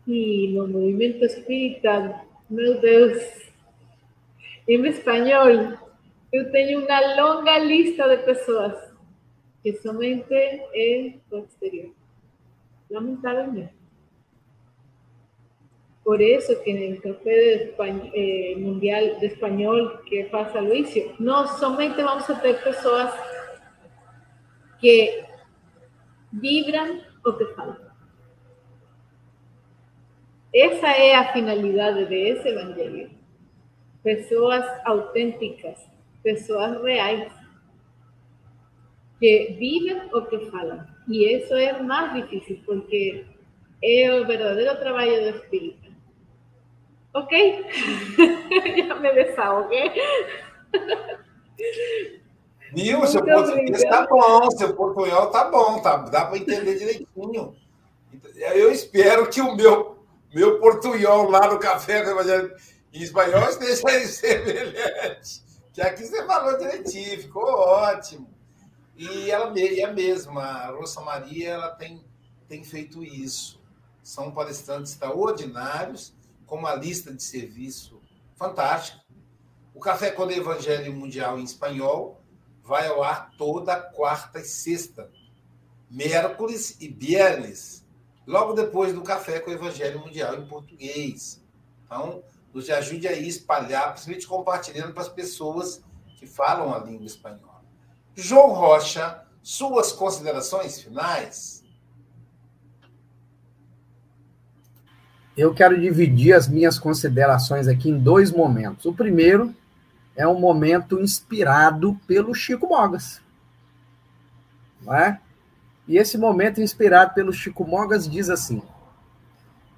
E 0.07 0.53
no 0.53 0.67
movimento 0.67 1.23
espírita, 1.23 2.25
meu 2.49 2.79
Deus, 2.79 3.40
em 4.67 4.85
espanhol, 4.87 5.77
eu 6.31 6.51
tenho 6.51 6.85
uma 6.85 7.15
longa 7.15 7.57
lista 7.59 8.07
de 8.07 8.23
pessoas 8.23 8.73
que 9.61 9.73
somente 9.73 10.33
é 10.33 11.15
o 11.29 11.37
exterior. 11.39 11.93
Lamentavelmente. 12.89 13.81
Por 16.03 16.21
eso 16.21 16.61
que 16.63 16.71
en 16.71 16.93
el 16.93 17.01
Café 17.01 17.29
de 17.29 17.75
eh, 18.13 18.55
Mundial 18.57 19.19
de 19.19 19.27
Español 19.27 20.01
que 20.09 20.25
pasa 20.25 20.59
Luisio, 20.59 21.13
no 21.19 21.47
solamente 21.47 22.01
vamos 22.01 22.27
a 22.29 22.41
tener 22.41 22.61
personas 22.63 23.13
que 24.79 25.23
vibran 26.31 27.01
o 27.23 27.37
que 27.37 27.45
faltan. 27.55 27.91
Esa 30.51 30.93
es 30.93 31.13
la 31.13 31.31
finalidad 31.33 31.93
de 31.93 32.31
ese 32.31 32.49
evangelio. 32.49 33.20
Personas 34.03 34.65
auténticas, 34.85 35.77
personas 36.23 36.81
reales, 36.81 37.31
que 39.19 39.55
viven 39.59 40.09
o 40.13 40.25
que 40.27 40.39
falan. 40.51 40.87
Y 41.07 41.33
eso 41.33 41.55
es 41.55 41.81
más 41.83 42.13
difícil 42.13 42.63
porque 42.65 43.25
es 43.81 44.09
el 44.09 44.25
verdadero 44.25 44.79
trabajo 44.79 45.05
de 45.05 45.29
espíritu. 45.29 45.89
Ok? 47.13 47.31
Já 48.87 48.95
me 48.95 49.13
desahoguei. 49.13 49.91
Viu? 52.73 53.05
Seu 53.05 53.23
português 53.23 53.83
tá 53.83 54.07
bom, 54.07 54.49
seu 54.51 54.75
portunhol 54.75 55.27
tá 55.29 55.49
bom, 55.49 55.81
tá, 55.81 55.97
dá 55.97 56.25
para 56.25 56.37
entender 56.37 56.77
direitinho. 56.77 57.55
Eu 58.55 58.71
espero 58.71 59.29
que 59.29 59.41
o 59.41 59.55
meu, 59.55 59.97
meu 60.33 60.59
portunhol 60.59 61.29
lá 61.29 61.47
no 61.51 61.59
Café 61.59 62.01
do 62.01 62.11
Evangelho 62.11 62.53
em 62.93 63.01
espanhol 63.01 63.49
esteja 63.49 64.07
semelhante. 64.07 65.43
Que 65.73 65.81
aqui 65.81 66.05
você 66.05 66.25
falou 66.25 66.57
direitinho, 66.57 67.21
ficou 67.21 67.43
ótimo. 67.43 68.29
E 68.95 69.31
ela 69.31 69.57
e 69.57 69.83
a 69.83 69.91
mesma, 69.91 70.43
a 70.43 70.71
Rosa 70.71 71.01
Maria, 71.01 71.51
ela 71.51 71.71
tem, 71.71 72.03
tem 72.47 72.63
feito 72.63 73.03
isso. 73.03 73.61
São 74.03 74.31
palestrantes 74.31 74.91
extraordinários 74.91 76.13
com 76.45 76.57
uma 76.57 76.75
lista 76.75 77.13
de 77.13 77.23
serviço 77.23 78.01
fantástica. 78.35 79.01
O 79.73 79.79
Café 79.79 80.11
com 80.11 80.25
o 80.25 80.31
Evangelho 80.31 80.93
Mundial 80.93 81.39
em 81.39 81.43
espanhol 81.43 82.21
vai 82.63 82.87
ao 82.87 83.01
ar 83.01 83.31
toda 83.37 83.79
quarta 83.79 84.39
e 84.39 84.43
sexta, 84.43 85.09
miércoles 85.89 86.77
e 86.79 86.89
viernes, 86.89 87.85
logo 88.27 88.53
depois 88.53 88.93
do 88.93 89.01
Café 89.01 89.39
com 89.39 89.49
o 89.49 89.53
Evangelho 89.53 89.99
Mundial 89.99 90.35
em 90.35 90.45
português. 90.45 91.41
Então, 91.85 92.23
nos 92.53 92.69
ajude 92.69 93.07
a 93.07 93.13
espalhar, 93.13 93.91
principalmente 93.91 94.27
compartilhando 94.27 94.93
para 94.93 95.03
as 95.03 95.09
pessoas 95.09 95.83
que 96.17 96.27
falam 96.27 96.73
a 96.73 96.79
língua 96.79 97.05
espanhola. 97.05 97.61
João 98.15 98.51
Rocha, 98.51 99.23
suas 99.41 99.91
considerações 99.91 100.81
finais? 100.81 101.61
eu 105.35 105.53
quero 105.53 105.79
dividir 105.79 106.33
as 106.33 106.47
minhas 106.47 106.77
considerações 106.77 107.67
aqui 107.67 107.89
em 107.89 107.97
dois 107.97 108.31
momentos. 108.31 108.85
O 108.85 108.93
primeiro 108.93 109.55
é 110.15 110.27
um 110.27 110.39
momento 110.39 110.99
inspirado 110.99 111.99
pelo 112.05 112.33
Chico 112.33 112.67
Mogas. 112.67 113.21
Não 114.81 114.93
é? 114.93 115.19
E 115.87 115.97
esse 115.97 116.17
momento 116.17 116.61
inspirado 116.61 117.13
pelo 117.13 117.31
Chico 117.31 117.65
Mogas 117.65 118.09
diz 118.09 118.29
assim: 118.29 118.61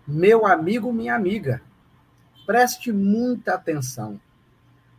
Meu 0.08 0.46
amigo, 0.46 0.92
minha 0.92 1.16
amiga, 1.16 1.62
preste 2.46 2.92
muita 2.92 3.54
atenção. 3.54 4.20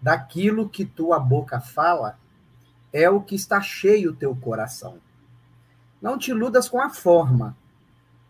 Daquilo 0.00 0.68
que 0.68 0.84
tua 0.84 1.18
boca 1.18 1.60
fala 1.60 2.18
é 2.92 3.08
o 3.08 3.20
que 3.20 3.34
está 3.34 3.60
cheio 3.60 4.14
teu 4.14 4.34
coração. 4.36 4.98
Não 6.00 6.18
te 6.18 6.30
iludas 6.30 6.68
com 6.68 6.80
a 6.80 6.90
forma. 6.90 7.56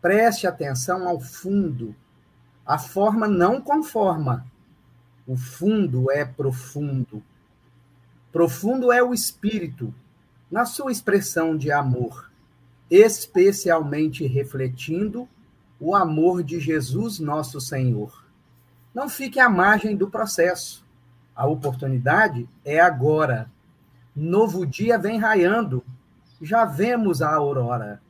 Preste 0.01 0.47
atenção 0.47 1.09
ao 1.09 1.21
fundo 1.21 1.95
a 2.67 2.79
forma 2.79 3.29
não 3.29 3.61
conforma. 3.61 4.47
O 5.27 5.37
fundo 5.37 6.11
é 6.11 6.25
profundo. 6.25 7.23
Profundo 8.33 8.91
é 8.91 9.03
o 9.03 9.13
espírito, 9.13 9.95
na 10.51 10.65
sua 10.65 10.91
expressão 10.91 11.57
de 11.57 11.71
amor, 11.71 12.31
especialmente 12.91 14.27
refletindo 14.27 15.29
o 15.79 15.95
amor 15.95 16.43
de 16.43 16.59
Jesus, 16.59 17.19
nosso 17.19 17.61
Senhor. 17.61 18.24
Não 18.95 19.09
fique 19.09 19.41
à 19.41 19.49
margem 19.49 19.97
do 19.97 20.09
processo. 20.09 20.85
A 21.35 21.47
oportunidade 21.47 22.49
é 22.65 22.79
agora. 22.79 23.51
Novo 24.15 24.65
dia 24.65 24.97
vem 24.97 25.19
raiando. 25.19 25.85
Já 26.41 26.65
vemos 26.65 27.21
a 27.21 27.35
aurora. 27.35 28.01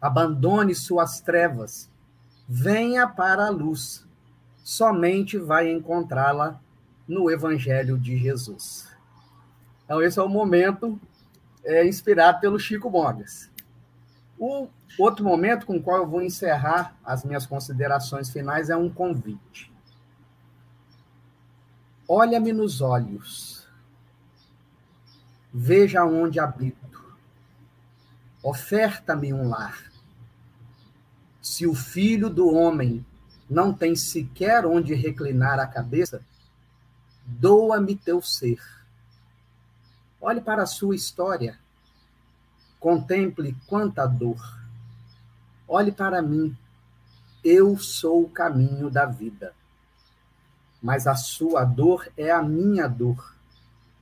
Abandone 0.00 0.74
suas 0.74 1.20
trevas. 1.20 1.90
Venha 2.48 3.08
para 3.08 3.46
a 3.46 3.50
luz. 3.50 4.06
Somente 4.62 5.36
vai 5.36 5.68
encontrá-la 5.70 6.60
no 7.06 7.28
Evangelho 7.28 7.98
de 7.98 8.16
Jesus. 8.16 8.88
Então, 9.84 10.00
esse 10.00 10.18
é 10.18 10.22
o 10.22 10.28
momento 10.28 11.00
é, 11.64 11.84
inspirado 11.86 12.38
pelo 12.40 12.58
Chico 12.58 12.90
Mogas. 12.90 13.50
O 14.38 14.68
outro 14.98 15.24
momento 15.24 15.66
com 15.66 15.76
o 15.76 15.82
qual 15.82 15.96
eu 15.96 16.06
vou 16.06 16.22
encerrar 16.22 16.94
as 17.04 17.24
minhas 17.24 17.46
considerações 17.46 18.30
finais 18.30 18.70
é 18.70 18.76
um 18.76 18.88
convite. 18.88 19.67
Olha-me 22.08 22.52
nos 22.52 22.80
olhos. 22.80 23.68
Veja 25.52 26.04
onde 26.04 26.40
habito. 26.40 27.16
Oferta-me 28.42 29.32
um 29.32 29.48
lar. 29.48 29.92
Se 31.42 31.66
o 31.66 31.74
filho 31.74 32.30
do 32.30 32.48
homem 32.52 33.04
não 33.48 33.72
tem 33.72 33.94
sequer 33.94 34.64
onde 34.64 34.94
reclinar 34.94 35.60
a 35.60 35.66
cabeça, 35.66 36.22
doa-me 37.24 37.94
teu 37.94 38.22
ser. 38.22 38.60
Olhe 40.20 40.40
para 40.40 40.62
a 40.62 40.66
sua 40.66 40.96
história 40.96 41.58
Contemple 42.78 43.56
quanta 43.66 44.06
dor. 44.06 44.40
Olhe 45.66 45.90
para 45.90 46.22
mim. 46.22 46.56
Eu 47.42 47.76
sou 47.76 48.22
o 48.22 48.30
caminho 48.30 48.88
da 48.88 49.04
vida. 49.04 49.52
Mas 50.82 51.06
a 51.06 51.14
sua 51.14 51.64
dor 51.64 52.08
é 52.16 52.30
a 52.30 52.42
minha 52.42 52.86
dor. 52.86 53.34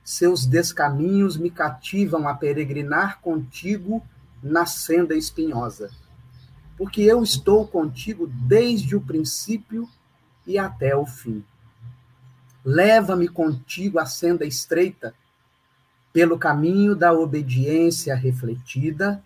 Seus 0.03 0.45
descaminhos 0.45 1.35
me 1.35 1.49
cativam 1.49 2.27
a 2.27 2.33
peregrinar 2.33 3.19
contigo 3.21 4.05
na 4.41 4.65
senda 4.65 5.15
espinhosa. 5.15 5.89
Porque 6.77 7.01
eu 7.01 7.23
estou 7.23 7.67
contigo 7.67 8.27
desde 8.27 8.95
o 8.95 9.01
princípio 9.01 9.89
e 10.45 10.57
até 10.57 10.95
o 10.95 11.05
fim. 11.05 11.43
Leva-me 12.63 13.27
contigo 13.27 13.99
à 13.99 14.05
senda 14.05 14.45
estreita 14.45 15.13
pelo 16.13 16.37
caminho 16.37 16.95
da 16.95 17.13
obediência 17.13 18.15
refletida, 18.15 19.23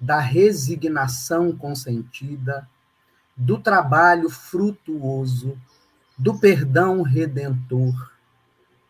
da 0.00 0.20
resignação 0.20 1.56
consentida, 1.56 2.68
do 3.36 3.58
trabalho 3.58 4.28
frutuoso, 4.28 5.56
do 6.16 6.38
perdão 6.38 7.02
redentor, 7.02 8.12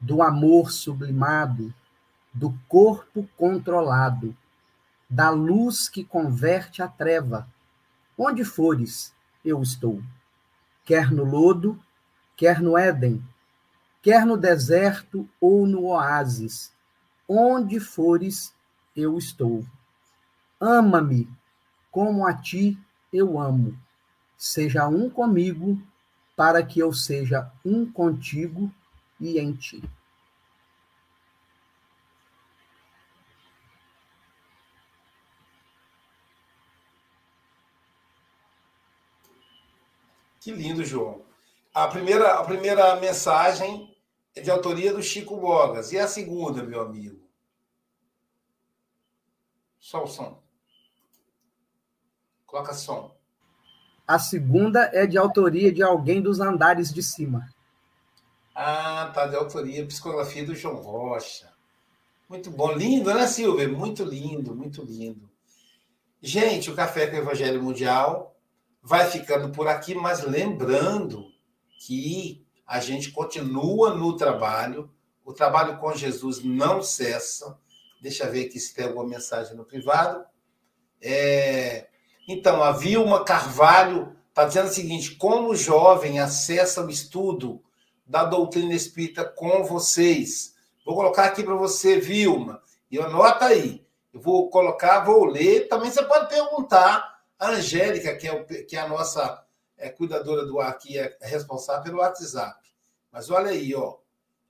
do 0.00 0.22
amor 0.22 0.70
sublimado, 0.70 1.72
do 2.32 2.52
corpo 2.68 3.28
controlado, 3.36 4.36
da 5.08 5.30
luz 5.30 5.88
que 5.88 6.04
converte 6.04 6.82
a 6.82 6.88
treva. 6.88 7.48
Onde 8.16 8.44
fores, 8.44 9.14
eu 9.44 9.62
estou. 9.62 10.02
Quer 10.84 11.10
no 11.10 11.24
lodo, 11.24 11.78
quer 12.36 12.60
no 12.60 12.76
Éden, 12.76 13.22
quer 14.02 14.26
no 14.26 14.36
deserto 14.36 15.28
ou 15.40 15.66
no 15.66 15.84
oásis, 15.84 16.74
Onde 17.28 17.80
fores, 17.80 18.54
eu 18.94 19.16
estou. 19.16 19.64
Ama-me 20.60 21.26
como 21.90 22.26
a 22.26 22.34
ti 22.34 22.78
eu 23.10 23.40
amo. 23.40 23.78
Seja 24.36 24.86
um 24.88 25.08
comigo, 25.08 25.80
para 26.36 26.64
que 26.64 26.80
eu 26.80 26.92
seja 26.92 27.50
um 27.64 27.90
contigo 27.90 28.72
e 29.20 29.38
em 29.38 29.52
ti. 29.52 29.82
Que 40.40 40.52
lindo, 40.52 40.84
João. 40.84 41.24
A 41.72 41.88
primeira, 41.88 42.38
a 42.38 42.44
primeira 42.44 42.96
mensagem 42.96 43.96
é 44.34 44.42
de 44.42 44.50
autoria 44.50 44.92
do 44.92 45.02
Chico 45.02 45.38
Bogas. 45.38 45.90
E 45.90 45.98
a 45.98 46.06
segunda, 46.06 46.62
meu 46.62 46.82
amigo? 46.82 47.26
Só 49.78 50.04
o 50.04 50.06
som. 50.06 50.42
Coloca 52.44 52.74
som. 52.74 53.13
A 54.06 54.18
segunda 54.18 54.90
é 54.92 55.06
de 55.06 55.16
autoria 55.16 55.72
de 55.72 55.82
alguém 55.82 56.20
dos 56.20 56.40
andares 56.40 56.92
de 56.92 57.02
cima. 57.02 57.48
Ah, 58.54 59.10
tá, 59.14 59.26
de 59.26 59.34
autoria, 59.34 59.86
psicografia 59.86 60.44
do 60.44 60.54
João 60.54 60.76
Rocha. 60.76 61.52
Muito 62.28 62.50
bom. 62.50 62.72
Lindo, 62.72 63.12
né, 63.12 63.26
Silvia? 63.26 63.68
Muito 63.68 64.04
lindo, 64.04 64.54
muito 64.54 64.82
lindo. 64.82 65.28
Gente, 66.20 66.70
o 66.70 66.74
Café 66.74 67.06
com 67.06 67.16
o 67.16 67.20
Evangelho 67.20 67.62
Mundial 67.62 68.34
vai 68.82 69.10
ficando 69.10 69.50
por 69.50 69.66
aqui, 69.66 69.94
mas 69.94 70.22
lembrando 70.22 71.26
que 71.78 72.44
a 72.66 72.80
gente 72.80 73.10
continua 73.10 73.94
no 73.94 74.16
trabalho, 74.16 74.90
o 75.24 75.32
trabalho 75.32 75.78
com 75.78 75.94
Jesus 75.94 76.42
não 76.42 76.82
cessa. 76.82 77.58
Deixa 78.00 78.24
eu 78.24 78.32
ver 78.32 78.46
aqui 78.46 78.60
se 78.60 78.74
tem 78.74 78.86
alguma 78.86 79.06
mensagem 79.06 79.56
no 79.56 79.64
privado. 79.64 80.24
É... 81.00 81.88
Então, 82.26 82.62
a 82.62 82.72
Vilma 82.72 83.24
Carvalho 83.24 84.16
está 84.28 84.44
dizendo 84.44 84.68
o 84.68 84.72
seguinte: 84.72 85.14
como 85.16 85.50
o 85.50 85.56
jovem 85.56 86.18
acessa 86.18 86.84
o 86.84 86.90
estudo 86.90 87.62
da 88.06 88.24
doutrina 88.24 88.74
espírita 88.74 89.24
com 89.24 89.64
vocês? 89.64 90.54
Vou 90.84 90.94
colocar 90.94 91.24
aqui 91.24 91.42
para 91.42 91.54
você, 91.54 91.98
Vilma, 91.98 92.60
e 92.90 92.98
anota 92.98 93.46
aí. 93.46 93.84
Eu 94.12 94.20
vou 94.20 94.48
colocar, 94.50 95.00
vou 95.00 95.24
ler. 95.24 95.68
Também 95.68 95.90
você 95.90 96.02
pode 96.04 96.28
perguntar 96.28 97.20
a 97.38 97.50
Angélica, 97.50 98.14
que 98.16 98.28
é, 98.28 98.32
o, 98.32 98.44
que 98.44 98.76
é 98.76 98.80
a 98.80 98.88
nossa 98.88 99.44
é 99.76 99.88
cuidadora 99.88 100.46
do 100.46 100.60
ar 100.60 100.78
que 100.78 100.98
é 100.98 101.16
responsável 101.20 101.82
pelo 101.82 101.98
WhatsApp. 101.98 102.58
Mas 103.10 103.30
olha 103.30 103.50
aí, 103.50 103.74
ó. 103.74 103.96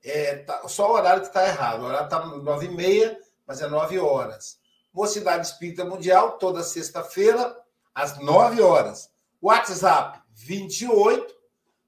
É, 0.03 0.35
tá, 0.37 0.67
só 0.67 0.91
o 0.91 0.93
horário 0.93 1.21
que 1.21 1.27
está 1.27 1.47
errado. 1.47 1.81
O 1.81 1.85
horário 1.85 2.05
está 2.05 2.25
nove 2.25 2.67
e 2.67 2.69
meia, 2.69 3.19
mas 3.45 3.61
é 3.61 3.67
nove 3.67 3.97
horas. 3.97 4.59
Mocidade 4.93 5.47
Espírita 5.47 5.83
Mundial, 5.83 6.37
toda 6.37 6.63
sexta-feira, 6.63 7.57
às 7.95 8.19
nove 8.19 8.61
horas. 8.61 9.09
WhatsApp 9.41 10.21
28 10.33 11.33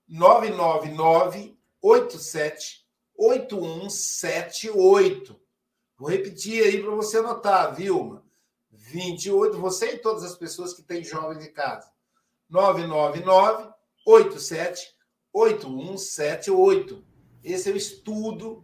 999 0.08 1.60
87 1.82 2.88
8178. 3.18 5.38
Vou 5.98 6.10
repetir 6.10 6.64
aí 6.64 6.82
para 6.82 6.92
você 6.92 7.18
anotar, 7.18 7.76
Vilma. 7.76 8.24
28, 8.72 9.60
você 9.60 9.96
e 9.96 9.98
todas 9.98 10.24
as 10.24 10.38
pessoas 10.38 10.74
que 10.74 10.82
têm 10.82 11.04
jovens 11.04 11.46
em 11.46 11.52
casa. 11.52 11.92
999 12.50 13.70
87 14.06 14.96
8178. 15.34 17.04
Esse 17.44 17.70
é 17.70 17.74
o 17.74 17.78
estudo 17.78 18.64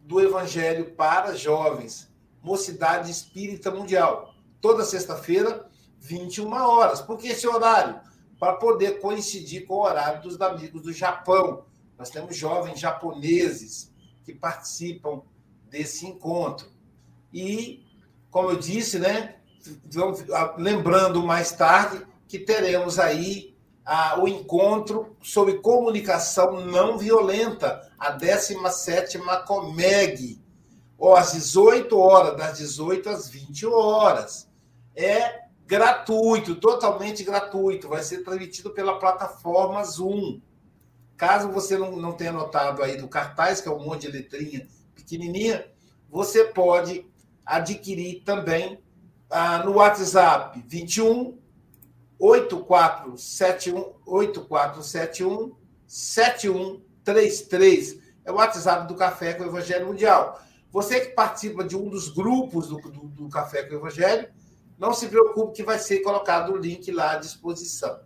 do 0.00 0.20
Evangelho 0.20 0.94
para 0.94 1.34
jovens, 1.36 2.12
Mocidade 2.42 3.10
Espírita 3.10 3.70
Mundial. 3.70 4.34
Toda 4.60 4.84
sexta-feira, 4.84 5.66
21 6.02 6.52
horas. 6.52 7.00
Por 7.00 7.16
que 7.16 7.28
esse 7.28 7.46
horário? 7.46 8.00
Para 8.38 8.54
poder 8.54 9.00
coincidir 9.00 9.64
com 9.66 9.74
o 9.74 9.84
horário 9.84 10.20
dos 10.20 10.40
amigos 10.40 10.82
do 10.82 10.92
Japão. 10.92 11.64
Nós 11.96 12.10
temos 12.10 12.36
jovens 12.36 12.80
japoneses 12.80 13.92
que 14.24 14.34
participam 14.34 15.22
desse 15.70 16.06
encontro. 16.06 16.68
E, 17.32 17.86
como 18.30 18.50
eu 18.50 18.56
disse, 18.56 18.98
né, 18.98 19.36
lembrando 20.58 21.22
mais 21.22 21.52
tarde 21.52 22.04
que 22.26 22.38
teremos 22.38 22.98
aí 22.98 23.56
ah, 23.84 24.18
o 24.20 24.26
encontro 24.26 25.16
sobre 25.22 25.58
comunicação 25.58 26.66
não 26.66 26.98
violenta, 26.98 27.88
a 27.98 28.10
17 28.10 29.20
Comeg, 29.46 30.40
ou 30.98 31.14
às 31.14 31.32
18 31.32 31.96
horas, 31.96 32.36
das 32.36 32.58
18 32.58 33.08
às 33.08 33.28
20 33.28 33.66
horas. 33.66 34.48
É 34.96 35.41
gratuito, 35.72 36.54
totalmente 36.56 37.24
gratuito, 37.24 37.88
vai 37.88 38.02
ser 38.02 38.22
transmitido 38.22 38.68
pela 38.72 38.98
plataforma 38.98 39.82
Zoom. 39.82 40.38
Caso 41.16 41.50
você 41.50 41.78
não, 41.78 41.96
não 41.96 42.12
tenha 42.12 42.30
notado 42.30 42.82
aí 42.82 42.98
do 42.98 43.08
cartaz, 43.08 43.62
que 43.62 43.70
é 43.70 43.72
um 43.72 43.82
monte 43.82 44.02
de 44.02 44.12
letrinha 44.12 44.68
pequenininha, 44.94 45.66
você 46.10 46.44
pode 46.44 47.10
adquirir 47.46 48.22
também 48.22 48.82
ah, 49.30 49.64
no 49.64 49.76
WhatsApp 49.76 50.62
21 50.66 51.38
8471 52.18 53.94
8471 54.04 55.56
7133. 55.86 57.98
É 58.26 58.30
o 58.30 58.34
WhatsApp 58.34 58.86
do 58.86 58.94
Café 58.94 59.32
com 59.32 59.44
o 59.44 59.46
Evangelho 59.46 59.86
Mundial. 59.86 60.38
Você 60.70 61.00
que 61.00 61.14
participa 61.14 61.64
de 61.64 61.74
um 61.74 61.88
dos 61.88 62.10
grupos 62.10 62.68
do, 62.68 62.76
do, 62.76 63.08
do 63.08 63.26
Café 63.30 63.62
com 63.62 63.74
o 63.74 63.78
Evangelho, 63.78 64.28
não 64.82 64.92
se 64.92 65.06
preocupe 65.06 65.54
que 65.54 65.62
vai 65.62 65.78
ser 65.78 66.00
colocado 66.00 66.52
o 66.52 66.56
link 66.56 66.90
lá 66.90 67.12
à 67.12 67.16
disposição. 67.16 68.00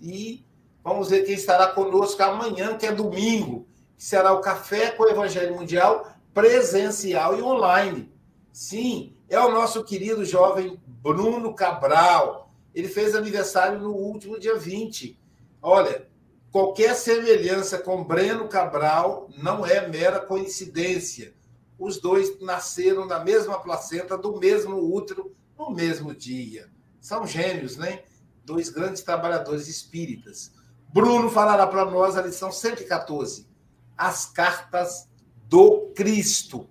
E 0.00 0.46
vamos 0.80 1.10
ver 1.10 1.24
quem 1.24 1.34
estará 1.34 1.66
conosco 1.66 2.22
amanhã, 2.22 2.78
que 2.78 2.86
é 2.86 2.92
domingo. 2.92 3.66
que 3.96 4.04
será 4.04 4.32
o 4.32 4.40
Café 4.40 4.92
com 4.92 5.02
o 5.02 5.08
Evangelho 5.08 5.56
Mundial 5.56 6.08
presencial 6.32 7.36
e 7.36 7.42
online. 7.42 8.12
Sim, 8.52 9.16
é 9.28 9.40
o 9.40 9.50
nosso 9.50 9.82
querido 9.82 10.24
jovem 10.24 10.80
Bruno 10.86 11.52
Cabral. 11.52 12.54
Ele 12.72 12.86
fez 12.86 13.16
aniversário 13.16 13.80
no 13.80 13.90
último 13.90 14.38
dia 14.38 14.56
20. 14.56 15.18
Olha, 15.60 16.06
qualquer 16.52 16.94
semelhança 16.94 17.76
com 17.78 18.04
Breno 18.04 18.46
Cabral 18.46 19.28
não 19.42 19.66
é 19.66 19.88
mera 19.88 20.20
coincidência. 20.20 21.34
Os 21.76 22.00
dois 22.00 22.40
nasceram 22.40 23.04
na 23.04 23.18
mesma 23.18 23.58
placenta, 23.58 24.16
do 24.16 24.38
mesmo 24.38 24.78
útero, 24.94 25.34
no 25.58 25.70
mesmo 25.70 26.14
dia. 26.14 26.70
São 27.00 27.26
gêmeos, 27.26 27.76
né? 27.76 28.02
Dois 28.44 28.68
grandes 28.68 29.02
trabalhadores 29.02 29.68
espíritas. 29.68 30.52
Bruno 30.92 31.28
falará 31.30 31.66
para 31.66 31.84
nós 31.84 32.16
a 32.16 32.22
lição 32.22 32.52
114, 32.52 33.48
as 33.96 34.26
cartas 34.26 35.08
do 35.48 35.92
Cristo. 35.94 36.68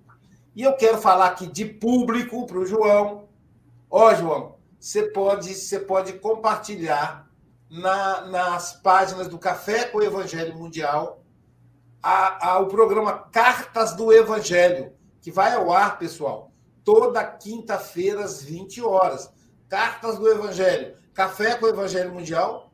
E 0.56 0.62
eu 0.62 0.76
quero 0.76 0.98
falar 0.98 1.28
aqui 1.28 1.48
de 1.48 1.66
público 1.66 2.46
para 2.46 2.60
o 2.60 2.66
João. 2.66 3.28
Ó, 3.90 4.14
João, 4.14 4.56
você 4.80 5.04
pode, 5.04 5.54
você 5.54 5.80
pode 5.80 6.14
compartilhar 6.14 7.30
na, 7.70 8.22
nas 8.28 8.74
páginas 8.74 9.28
do 9.28 9.40
Café 9.40 9.86
com 9.86 9.98
o 9.98 10.04
Evangelho 10.04 10.56
Mundial 10.56 11.24
a, 12.02 12.50
a, 12.50 12.60
o 12.60 12.68
programa 12.68 13.14
Cartas 13.32 13.96
do 13.96 14.12
Evangelho, 14.12 14.94
que 15.22 15.32
vai 15.32 15.54
ao 15.54 15.72
ar, 15.72 15.98
pessoal, 15.98 16.53
toda 16.84 17.24
quinta-feira 17.24 18.24
às 18.24 18.44
20 18.44 18.82
horas. 18.82 19.32
Cartas 19.70 20.18
do 20.18 20.30
Evangelho. 20.30 20.96
Café 21.14 21.56
com 21.56 21.66
o 21.66 21.70
Evangelho 21.70 22.14
Mundial 22.14 22.74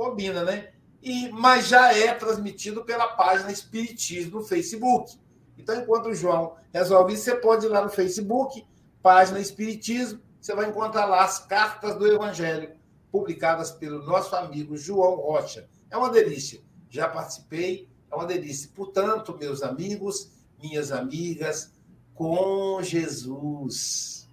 combina, 0.00 0.42
né? 0.42 0.70
E, 1.02 1.28
mas 1.28 1.68
já 1.68 1.94
é 1.94 2.14
transmitido 2.14 2.84
pela 2.84 3.08
página 3.08 3.52
Espiritismo 3.52 4.40
no 4.40 4.46
Facebook. 4.46 5.18
Então, 5.58 5.74
enquanto 5.78 6.06
o 6.06 6.14
João 6.14 6.56
resolve 6.72 7.12
isso, 7.12 7.24
você 7.24 7.34
pode 7.34 7.66
ir 7.66 7.68
lá 7.68 7.82
no 7.82 7.90
Facebook, 7.90 8.66
página 9.02 9.38
Espiritismo, 9.38 10.20
você 10.40 10.54
vai 10.54 10.70
encontrar 10.70 11.04
lá 11.04 11.22
as 11.22 11.38
cartas 11.38 11.96
do 11.96 12.06
Evangelho, 12.06 12.72
publicadas 13.12 13.70
pelo 13.70 14.02
nosso 14.02 14.34
amigo 14.34 14.74
João 14.74 15.16
Rocha. 15.16 15.68
É 15.90 15.96
uma 15.98 16.08
delícia. 16.08 16.62
Já 16.88 17.06
participei, 17.06 17.86
é 18.10 18.14
uma 18.14 18.24
delícia. 18.24 18.70
Portanto, 18.74 19.36
meus 19.38 19.62
amigos, 19.62 20.30
minhas 20.62 20.92
amigas, 20.92 21.72
com 22.20 22.82
Jesus, 22.82 24.28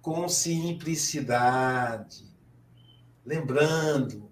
com 0.00 0.28
simplicidade, 0.28 2.24
lembrando 3.26 4.30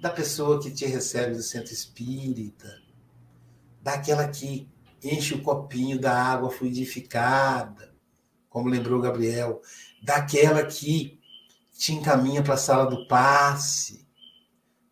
da 0.00 0.10
pessoa 0.10 0.60
que 0.60 0.72
te 0.72 0.86
recebe 0.86 1.36
do 1.36 1.42
centro 1.44 1.72
espírita, 1.72 2.82
daquela 3.80 4.26
que 4.26 4.68
enche 5.04 5.34
o 5.34 5.42
copinho 5.44 6.00
da 6.00 6.20
água 6.20 6.50
fluidificada, 6.50 7.94
como 8.48 8.68
lembrou 8.68 9.00
Gabriel, 9.00 9.62
daquela 10.02 10.66
que 10.66 11.20
te 11.78 11.92
encaminha 11.92 12.42
para 12.42 12.54
a 12.54 12.56
sala 12.56 12.90
do 12.90 13.06
passe, 13.06 14.04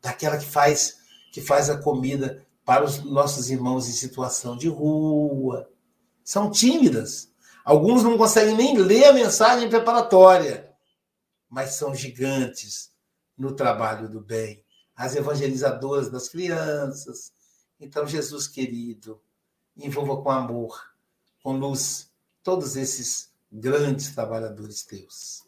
daquela 0.00 0.38
que 0.38 0.46
faz 0.46 1.00
que 1.32 1.40
faz 1.40 1.68
a 1.68 1.78
comida 1.78 2.46
para 2.64 2.84
os 2.84 3.03
nossos 3.03 3.50
irmãos 3.50 3.88
em 3.88 3.92
situação 3.92 4.57
de 4.57 4.68
rua. 4.68 5.72
São 6.25 6.51
tímidas. 6.51 7.31
Alguns 7.64 8.03
não 8.03 8.18
conseguem 8.18 8.57
nem 8.57 8.77
ler 8.77 9.05
a 9.05 9.12
mensagem 9.12 9.68
preparatória, 9.68 10.73
mas 11.49 11.75
são 11.75 11.95
gigantes 11.95 12.93
no 13.37 13.55
trabalho 13.55 14.09
do 14.09 14.20
bem. 14.20 14.64
As 14.95 15.14
evangelizadoras 15.14 16.11
das 16.11 16.29
crianças. 16.29 17.33
Então, 17.81 18.07
Jesus 18.07 18.47
querido, 18.47 19.20
envolva 19.77 20.23
com 20.23 20.31
amor, 20.31 20.93
com 21.43 21.57
luz, 21.57 22.11
todos 22.43 22.77
esses 22.77 23.33
grandes 23.51 24.14
trabalhadores 24.14 24.85
teus. 24.85 25.41